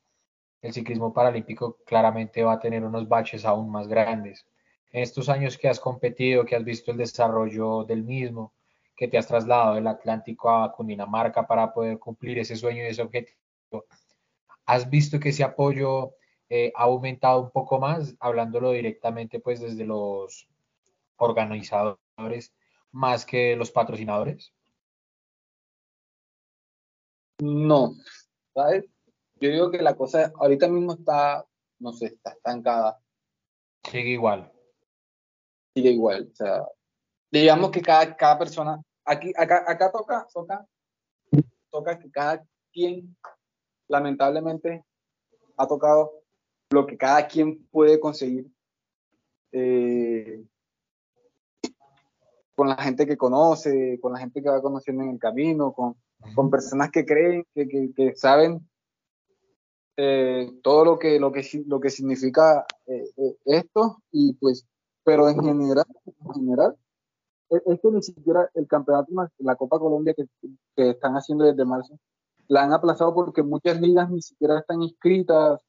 el 0.63 0.73
ciclismo 0.73 1.13
paralímpico 1.13 1.79
claramente 1.85 2.43
va 2.43 2.55
a 2.55 2.61
tener 2.61 2.85
unos 2.85 3.09
baches 3.09 3.45
aún 3.45 3.71
más 3.71 3.87
grandes. 3.87 4.47
En 4.91 5.03
estos 5.03 5.29
años 5.29 5.57
que 5.57 5.69
has 5.69 5.79
competido, 5.79 6.45
que 6.45 6.57
has 6.57 6.65
visto 6.65 6.91
el 6.91 6.97
desarrollo 6.97 7.85
del 7.85 8.03
mismo, 8.03 8.53
que 8.97 9.07
te 9.07 9.19
has 9.19 9.29
trasladado 9.29 9.77
del 9.77 9.87
Atlántico 9.87 10.51
a 10.51 10.73
Cundinamarca 10.73 11.47
para 11.47 11.73
poder 11.73 11.99
cumplir 11.99 12.39
ese 12.39 12.57
sueño 12.57 12.83
y 12.83 12.87
ese 12.87 13.03
objetivo, 13.03 13.85
¿has 14.67 14.91
visto 14.91 15.21
que 15.21 15.29
ese 15.29 15.45
apoyo 15.45 16.15
eh, 16.49 16.73
ha 16.75 16.85
aumentado 16.85 17.43
un 17.43 17.51
poco 17.51 17.79
más, 17.79 18.15
hablándolo 18.21 18.73
directamente 18.73 19.41
pues 19.41 19.61
desde 19.61 19.85
los 19.85 20.49
organizadores 21.17 22.55
más 22.93 23.27
que 23.27 23.57
los 23.57 23.71
patrocinadores? 23.71 24.53
No, 27.41 27.95
yo 29.41 29.51
digo 29.51 29.71
que 29.71 29.83
la 29.83 29.97
cosa 29.97 30.33
ahorita 30.37 30.69
mismo 30.69 30.95
está, 30.95 31.47
no 31.79 31.93
sé, 31.93 32.07
está 32.07 32.31
estancada. 32.31 33.01
Sigue 33.85 34.11
igual. 34.11 34.53
Sigue 35.75 35.91
igual. 35.91 36.29
O 36.33 36.35
sea, 36.35 36.67
digamos 37.31 37.71
que 37.71 37.81
cada, 37.81 38.17
cada 38.17 38.39
persona, 38.39 38.83
aquí, 39.05 39.33
acá, 39.37 39.65
acá 39.67 39.93
toca, 39.93 40.27
toca, 40.33 40.67
toca 41.71 41.99
que 41.99 42.11
cada 42.11 42.45
quien, 42.73 43.17
lamentablemente, 43.87 44.85
ha 45.57 45.67
tocado 45.69 46.18
lo 46.71 46.87
que 46.87 46.97
cada 46.97 47.27
quien 47.27 47.67
puede 47.71 47.99
conseguir. 47.99 48.47
Eh, 49.53 50.45
con 52.59 52.69
la 52.69 52.77
gente 52.83 53.07
que 53.07 53.17
conoce, 53.17 54.01
con 54.01 54.13
la 54.13 54.19
gente 54.19 54.43
que 54.43 54.49
va 54.49 54.61
conociendo 54.61 55.05
en 55.05 55.11
el 55.11 55.19
camino, 55.21 55.73
con, 55.73 55.95
con 56.35 56.51
personas 56.51 56.91
que 56.91 57.07
creen, 57.07 57.47
que, 57.55 57.93
que, 57.95 58.17
saben 58.17 58.69
eh, 59.97 60.51
todo 60.61 60.85
lo 60.85 60.99
que, 60.99 61.21
lo 61.21 61.31
que, 61.31 61.49
lo 61.67 61.79
que 61.79 61.91
significa 61.91 62.67
eh, 62.87 63.05
eh, 63.17 63.37
esto, 63.45 64.03
y 64.11 64.33
pues, 64.35 64.67
pero 65.05 65.29
en 65.29 65.41
general, 65.41 65.87
en 66.05 66.35
general, 66.35 66.77
es, 67.49 67.81
que 67.81 67.91
ni 67.93 68.03
siquiera 68.03 68.51
el 68.55 68.67
campeonato, 68.67 69.13
la 69.39 69.55
Copa 69.55 69.79
Colombia 69.79 70.15
que, 70.15 70.27
que, 70.75 70.91
están 70.91 71.15
haciendo 71.15 71.45
desde 71.45 71.65
marzo, 71.65 71.97
la 72.49 72.65
han 72.65 72.73
aplazado 72.73 73.15
porque 73.15 73.45
muchas 73.45 73.81
ligas 73.81 74.11
ni 74.11 74.21
siquiera 74.21 74.59
están 74.59 74.83
inscritas. 74.83 75.61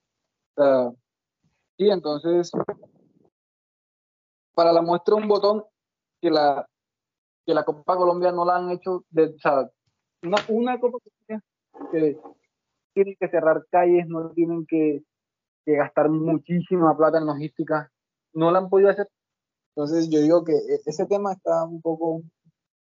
Y 1.77 1.89
entonces, 1.89 2.51
para 4.53 4.73
la 4.73 4.81
muestra 4.81 5.15
un 5.15 5.27
botón 5.27 5.63
que 6.21 6.29
la, 6.29 6.67
que 7.45 7.53
la 7.53 7.63
Copa 7.63 7.95
Colombia 7.95 8.31
no 8.31 8.45
la 8.45 8.57
han 8.57 8.69
hecho, 8.71 9.05
de, 9.09 9.35
o 9.45 9.69
una, 10.23 10.37
una 10.49 10.79
Copa 10.79 10.97
que 11.91 12.17
tienen 12.93 13.15
que 13.19 13.29
cerrar 13.29 13.65
calles, 13.71 14.07
no 14.07 14.31
tienen 14.31 14.65
que, 14.65 15.03
que 15.65 15.75
gastar 15.75 16.09
muchísima 16.09 16.95
plata 16.97 17.19
en 17.19 17.25
logística, 17.25 17.91
no 18.33 18.51
la 18.51 18.59
han 18.59 18.69
podido 18.69 18.89
hacer. 18.89 19.07
Entonces 19.75 20.09
yo 20.09 20.19
digo 20.19 20.43
que 20.43 20.53
e, 20.53 20.81
ese 20.85 21.05
tema 21.05 21.33
está 21.33 21.63
un 21.63 21.81
poco, 21.81 22.21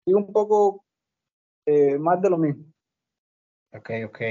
un 0.06 0.34
poco 0.34 0.84
eh, 1.66 2.00
más 2.00 2.22
de 2.22 2.30
lo 2.30 2.38
mismo. 2.38 2.66
Ok, 3.74 3.92
ok. 4.08 4.22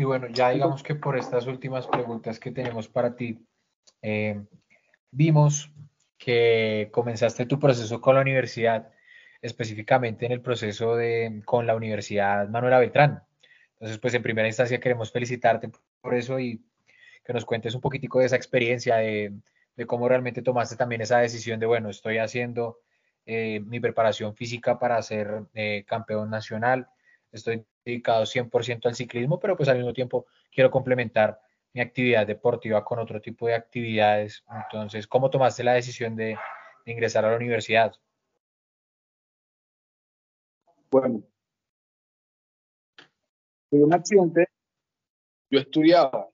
Y 0.00 0.04
bueno, 0.04 0.28
ya 0.28 0.48
digamos 0.48 0.82
que 0.82 0.94
por 0.94 1.18
estas 1.18 1.46
últimas 1.46 1.86
preguntas 1.86 2.40
que 2.40 2.50
tenemos 2.50 2.88
para 2.88 3.14
ti, 3.14 3.38
eh, 4.00 4.42
vimos 5.10 5.70
que 6.16 6.88
comenzaste 6.90 7.44
tu 7.44 7.58
proceso 7.58 8.00
con 8.00 8.14
la 8.14 8.22
universidad, 8.22 8.90
específicamente 9.42 10.24
en 10.24 10.32
el 10.32 10.40
proceso 10.40 10.96
de, 10.96 11.42
con 11.44 11.66
la 11.66 11.76
Universidad 11.76 12.48
Manuela 12.48 12.78
Beltrán. 12.78 13.22
Entonces, 13.74 13.98
pues 13.98 14.14
en 14.14 14.22
primera 14.22 14.48
instancia 14.48 14.80
queremos 14.80 15.12
felicitarte 15.12 15.70
por 16.00 16.14
eso 16.14 16.40
y 16.40 16.64
que 17.22 17.34
nos 17.34 17.44
cuentes 17.44 17.74
un 17.74 17.82
poquitico 17.82 18.20
de 18.20 18.24
esa 18.24 18.36
experiencia, 18.36 18.96
de, 18.96 19.34
cómo 19.86 20.08
realmente 20.08 20.40
tomaste 20.40 20.76
también 20.76 21.02
esa 21.02 21.18
decisión 21.18 21.60
de, 21.60 21.66
bueno, 21.66 21.90
estoy 21.90 22.16
haciendo 22.16 22.78
eh, 23.26 23.60
mi 23.66 23.80
preparación 23.80 24.34
física 24.34 24.78
para 24.78 25.02
ser 25.02 25.42
eh, 25.52 25.84
campeón 25.86 26.30
nacional, 26.30 26.88
estoy 27.32 27.64
dedicado 27.84 28.24
100% 28.24 28.86
al 28.86 28.94
ciclismo, 28.94 29.38
pero 29.38 29.56
pues 29.56 29.68
al 29.68 29.76
mismo 29.78 29.92
tiempo 29.92 30.26
quiero 30.50 30.70
complementar 30.70 31.40
mi 31.72 31.80
actividad 31.80 32.26
deportiva 32.26 32.84
con 32.84 32.98
otro 32.98 33.20
tipo 33.20 33.46
de 33.46 33.54
actividades. 33.54 34.44
Entonces, 34.64 35.06
¿cómo 35.06 35.30
tomaste 35.30 35.62
la 35.62 35.74
decisión 35.74 36.16
de, 36.16 36.36
ingresar 36.86 37.24
a 37.24 37.30
la 37.30 37.36
universidad? 37.36 37.92
Bueno, 40.90 41.22
tuve 43.70 43.84
un 43.84 43.94
accidente. 43.94 44.48
Yo 45.50 45.60
estudiaba. 45.60 46.28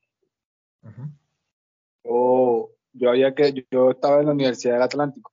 yo, 2.04 3.10
había 3.10 3.34
que, 3.34 3.66
yo 3.70 3.90
estaba 3.90 4.20
en 4.20 4.26
la 4.26 4.32
Universidad 4.32 4.74
del 4.74 4.82
Atlántico, 4.82 5.32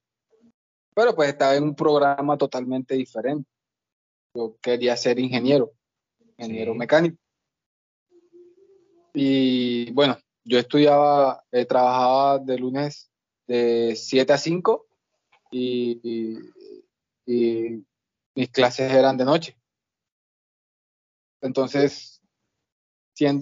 pero 0.94 1.16
pues 1.16 1.30
estaba 1.30 1.56
en 1.56 1.64
un 1.64 1.76
programa 1.76 2.38
totalmente 2.38 2.96
diferente. 2.96 3.50
Yo 4.36 4.58
quería 4.62 4.98
ser 4.98 5.20
ingeniero, 5.20 5.74
ingeniero 6.38 6.74
mecánico. 6.74 7.18
Y 9.14 9.92
bueno, 9.92 10.18
yo 10.44 10.58
estudiaba, 10.58 11.44
eh, 11.52 11.66
trabajaba 11.66 12.40
de 12.40 12.58
lunes 12.58 13.12
de 13.46 13.96
7 13.96 14.34
a 14.34 14.38
5 14.38 14.88
y, 15.52 16.02
mis 18.36 18.50
clases 18.50 18.92
eran 18.92 19.18
de 19.18 19.26
noche. 19.26 19.56
Entonces, 21.42 22.20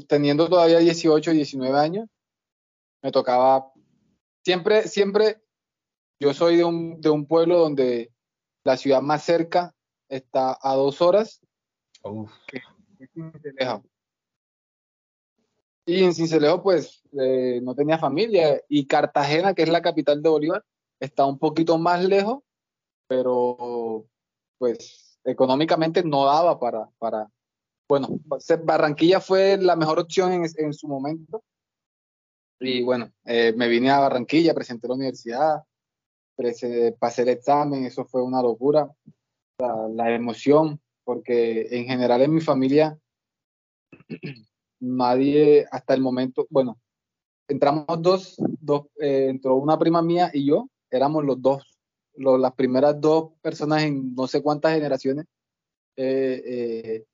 teniendo 0.07 0.49
todavía 0.49 0.79
18, 0.79 1.31
19 1.31 1.79
años, 1.79 2.09
me 3.01 3.11
tocaba, 3.11 3.71
siempre, 4.43 4.89
siempre, 4.89 5.41
yo 6.19 6.33
soy 6.33 6.57
de 6.57 6.65
un, 6.65 6.99
de 6.99 7.09
un 7.09 7.25
pueblo 7.25 7.59
donde 7.59 8.11
la 8.65 8.75
ciudad 8.75 9.01
más 9.01 9.23
cerca 9.23 9.73
está 10.11 10.57
a 10.61 10.75
dos 10.75 11.01
horas, 11.01 11.41
que 12.47 12.57
es 12.99 13.13
y 15.85 16.03
en 16.03 16.13
Cincelejo, 16.13 16.61
pues, 16.61 17.01
eh, 17.19 17.59
no 17.63 17.73
tenía 17.73 17.97
familia. 17.97 18.61
Y 18.69 18.85
Cartagena, 18.85 19.53
que 19.53 19.63
es 19.63 19.69
la 19.69 19.81
capital 19.81 20.21
de 20.21 20.29
Bolívar, 20.29 20.63
está 20.99 21.25
un 21.25 21.39
poquito 21.39 21.77
más 21.77 22.03
lejos, 22.05 22.43
pero, 23.07 24.05
pues, 24.57 25.19
económicamente 25.23 26.03
no 26.03 26.25
daba 26.25 26.59
para, 26.59 26.87
para 26.99 27.27
bueno, 27.89 28.07
Barranquilla 28.63 29.19
fue 29.19 29.57
la 29.57 29.75
mejor 29.75 29.99
opción 29.99 30.31
en, 30.31 30.73
su 30.73 30.87
momento. 30.87 31.43
Y 32.59 32.83
bueno, 32.83 33.11
eh, 33.25 33.53
me 33.57 33.67
vine 33.67 33.89
a 33.89 33.99
Barranquilla, 33.99 34.53
presenté 34.53 34.87
la 34.87 34.93
universidad, 34.93 35.63
pasé 36.99 37.23
el 37.23 37.29
examen, 37.29 37.85
eso 37.85 38.05
fue 38.05 38.21
una 38.23 38.41
locura. 38.41 38.89
La 39.59 40.13
emoción, 40.13 40.79
porque 41.03 41.67
en 41.71 41.85
general 41.85 42.21
en 42.21 42.33
mi 42.33 42.41
familia 42.41 42.97
nadie 44.79 45.65
hasta 45.71 45.93
el 45.93 46.01
momento, 46.01 46.47
bueno, 46.49 46.79
entramos 47.47 47.85
dos, 48.01 48.35
dos 48.59 48.87
eh, 48.99 49.27
entró 49.29 49.55
una 49.55 49.77
prima 49.77 50.01
mía 50.01 50.31
y 50.33 50.45
yo, 50.45 50.69
éramos 50.89 51.23
los 51.23 51.41
dos, 51.41 51.63
las 52.15 52.53
primeras 52.53 52.99
dos 52.99 53.31
personas 53.41 53.83
en 53.83 54.13
no 54.15 54.27
sé 54.27 54.41
cuántas 54.41 54.73
generaciones 54.73 55.25
eh, 55.95 56.41
eh, 56.45 57.05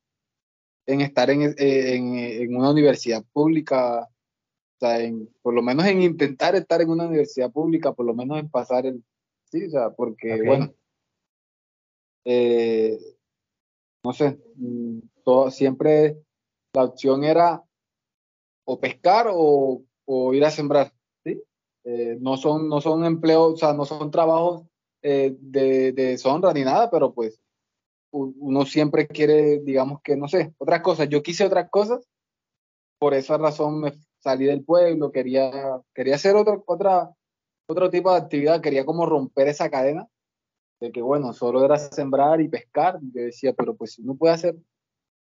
en 0.86 1.02
estar 1.02 1.30
en, 1.30 1.54
en, 1.58 2.56
una 2.56 2.72
universidad 2.72 3.24
pública, 3.34 4.04
o 4.04 4.80
sea, 4.80 5.02
en, 5.02 5.30
por 5.42 5.54
lo 5.54 5.62
menos 5.62 5.86
en 5.86 6.02
intentar 6.02 6.56
estar 6.56 6.82
en 6.82 6.90
una 6.90 7.08
universidad 7.08 7.52
pública, 7.52 7.94
por 7.94 8.06
lo 8.06 8.14
menos 8.14 8.40
en 8.40 8.50
pasar 8.50 8.86
el, 8.86 9.04
sí, 9.52 9.66
o 9.66 9.70
sea, 9.70 9.90
porque 9.90 10.42
bueno, 10.46 10.74
no 14.04 14.14
sé, 14.14 14.38
mm, 14.56 15.00
siempre 15.50 16.18
la 16.74 16.84
opción 16.86 17.24
era 17.24 17.64
o 18.66 18.80
pescar 18.80 19.28
o, 19.32 19.84
ir 20.34 20.46
a 20.46 20.52
sembrar. 20.52 20.94
Eh, 21.90 22.18
no, 22.20 22.36
son, 22.36 22.68
no 22.68 22.82
son 22.82 23.06
empleos, 23.06 23.54
o 23.54 23.58
sea, 23.58 23.74
no 23.74 23.86
son 23.86 24.12
trabajos 24.12 24.64
eh, 25.02 25.36
de, 25.40 25.94
de 25.94 26.20
honra 26.26 26.52
ni 26.54 26.64
nada, 26.64 26.90
pero 26.90 27.14
pues 27.14 27.40
uno 28.12 28.66
siempre 28.66 29.08
quiere, 29.08 29.60
digamos 29.60 30.02
que, 30.02 30.18
no 30.18 30.28
sé, 30.28 30.54
otras 30.58 30.82
cosas. 30.82 31.08
Yo 31.10 31.24
quise 31.24 31.46
otras 31.46 31.70
cosas, 31.70 32.06
por 33.00 33.14
esa 33.14 33.38
razón 33.38 33.80
me 33.80 33.94
salí 34.20 34.46
del 34.46 34.66
pueblo, 34.66 35.12
quería, 35.12 35.82
quería 35.94 36.16
hacer 36.16 36.36
otra, 36.36 36.60
otra, 36.66 37.14
otro 37.70 37.90
tipo 37.90 38.12
de 38.12 38.18
actividad, 38.18 38.62
quería 38.62 38.86
como 38.86 39.06
romper 39.06 39.48
esa 39.48 39.70
cadena 39.70 40.08
de 40.80 40.92
que, 40.92 41.02
bueno, 41.02 41.34
solo 41.34 41.66
era 41.66 41.78
sembrar 41.78 42.42
y 42.42 42.48
pescar. 42.48 43.00
Yo 43.02 43.22
decía, 43.22 43.54
pero 43.54 43.76
pues 43.76 43.98
uno 44.00 44.16
puede 44.16 44.34
hacer 44.34 44.56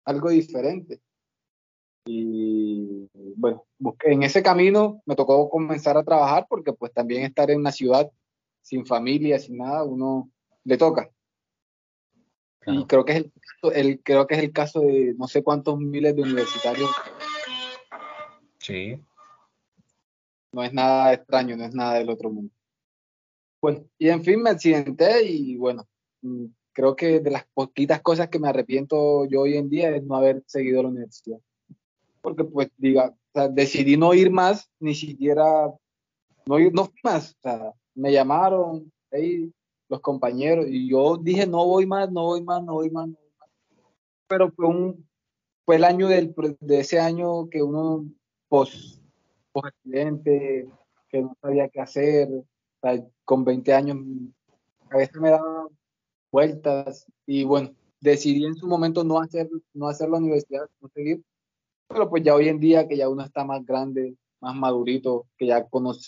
algo 0.04 0.30
diferente. 0.30 1.02
Y 2.06 3.10
bueno, 3.36 3.66
en 4.04 4.24
ese 4.24 4.44
camino 4.44 5.02
me 5.06 5.16
tocó 5.16 5.50
comenzar 5.50 5.98
a 5.98 6.04
trabajar 6.04 6.46
porque 6.48 6.72
pues 6.72 6.94
también 6.94 7.24
estar 7.24 7.50
en 7.50 7.60
una 7.60 7.72
ciudad 7.72 8.12
sin 8.62 8.86
familia, 8.86 9.40
sin 9.40 9.58
nada, 9.58 9.84
uno 9.84 10.30
le 10.64 10.78
toca. 10.78 11.10
Y 12.68 12.86
creo 12.86 13.06
que, 13.06 13.14
es 13.14 13.26
el, 13.76 14.02
creo 14.02 14.26
que 14.26 14.36
es 14.36 14.44
el 14.44 14.52
caso 14.52 14.82
de 14.82 15.14
no 15.18 15.28
sé 15.28 15.44
cuántos 15.44 15.78
miles 15.78 16.16
de 16.16 16.24
universitarios. 16.24 16.90
Sí. 18.58 19.00
No 20.52 20.64
es 20.64 20.74
nada 20.74 21.14
extraño, 21.14 21.56
no 21.58 21.66
es 21.66 21.76
nada 21.76 21.96
del 21.96 22.10
otro 22.10 22.32
mundo. 22.32 22.52
Bueno, 23.62 23.86
y 23.98 24.10
en 24.10 24.24
fin 24.24 24.42
me 24.42 24.52
accidenté 24.52 25.24
y 25.24 25.58
bueno, 25.58 25.88
mm, 26.22 26.46
creo 26.74 26.96
que 26.96 27.20
de 27.20 27.32
las 27.32 27.46
poquitas 27.54 28.02
cosas 28.02 28.30
que 28.30 28.40
me 28.40 28.50
arrepiento 28.50 29.26
yo 29.26 29.42
hoy 29.42 29.58
en 29.58 29.70
día 29.70 29.96
es 29.96 30.04
no 30.04 30.16
haber 30.16 30.44
seguido 30.46 30.84
la 30.84 30.90
universidad 30.90 31.40
porque 32.26 32.44
pues 32.44 32.72
diga, 32.78 33.16
decidí 33.52 33.98
no 33.98 34.16
ir 34.16 34.32
más, 34.32 34.68
ni 34.80 34.96
siquiera, 34.96 35.72
no, 36.48 36.60
ir, 36.60 36.74
no 36.74 36.86
fui 36.86 37.00
más, 37.04 37.34
o 37.34 37.42
sea, 37.44 37.74
me 37.94 38.12
llamaron 38.12 38.92
ahí 39.12 39.54
los 39.88 40.02
compañeros 40.02 40.66
y 40.68 40.90
yo 40.90 41.18
dije, 41.18 41.46
no 41.46 41.64
voy 41.68 41.86
más, 41.86 42.12
no 42.12 42.24
voy 42.24 42.42
más, 42.42 42.64
no 42.64 42.74
voy 42.74 42.90
más, 42.90 43.08
no 43.10 43.14
voy 43.14 43.32
más. 43.38 43.48
Pero 44.28 44.52
fue, 44.54 44.66
un, 44.66 45.08
fue 45.66 45.76
el 45.76 45.84
año 45.84 46.08
del, 46.08 46.34
de 46.62 46.80
ese 46.80 47.00
año 47.00 47.48
que 47.48 47.62
uno, 47.62 48.04
pues, 48.50 49.00
accidente, 49.54 50.68
que 51.10 51.22
no 51.22 51.38
sabía 51.40 51.70
qué 51.70 51.80
hacer, 51.80 52.28
con 53.24 53.44
20 53.44 53.74
años, 53.74 53.98
a 54.90 54.98
veces 54.98 55.16
me 55.20 55.32
daba 55.32 55.68
vueltas 56.32 57.06
y 57.26 57.44
bueno, 57.44 57.74
decidí 58.00 58.46
en 58.46 58.56
su 58.56 58.68
momento 58.68 59.04
no 59.04 59.20
hacer, 59.20 59.50
no 59.74 59.88
hacer 59.88 60.10
la 60.10 60.18
universidad, 60.18 60.70
seguir, 60.94 61.24
pero 61.88 62.10
pues 62.10 62.24
ya 62.24 62.36
hoy 62.36 62.50
en 62.50 62.60
día 62.60 62.88
que 62.88 62.98
ya 62.98 63.10
uno 63.10 63.24
está 63.24 63.44
más 63.44 63.66
grande, 63.66 64.16
más 64.42 64.56
madurito, 64.56 65.28
que 65.38 65.48
ya, 65.48 65.66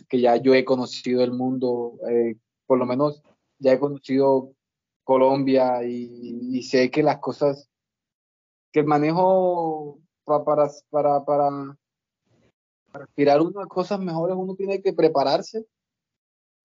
que 0.09 0.21
ya 0.21 0.37
yo 0.37 0.53
he 0.53 0.65
conocido 0.65 1.23
el 1.23 1.31
mundo, 1.31 1.97
eh, 2.09 2.35
por 2.65 2.77
lo 2.77 2.85
menos 2.85 3.21
ya 3.59 3.73
he 3.73 3.79
conocido 3.79 4.53
Colombia 5.03 5.83
y, 5.83 6.61
sé 6.63 6.91
que 6.91 7.01
las 7.01 7.19
cosas, 7.19 7.69
que 8.71 8.81
el 8.81 8.85
manejo 8.85 9.99
para, 10.25 10.69
para, 10.89 11.23
para, 11.23 11.77
para 12.91 13.03
aspirar 13.03 13.41
uno 13.41 13.61
a 13.61 13.67
cosas 13.67 13.99
mejores 13.99 14.35
uno 14.37 14.55
tiene 14.55 14.81
que 14.81 14.93
prepararse 14.93 15.65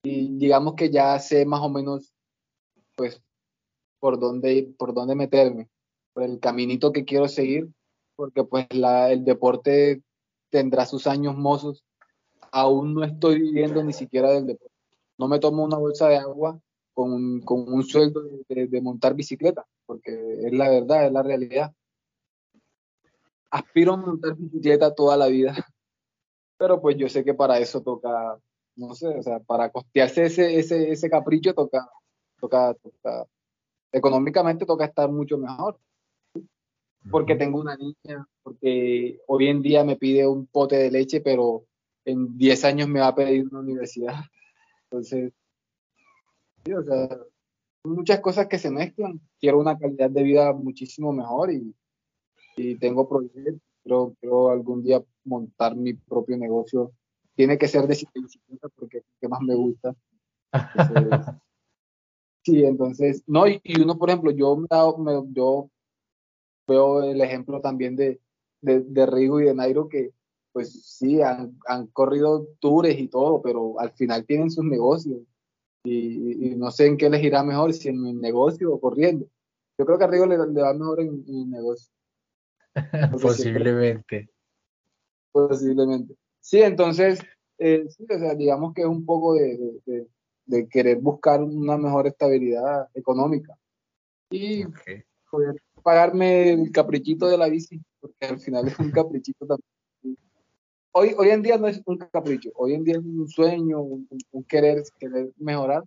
y 0.03 0.37
digamos 0.37 0.75
que 0.75 0.89
ya 0.89 1.17
sé 1.19 1.45
más 1.45 1.61
o 1.61 1.69
menos 1.69 2.13
pues 2.95 3.21
por 3.99 4.19
dónde, 4.19 4.73
por 4.77 4.93
dónde 4.93 5.15
meterme, 5.15 5.69
por 6.13 6.23
el 6.23 6.39
caminito 6.39 6.91
que 6.91 7.05
quiero 7.05 7.27
seguir 7.27 7.69
porque 8.15 8.43
pues 8.43 8.67
el 8.69 9.25
deporte 9.25 10.01
tendrá 10.49 10.85
sus 10.85 11.07
años 11.07 11.35
mozos. 11.35 11.83
Aún 12.51 12.93
no 12.93 13.03
estoy 13.03 13.41
viviendo 13.41 13.83
ni 13.83 13.93
siquiera 13.93 14.29
del 14.31 14.45
deporte. 14.45 14.73
No 15.17 15.27
me 15.27 15.39
tomo 15.39 15.63
una 15.63 15.77
bolsa 15.77 16.07
de 16.07 16.17
agua 16.17 16.59
con 16.93 17.41
con 17.41 17.71
un 17.71 17.83
sueldo 17.83 18.21
de, 18.47 18.81
montar 18.81 19.15
bicicleta, 19.15 19.65
porque 19.85 20.11
es 20.45 20.53
la 20.53 20.69
verdad, 20.69 21.07
es 21.07 21.11
la 21.11 21.23
realidad. 21.23 21.73
aspiro 23.49 23.93
a 23.93 23.97
montar 23.97 24.35
bicicleta 24.35 24.93
toda 24.93 25.17
la 25.17 25.27
vida, 25.27 25.53
pero 26.57 26.81
pues 26.81 26.97
yo 26.97 27.09
sé 27.09 27.23
que 27.23 27.33
para 27.33 27.59
eso 27.59 27.81
toca, 27.81 28.39
no 28.75 28.95
sé, 28.95 29.07
o 29.07 29.23
sea, 29.23 29.39
para 29.39 29.69
costearse 29.69 30.25
ese, 30.25 30.57
ese, 30.59 30.91
ese 30.91 31.09
capricho 31.09 31.53
toca, 31.53 31.87
toca, 32.39 32.73
toca, 32.75 33.25
económicamente 33.91 34.65
toca 34.65 34.85
estar 34.85 35.09
mucho 35.11 35.37
mejor. 35.37 35.79
Porque 37.11 37.35
tengo 37.35 37.59
una 37.59 37.75
niña, 37.75 38.25
porque 38.43 39.19
hoy 39.27 39.47
en 39.47 39.61
día 39.61 39.83
me 39.83 39.97
pide 39.97 40.25
un 40.25 40.47
pote 40.47 40.77
de 40.77 40.89
leche, 40.89 41.19
pero 41.19 41.65
en 42.05 42.37
10 42.37 42.63
años 42.63 42.87
me 42.87 43.01
va 43.01 43.07
a 43.07 43.15
pedir 43.15 43.45
una 43.47 43.59
universidad. 43.59 44.21
Entonces, 44.85 45.33
sí, 46.63 46.73
o 46.73 46.81
sea, 46.83 47.09
muchas 47.83 48.19
cosas 48.21 48.47
que 48.47 48.57
se 48.57 48.71
mezclan. 48.71 49.19
Quiero 49.39 49.59
una 49.59 49.77
calidad 49.77 50.09
de 50.09 50.23
vida 50.23 50.53
muchísimo 50.53 51.11
mejor 51.11 51.51
y, 51.51 51.75
y 52.55 52.75
tengo 52.75 53.07
proyectos. 53.07 53.61
Creo, 53.83 54.15
creo 54.21 54.49
algún 54.49 54.81
día 54.81 55.03
montar 55.25 55.75
mi 55.75 55.93
propio 55.93 56.37
negocio. 56.37 56.93
Tiene 57.35 57.57
que 57.57 57.67
ser 57.67 57.87
de 57.87 57.97
bicicleta 58.13 58.69
porque 58.75 58.99
es 58.99 59.03
lo 59.03 59.19
que 59.19 59.27
más 59.27 59.41
me 59.41 59.55
gusta. 59.55 59.95
sí, 62.43 62.63
entonces, 62.63 63.23
no, 63.27 63.47
y, 63.47 63.61
uno, 63.81 63.97
por 63.97 64.09
ejemplo, 64.09 64.31
yo, 64.31 64.55
me, 64.55 64.67
yo 65.31 65.69
veo 66.67 67.03
el 67.03 67.21
ejemplo 67.21 67.59
también 67.61 67.95
de, 67.95 68.19
de, 68.61 69.05
Rigo 69.05 69.41
y 69.41 69.45
de 69.45 69.55
Nairo 69.55 69.89
que, 69.89 70.11
pues 70.51 70.97
sí, 70.97 71.21
han, 71.21 71.57
han 71.67 71.87
corrido 71.87 72.47
tours 72.59 72.97
y 72.97 73.07
todo, 73.07 73.41
pero 73.41 73.79
al 73.79 73.91
final 73.93 74.25
tienen 74.25 74.51
sus 74.51 74.63
negocios 74.63 75.21
y, 75.85 76.55
no 76.55 76.71
sé 76.71 76.87
en 76.87 76.97
qué 76.97 77.09
les 77.09 77.23
irá 77.23 77.43
mejor, 77.43 77.73
si 77.73 77.89
en 77.89 78.05
el 78.05 78.21
negocio 78.21 78.73
o 78.73 78.79
corriendo. 78.79 79.27
Yo 79.77 79.85
creo 79.85 79.97
que 79.97 80.03
a 80.03 80.07
Rigo 80.07 80.25
le, 80.25 80.37
va 80.37 80.73
mejor 80.73 81.01
en, 81.01 81.23
el 81.27 81.49
negocio. 81.49 81.91
posiblemente. 83.21 84.29
posiblemente. 85.31 86.15
Sí, 86.43 86.61
entonces, 86.61 87.21
eh, 87.57 87.85
sí, 87.87 88.05
o 88.09 88.19
sea, 88.19 88.35
digamos 88.35 88.73
que 88.73 88.81
es 88.81 88.87
un 88.87 89.05
poco 89.05 89.35
de, 89.35 89.79
de, 90.45 90.67
querer 90.67 90.97
buscar 90.97 91.41
una 91.41 91.77
mejor 91.77 92.05
estabilidad 92.05 92.89
económica. 92.93 93.57
Y 94.29 94.65
poder 95.31 95.55
pagarme 95.81 96.51
el 96.51 96.71
caprichito 96.71 97.27
de 97.27 97.37
la 97.37 97.47
bici, 97.47 97.79
porque 98.01 98.25
al 98.25 98.39
final 98.41 98.67
es 98.67 98.77
un 98.77 98.91
caprichito 98.91 99.45
también. 99.47 100.17
Hoy, 100.91 101.15
hoy 101.17 101.29
en 101.29 101.41
día 101.41 101.57
no 101.57 101.67
es 101.67 101.81
un 101.85 101.97
capricho, 101.97 102.51
hoy 102.55 102.73
en 102.73 102.83
día 102.83 102.95
es 102.95 103.05
un 103.05 103.27
sueño, 103.29 103.79
un, 103.79 104.07
querer, 104.45 104.83
querer 104.99 105.31
mejorar, 105.37 105.85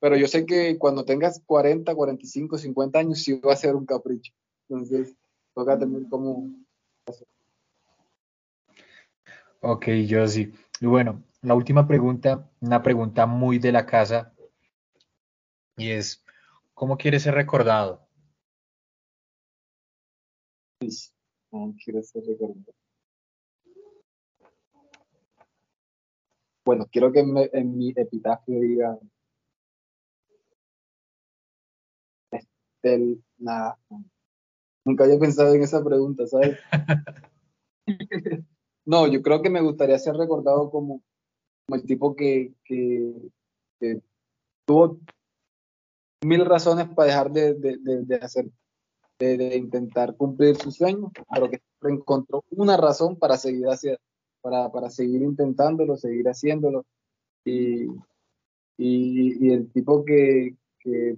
pero 0.00 0.18
yo 0.18 0.28
sé 0.28 0.44
que 0.44 0.76
cuando 0.76 1.06
tengas 1.06 1.40
40, 1.46 1.94
45, 1.94 2.58
50 2.58 2.98
años 2.98 3.22
sí 3.22 3.40
va 3.40 3.54
a 3.54 3.56
ser 3.56 3.74
un 3.74 3.86
capricho. 3.86 4.34
Entonces, 4.68 5.16
toca 5.54 5.78
tener 5.78 6.06
como... 6.10 6.50
Ok, 9.66 9.86
yo 10.06 10.28
sí. 10.28 10.52
Y 10.78 10.84
bueno, 10.84 11.24
la 11.40 11.54
última 11.54 11.88
pregunta, 11.88 12.50
una 12.60 12.82
pregunta 12.82 13.24
muy 13.24 13.58
de 13.58 13.72
la 13.72 13.86
casa, 13.86 14.34
y 15.78 15.90
es, 15.90 16.22
¿cómo 16.74 16.98
quieres 16.98 17.22
ser 17.22 17.34
recordado? 17.34 18.06
¿Cómo 21.48 21.74
quieres 21.82 22.10
ser 22.10 22.24
recordado? 22.26 22.74
Bueno, 26.66 26.86
quiero 26.92 27.10
que 27.10 27.20
en, 27.20 27.78
mi 27.78 27.90
epitafio 27.96 28.60
diga 28.60 28.98
Estel, 32.30 33.24
nada. 33.38 33.78
Nunca 34.84 35.04
había 35.04 35.18
pensado 35.18 35.54
en 35.54 35.62
esa 35.62 35.82
pregunta, 35.82 36.26
¿sabes? 36.26 36.58
no, 38.86 39.06
yo 39.06 39.22
creo 39.22 39.42
que 39.42 39.50
me 39.50 39.60
gustaría 39.60 39.98
ser 39.98 40.14
recordado 40.16 40.70
como, 40.70 41.02
el 41.68 41.84
tipo 41.84 42.14
que, 42.14 42.52
tuvo 44.66 44.98
mil 46.22 46.44
razones 46.44 46.88
para 46.88 47.08
dejar 47.08 47.30
de, 47.32 48.18
hacer, 48.20 48.46
de, 49.18 49.56
intentar 49.56 50.16
cumplir 50.16 50.56
su 50.56 50.70
sueño, 50.70 51.10
pero 51.32 51.50
que 51.50 51.60
encontró 51.82 52.44
una 52.50 52.76
razón 52.76 53.16
para 53.18 53.36
seguir 53.36 53.66
hacia, 53.66 53.98
para, 54.40 54.70
para 54.70 54.90
seguir 54.90 55.22
intentándolo, 55.22 55.96
seguir 55.96 56.28
haciéndolo. 56.28 56.84
Y, 57.44 57.86
y, 58.76 59.50
el 59.50 59.70
tipo 59.70 60.04
que, 60.04 60.56
que, 60.80 61.16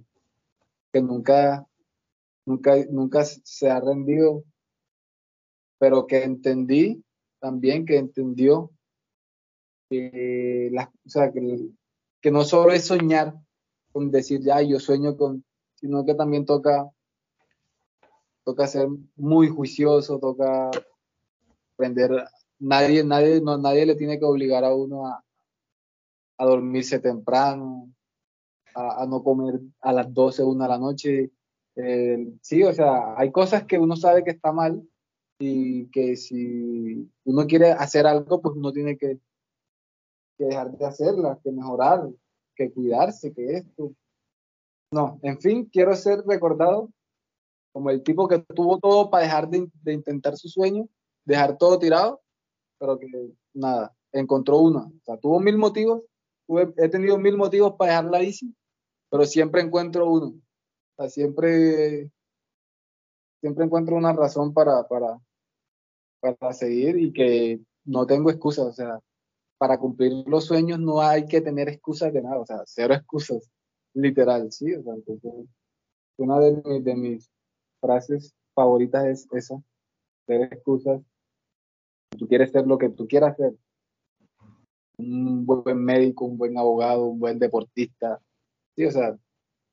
nunca, 1.01 1.67
nunca, 2.45 2.75
nunca 2.89 3.23
se 3.23 3.69
ha 3.69 3.79
rendido, 3.79 4.43
pero 5.79 6.07
que 6.07 6.23
entendí 6.23 7.03
también, 7.39 7.85
que 7.85 7.97
entendió 7.97 8.71
que, 9.89 10.71
no 12.31 12.43
solo 12.43 12.71
es 12.71 12.85
soñar 12.85 13.33
con 13.91 14.11
decir, 14.11 14.41
ya, 14.41 14.61
yo 14.61 14.79
sueño 14.79 15.15
con, 15.17 15.43
sino 15.75 16.05
que 16.05 16.13
también 16.13 16.45
toca, 16.45 16.89
toca 18.43 18.67
ser 18.67 18.87
muy 19.15 19.47
juicioso, 19.47 20.19
toca 20.19 20.69
aprender 21.73 22.11
nadie, 22.59 23.03
nadie, 23.03 23.41
no, 23.41 23.57
nadie 23.57 23.85
le 23.85 23.95
tiene 23.95 24.19
que 24.19 24.25
obligar 24.25 24.63
a 24.63 24.75
uno 24.75 25.07
a, 25.07 25.23
dormirse 26.39 26.99
temprano, 26.99 27.91
a, 28.75 29.05
no 29.07 29.23
comer 29.23 29.59
a 29.81 29.91
las 29.91 30.13
12, 30.13 30.43
una 30.43 30.65
de 30.65 30.69
la 30.69 30.77
noche. 30.77 31.31
Eh, 31.75 32.33
sí, 32.41 32.63
o 32.63 32.73
sea, 32.73 33.17
hay 33.17 33.31
cosas 33.31 33.65
que 33.65 33.79
uno 33.79 33.95
sabe 33.95 34.23
que 34.23 34.31
está 34.31 34.51
mal 34.51 34.87
y 35.39 35.87
que 35.87 36.15
si 36.15 37.09
uno 37.25 37.45
quiere 37.47 37.71
hacer 37.71 38.07
algo, 38.07 38.41
pues 38.41 38.55
uno 38.55 38.71
tiene 38.71 38.97
que, 38.97 39.19
que 40.37 40.45
dejar 40.45 40.77
de 40.77 40.85
hacerlas, 40.85 41.39
que 41.43 41.51
mejorar, 41.51 42.09
que 42.55 42.71
cuidarse, 42.71 43.33
que 43.33 43.57
esto. 43.57 43.93
No, 44.91 45.19
en 45.21 45.39
fin, 45.39 45.65
quiero 45.65 45.95
ser 45.95 46.23
recordado 46.25 46.89
como 47.73 47.89
el 47.89 48.01
tipo 48.03 48.27
que 48.27 48.39
tuvo 48.39 48.79
todo 48.79 49.09
para 49.09 49.23
dejar 49.23 49.49
de, 49.49 49.69
de 49.83 49.93
intentar 49.93 50.37
su 50.37 50.47
sueño, 50.47 50.87
dejar 51.25 51.57
todo 51.57 51.77
tirado 51.77 52.21
pero 52.77 52.97
que 52.99 53.07
nada, 53.53 53.95
encontró 54.11 54.59
una. 54.59 54.85
O 54.85 55.01
sea, 55.03 55.17
tuvo 55.17 55.39
mil 55.39 55.57
motivos, 55.57 56.03
he 56.77 56.89
tenido 56.89 57.17
mil 57.17 57.37
motivos 57.37 57.73
para 57.77 57.91
dejar 57.91 58.05
la 58.05 58.19
bici, 58.19 58.55
pero 59.09 59.25
siempre 59.25 59.61
encuentro 59.61 60.09
uno. 60.09 60.27
O 60.27 61.01
sea, 61.01 61.09
siempre, 61.09 62.11
siempre 63.41 63.65
encuentro 63.65 63.95
una 63.95 64.13
razón 64.13 64.53
para, 64.53 64.87
para, 64.87 65.19
para 66.19 66.53
seguir 66.53 66.97
y 66.97 67.13
que 67.13 67.59
no 67.85 68.05
tengo 68.05 68.29
excusas. 68.29 68.65
O 68.67 68.73
sea, 68.73 68.99
para 69.57 69.77
cumplir 69.77 70.11
los 70.27 70.45
sueños 70.45 70.79
no 70.79 71.01
hay 71.01 71.25
que 71.25 71.41
tener 71.41 71.69
excusas 71.69 72.13
de 72.13 72.21
nada, 72.21 72.39
o 72.39 72.45
sea, 72.45 72.61
cero 72.65 72.93
excusas, 72.93 73.49
literal, 73.93 74.51
sí. 74.51 74.73
O 74.73 74.83
sea, 74.83 74.93
entonces, 74.93 75.31
una 76.17 76.39
de, 76.39 76.81
de 76.81 76.95
mis 76.95 77.29
frases 77.81 78.35
favoritas 78.53 79.05
es 79.05 79.27
esa, 79.31 79.61
cero 80.25 80.47
excusas 80.51 81.01
tú 82.17 82.27
quieres 82.27 82.51
ser 82.51 82.65
lo 82.65 82.77
que 82.77 82.89
tú 82.89 83.07
quieras 83.07 83.37
ser, 83.37 83.55
un 84.97 85.45
buen 85.45 85.83
médico, 85.83 86.25
un 86.25 86.37
buen 86.37 86.57
abogado, 86.57 87.05
un 87.05 87.19
buen 87.19 87.39
deportista. 87.39 88.19
Sí, 88.75 88.85
o 88.85 88.91
sea, 88.91 89.17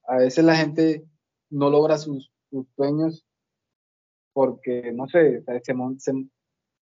a 0.06 0.16
veces 0.18 0.44
la 0.44 0.56
gente 0.56 1.04
no 1.50 1.70
logra 1.70 1.98
sus, 1.98 2.30
sueños 2.76 3.26
porque, 4.32 4.92
no 4.92 5.08
sé, 5.08 5.42
se, 5.42 6.12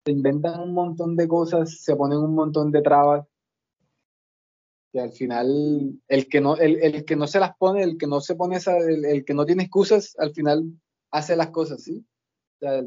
se, 0.05 0.13
inventan 0.13 0.61
un 0.61 0.75
montón 0.75 1.17
de 1.17 1.29
cosas, 1.29 1.83
se 1.83 1.97
ponen 1.97 2.19
un 2.19 2.35
montón 2.35 2.71
de 2.71 2.83
trabas 2.83 3.27
que 4.93 5.01
al 5.01 5.13
final 5.13 6.01
el 6.09 6.29
que 6.29 6.41
no, 6.41 6.57
el, 6.57 7.05
que 7.05 7.17
no 7.17 7.27
se 7.27 7.39
las 7.39 7.57
pone, 7.57 7.83
el 7.83 7.97
que 7.97 8.07
no 8.07 8.21
se 8.21 8.35
pone 8.35 8.57
esa, 8.57 8.77
el, 8.79 9.25
que 9.25 9.35
no 9.35 9.47
tiene 9.47 9.65
excusas, 9.65 10.17
al 10.19 10.33
final 10.35 10.65
hace 11.13 11.37
las 11.37 11.51
cosas, 11.51 11.83
¿sí? 11.83 12.05
O 12.57 12.59
sea, 12.59 12.85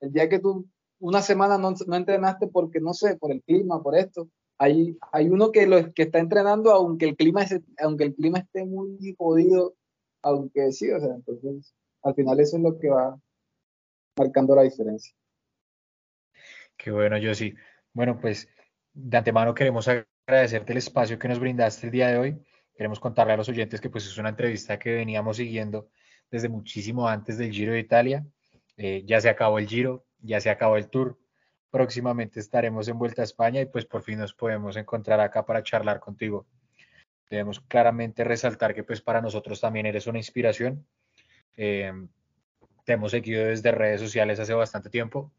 el 0.00 0.12
día 0.12 0.28
que 0.28 0.40
tú 0.40 0.68
una 0.98 1.22
semana 1.22 1.58
no, 1.58 1.74
no, 1.86 1.96
entrenaste 1.96 2.46
porque, 2.48 2.80
no 2.80 2.94
sé, 2.94 3.16
por 3.16 3.30
el 3.30 3.42
clima, 3.42 3.82
por 3.82 3.96
esto. 3.96 4.28
Hay, 4.58 4.96
hay 5.12 5.28
uno 5.28 5.50
que, 5.52 5.66
lo, 5.66 5.92
que 5.92 6.04
está 6.04 6.18
entrenando 6.18 6.70
aunque 6.70 7.06
el, 7.06 7.16
clima 7.16 7.44
aunque 7.78 8.04
el 8.04 8.14
clima 8.14 8.38
esté 8.38 8.64
muy 8.64 9.14
jodido, 9.18 9.74
aunque 10.22 10.72
sí, 10.72 10.90
o 10.90 11.00
sea, 11.00 11.14
entonces 11.14 11.74
al 12.02 12.14
final 12.14 12.40
eso 12.40 12.56
es 12.56 12.62
lo 12.62 12.78
que 12.78 12.88
va 12.88 13.20
marcando 14.16 14.54
la 14.54 14.62
diferencia. 14.62 15.14
Qué 16.76 16.90
bueno, 16.90 17.16
yo 17.18 17.34
sí. 17.34 17.54
Bueno, 17.92 18.18
pues 18.20 18.48
de 18.92 19.16
antemano 19.16 19.54
queremos 19.54 19.88
agradecerte 19.88 20.72
el 20.72 20.78
espacio 20.78 21.18
que 21.18 21.28
nos 21.28 21.38
brindaste 21.38 21.86
el 21.86 21.92
día 21.92 22.08
de 22.08 22.18
hoy. 22.18 22.36
Queremos 22.76 22.98
contarle 23.00 23.32
a 23.34 23.36
los 23.36 23.48
oyentes 23.48 23.80
que 23.80 23.90
pues 23.90 24.06
es 24.06 24.18
una 24.18 24.30
entrevista 24.30 24.78
que 24.78 24.94
veníamos 24.94 25.36
siguiendo 25.36 25.88
desde 26.30 26.48
muchísimo 26.48 27.08
antes 27.08 27.38
del 27.38 27.52
Giro 27.52 27.72
de 27.72 27.78
Italia. 27.78 28.26
Eh, 28.76 29.02
ya 29.06 29.20
se 29.20 29.28
acabó 29.28 29.58
el 29.58 29.68
Giro, 29.68 30.04
ya 30.18 30.40
se 30.40 30.50
acabó 30.50 30.76
el 30.76 30.88
tour. 30.88 31.18
Próximamente 31.70 32.40
estaremos 32.40 32.88
en 32.88 32.98
Vuelta 32.98 33.22
a 33.22 33.24
España 33.24 33.60
y 33.60 33.66
pues 33.66 33.86
por 33.86 34.02
fin 34.02 34.18
nos 34.18 34.34
podemos 34.34 34.76
encontrar 34.76 35.20
acá 35.20 35.44
para 35.46 35.62
charlar 35.62 36.00
contigo. 36.00 36.46
Debemos 37.30 37.60
claramente 37.60 38.24
resaltar 38.24 38.74
que 38.74 38.84
pues 38.84 39.00
para 39.00 39.20
nosotros 39.20 39.60
también 39.60 39.86
eres 39.86 40.06
una 40.06 40.18
inspiración. 40.18 40.86
Eh, 41.56 41.92
te 42.84 42.92
hemos 42.92 43.12
seguido 43.12 43.46
desde 43.46 43.70
redes 43.72 44.00
sociales 44.00 44.40
hace 44.40 44.54
bastante 44.54 44.90
tiempo 44.90 45.32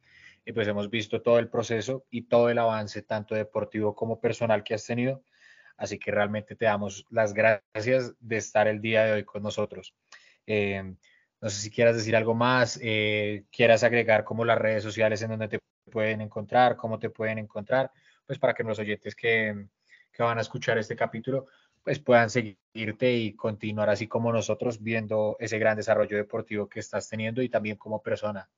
y 0.45 0.53
pues 0.53 0.67
hemos 0.67 0.89
visto 0.89 1.21
todo 1.21 1.39
el 1.39 1.49
proceso 1.49 2.05
y 2.09 2.23
todo 2.23 2.49
el 2.49 2.59
avance, 2.59 3.01
tanto 3.01 3.33
deportivo 3.35 3.95
como 3.95 4.19
personal 4.19 4.63
que 4.63 4.75
has 4.75 4.85
tenido. 4.85 5.23
Así 5.75 5.99
que 5.99 6.11
realmente 6.11 6.55
te 6.55 6.65
damos 6.65 7.05
las 7.09 7.33
gracias 7.33 8.13
de 8.19 8.37
estar 8.37 8.67
el 8.67 8.79
día 8.79 9.03
de 9.03 9.11
hoy 9.13 9.23
con 9.25 9.43
nosotros. 9.43 9.93
Eh, 10.45 10.95
no 11.41 11.49
sé 11.49 11.61
si 11.61 11.71
quieras 11.71 11.95
decir 11.95 12.15
algo 12.15 12.33
más, 12.33 12.79
eh, 12.81 13.45
quieras 13.51 13.83
agregar 13.83 14.23
como 14.23 14.45
las 14.45 14.57
redes 14.57 14.83
sociales 14.83 15.21
en 15.21 15.31
donde 15.31 15.47
te 15.47 15.59
pueden 15.91 16.21
encontrar, 16.21 16.75
cómo 16.75 16.99
te 16.99 17.09
pueden 17.09 17.39
encontrar, 17.39 17.91
pues 18.25 18.39
para 18.39 18.53
que 18.53 18.63
los 18.63 18.79
oyentes 18.79 19.15
que, 19.15 19.67
que 20.13 20.23
van 20.23 20.37
a 20.37 20.41
escuchar 20.41 20.77
este 20.77 20.95
capítulo 20.95 21.47
pues 21.83 21.99
puedan 21.99 22.31
seguirte 22.31 23.13
y 23.13 23.35
continuar 23.35 23.91
así 23.91 24.07
como 24.07 24.33
nosotros 24.33 24.81
viendo 24.81 25.37
ese 25.39 25.59
gran 25.59 25.77
desarrollo 25.77 26.17
deportivo 26.17 26.67
que 26.67 26.79
estás 26.79 27.07
teniendo 27.07 27.43
y 27.43 27.49
también 27.49 27.77
como 27.77 28.01
persona. 28.01 28.49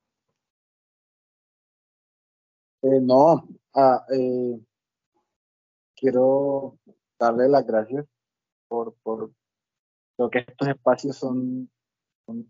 Eh, 2.88 3.02
no, 3.02 3.46
ah, 3.74 4.06
eh, 4.14 4.60
quiero 5.94 6.78
darle 7.20 7.50
las 7.50 7.66
gracias 7.66 8.06
por, 8.70 8.96
por 9.04 9.32
lo 10.18 10.30
que 10.30 10.40
estos 10.40 10.70
espacios 10.70 11.18
son, 11.18 11.70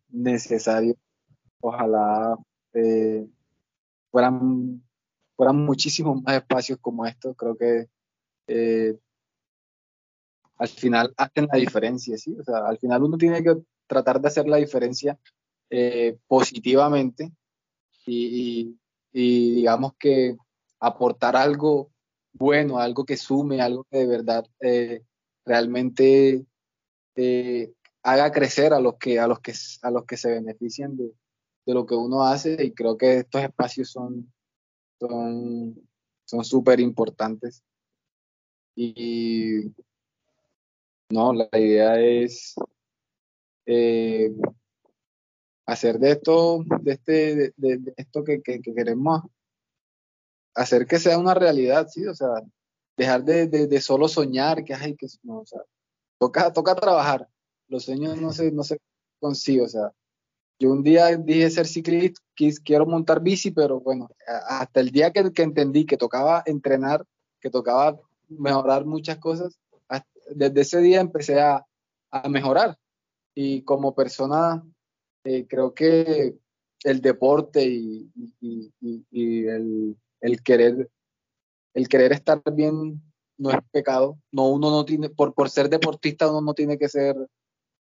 necesarios. 0.10 0.96
Ojalá 1.60 2.38
eh, 2.74 3.28
fueran, 4.12 4.84
fueran 5.36 5.66
muchísimos 5.66 6.22
más 6.22 6.36
espacios 6.36 6.78
como 6.80 7.06
estos. 7.06 7.36
Creo 7.36 7.58
que 7.58 7.88
al 10.58 10.68
final 10.68 11.14
hacen 11.18 11.48
la 11.52 11.58
diferencia, 11.58 12.18
¿sí? 12.18 12.36
O 12.40 12.44
sea, 12.44 12.60
al 12.68 12.78
final 12.78 13.04
uno 13.04 13.18
tiene 13.18 13.44
que 13.44 13.56
tratar 13.88 14.22
de 14.22 14.28
hacer 14.28 14.48
la 14.48 14.58
diferencia 14.58 15.20
positivamente 16.28 17.32
y, 18.06 18.78
digamos 19.22 19.93
que 19.97 20.38
aportar 20.80 21.36
algo 21.36 21.91
bueno, 22.34 22.80
algo 22.80 23.05
que 23.05 23.18
sume, 23.18 23.61
algo 23.61 23.86
que 23.89 23.97
de 23.97 24.07
verdad 24.07 24.45
eh, 24.59 25.03
realmente 25.45 26.45
eh, 27.15 27.74
haga 28.03 28.32
crecer 28.32 28.74
a 28.74 28.80
los 28.80 28.97
que 28.97 29.20
a 29.20 29.28
los 29.28 29.39
que 29.39 29.53
a 29.82 29.91
los 29.91 30.05
que 30.05 30.18
se 30.18 30.32
benefician 30.32 30.95
de, 30.95 31.11
lo 31.65 31.86
que 31.86 31.95
uno 31.95 32.24
hace 32.24 32.63
y 32.63 32.72
creo 32.74 32.97
que 32.97 33.18
estos 33.18 33.41
espacios 33.41 33.89
son 33.91 34.32
son 34.99 36.43
súper 36.43 36.80
importantes. 36.80 37.63
Y 38.76 39.74
no, 41.09 41.34
la 41.34 41.49
idea 41.53 41.99
es 41.99 42.55
eh, 43.65 44.32
hacer 45.68 45.99
de 45.99 46.11
esto, 46.11 46.63
de 46.82 46.91
este, 46.93 47.53
de, 47.55 47.93
esto 47.97 48.24
que, 48.24 48.41
queremos 48.41 49.22
hacer 50.55 50.88
que 50.88 50.97
sea 50.97 51.20
una 51.20 51.36
realidad, 51.36 51.88
sí, 51.89 52.07
o 52.07 52.15
sea, 52.15 52.41
dejar 52.97 53.24
de, 53.24 53.82
solo 53.82 54.07
soñar, 54.07 54.63
que 54.63 54.74
ay, 54.74 54.95
que 54.95 55.07
no, 55.22 55.41
o 55.41 55.45
sea, 55.45 55.61
toca, 56.18 56.51
toca 56.51 56.74
trabajar. 56.74 57.28
Los 57.68 57.84
sueños 57.84 58.20
no 58.20 58.32
se, 58.32 58.51
no 58.51 58.63
se 58.63 58.80
consiguen, 59.20 59.65
o 59.65 59.70
sea, 59.70 59.91
yo 60.59 60.72
un 60.72 60.82
día 60.82 61.15
dije 61.15 61.49
ser 61.51 61.68
ciclista, 61.68 62.20
quiero 62.63 62.86
montar 62.88 63.22
bici, 63.22 63.51
pero 63.51 63.80
bueno, 63.80 64.09
hasta 64.47 64.80
el 64.80 64.89
día 64.89 65.11
que, 65.11 65.20
entendí 65.43 65.86
que 65.86 65.97
tocaba 65.97 66.41
entrenar, 66.45 67.05
que 67.39 67.51
tocaba 67.51 67.99
mejorar 68.28 68.86
muchas 68.86 69.18
cosas, 69.18 69.59
desde 70.32 70.61
ese 70.61 70.82
día 70.82 70.99
empecé 70.99 71.39
a, 71.39 71.63
mejorar. 72.30 72.78
Y 73.36 73.63
como 73.63 73.93
persona, 73.93 74.63
eh, 75.28 75.45
creo 75.45 75.73
que 75.73 76.38
el 76.84 77.01
deporte 77.01 77.65
y, 77.65 78.09
el, 80.21 80.43
querer 80.43 80.89
el 81.73 81.88
querer 81.89 82.13
estar 82.13 82.41
bien 82.53 83.01
no 83.38 83.51
es 83.51 83.57
pecado. 83.71 84.17
No, 84.32 84.47
uno 84.49 84.71
no 84.71 84.86
tiene, 84.86 85.09
por, 85.09 85.34
por 85.34 85.49
ser 85.49 85.67
deportista, 85.69 86.30
uno 86.30 86.39
no 86.39 86.53
tiene 86.53 86.78
que 86.78 86.88
ser, 86.88 87.15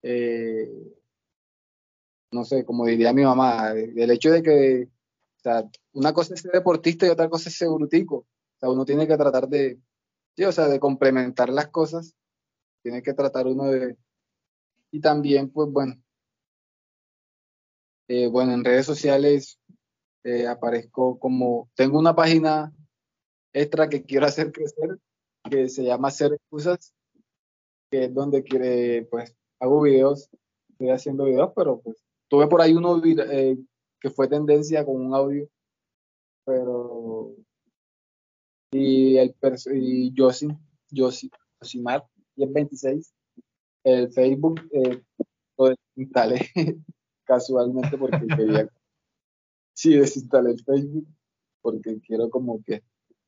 eh, 0.02 0.72
no 2.32 2.44
sé, 2.46 2.66
como 2.66 2.86
diría 2.86 3.14
mi 3.14 3.24
mamá, 3.24 3.74
el 3.74 4.10
hecho 4.10 4.32
de 4.32 4.42
que, 4.42 4.90
o 5.38 5.40
sea, 5.44 5.70
una 5.94 6.14
cosa 6.14 6.34
es 6.34 6.42
ser 6.42 6.52
deportista 6.52 7.06
y 7.06 7.10
otra 7.10 7.30
cosa 7.30 7.50
es 7.50 7.58
ser 7.58 7.70
brutico. 7.70 8.16
O 8.18 8.60
sea, 8.60 8.70
uno 8.70 8.86
tiene 8.86 9.08
que 9.08 9.18
tratar 9.18 9.48
de, 9.48 9.80
o 10.48 10.52
sea, 10.52 10.68
de 10.68 10.80
complementar 10.80 11.50
las 11.50 11.68
cosas 11.68 12.16
tiene 12.82 13.04
que 13.04 13.14
tratar 13.14 13.48
uno 13.48 13.66
de... 13.66 13.98
Y 14.92 15.00
también, 15.00 15.50
pues 15.50 15.72
bueno, 15.72 15.96
eh, 18.08 18.28
bueno, 18.28 18.54
en 18.54 18.64
redes 18.64 18.86
sociales 18.86 19.60
eh, 20.24 20.48
aparezco 20.48 21.18
como, 21.20 21.70
tengo 21.76 21.98
una 21.98 22.16
página 22.16 22.74
extra 23.54 23.90
que 23.90 24.04
quiero 24.04 24.26
hacer 24.26 24.52
crecer, 24.52 25.00
que 25.50 25.70
se 25.70 25.84
llama 25.84 26.10
Hacer 26.10 26.34
Excusas, 26.34 26.94
que 27.90 28.06
es 28.06 28.14
donde 28.14 28.44
quiere, 28.44 29.08
pues, 29.10 29.36
hago 29.60 29.82
videos, 29.82 30.30
estoy 30.70 30.90
haciendo 30.90 31.26
videos, 31.26 31.52
pero 31.56 31.80
pues 31.82 31.98
tuve 32.28 32.48
por 32.48 32.62
ahí 32.62 32.74
uno 32.74 33.02
eh, 33.06 33.58
que 34.00 34.10
fue 34.10 34.28
tendencia 34.28 34.86
con 34.86 34.98
un 34.98 35.14
audio, 35.16 35.48
pero 36.46 37.36
y 38.72 39.18
el 39.18 39.36
y 39.74 40.14
Josie, 40.16 40.50
Josie, 40.94 41.30
Josimar, 41.60 42.04
y 42.36 42.44
es 42.44 42.52
26. 42.52 43.14
El 43.84 44.12
Facebook 44.12 44.60
lo 45.58 45.70
desinstalé 45.70 46.52
casualmente 47.26 47.98
porque 47.98 48.26
quería. 48.28 48.70
Sí, 49.78 49.94
desinstalé 49.98 50.52
el 50.52 50.64
Facebook 50.64 51.06
porque 51.62 52.00
quiero 52.00 52.30
como 52.30 52.64
que 52.64 52.82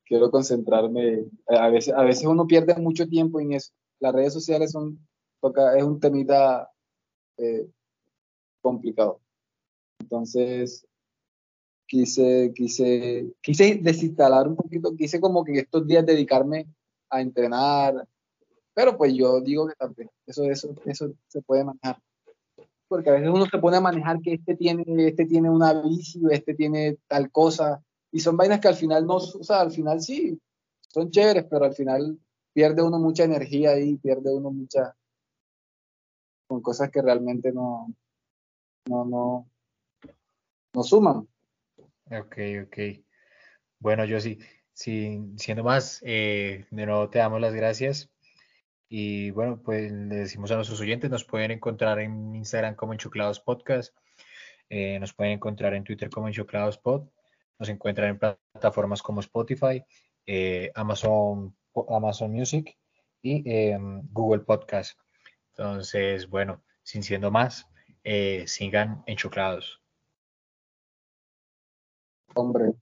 quiero 0.06 0.32
concentrarme. 0.32 1.26
A 1.46 1.68
veces, 1.68 1.94
a 1.94 2.04
veces 2.04 2.26
uno 2.26 2.48
pierde 2.48 2.74
mucho 2.76 3.06
tiempo 3.06 3.42
en 3.42 3.52
eso. 3.52 3.74
Las 4.00 4.14
redes 4.14 4.32
sociales 4.32 4.72
son 4.72 4.98
toca, 5.42 5.78
es 5.78 5.84
un 5.84 6.00
temita 6.00 6.72
eh, 7.38 7.68
complicado. 8.62 9.20
Entonces, 10.00 10.88
quise, 11.88 12.54
quise, 12.56 13.34
quise 13.42 13.80
desinstalar 13.82 14.48
un 14.48 14.56
poquito, 14.56 14.96
quise 14.96 15.20
como 15.20 15.44
que 15.44 15.60
estos 15.60 15.88
días 15.88 16.06
dedicarme 16.06 16.68
a 17.10 17.22
entrenar, 17.22 18.08
pero 18.74 18.98
pues 18.98 19.14
yo 19.14 19.42
digo 19.42 19.68
que 19.68 19.76
también 19.76 20.10
eso, 20.26 20.44
eso, 20.44 20.76
eso 20.86 21.12
se 21.28 21.42
puede 21.42 21.64
manejar. 21.64 22.00
Porque 22.88 23.10
a 23.10 23.14
veces 23.14 23.30
uno 23.30 23.46
se 23.46 23.58
pone 23.58 23.78
a 23.78 23.82
manejar 23.82 24.22
que 24.22 24.34
este 24.34 24.56
tiene, 24.56 24.84
este 25.08 25.26
tiene 25.26 25.50
una 25.50 25.74
bici, 25.82 26.22
este 26.32 26.54
tiene 26.54 26.98
tal 27.08 27.32
cosa, 27.32 27.84
y 28.12 28.20
son 28.20 28.38
vainas 28.38 28.60
que 28.60 28.70
al 28.70 28.76
final 28.76 29.06
no, 29.06 29.16
o 29.16 29.44
sea, 29.44 29.62
al 29.62 29.72
final 29.72 30.02
sí, 30.02 30.40
son 30.88 31.12
chéveres, 31.12 31.46
pero 31.50 31.66
al 31.66 31.74
final 31.74 32.18
pierde 32.54 32.82
uno 32.82 32.98
mucha 32.98 33.24
energía 33.24 33.72
ahí, 33.72 33.98
pierde 33.98 34.34
uno 34.34 34.52
mucha, 34.52 34.96
con 36.48 36.62
cosas 36.62 36.90
que 36.90 37.02
realmente 37.02 37.52
no, 37.52 37.94
no, 38.88 39.06
no, 39.06 39.50
no 40.74 40.84
suman. 40.84 41.28
Ok, 42.10 42.38
ok. 42.64 42.78
Bueno, 43.80 44.06
yo 44.06 44.20
sí, 44.22 44.40
sí 44.72 45.20
siendo 45.36 45.64
más, 45.64 46.02
eh, 46.04 46.66
de 46.72 46.86
nuevo 46.86 47.10
te 47.10 47.20
damos 47.20 47.42
las 47.42 47.54
gracias 47.54 48.10
y 48.90 49.32
bueno, 49.32 49.62
pues 49.62 49.92
le 49.92 50.16
decimos 50.16 50.52
a 50.52 50.56
nuestros 50.56 50.80
oyentes, 50.80 51.10
nos 51.10 51.26
pueden 51.26 51.52
encontrar 51.52 52.00
en 52.00 52.36
Instagram 52.36 52.76
como 52.76 52.94
Enchuclados 52.94 53.40
Podcast, 53.40 53.96
eh, 54.70 55.00
nos 55.00 55.14
pueden 55.14 55.34
encontrar 55.34 55.74
en 55.74 55.84
Twitter 55.84 56.10
como 56.10 56.28
Enchuclados 56.28 56.78
Pod, 56.78 57.08
nos 57.60 57.70
encuentran 57.70 58.10
en 58.10 58.20
plataformas 58.20 59.02
como 59.02 59.20
Spotify, 59.20 59.84
eh, 60.26 60.72
Amazon, 60.76 61.56
Amazon 61.90 62.32
Music 62.32 62.78
y 63.22 63.44
em, 63.52 64.08
Google 64.12 64.44
Podcast. 64.44 65.00
Entonces, 65.50 66.30
bueno, 66.30 66.64
sin 66.84 67.04
siendo 67.04 67.32
más, 67.32 67.68
eh, 68.04 68.44
sigan 68.48 69.04
enchuclados. 69.06 69.82
Hombre. 72.36 72.74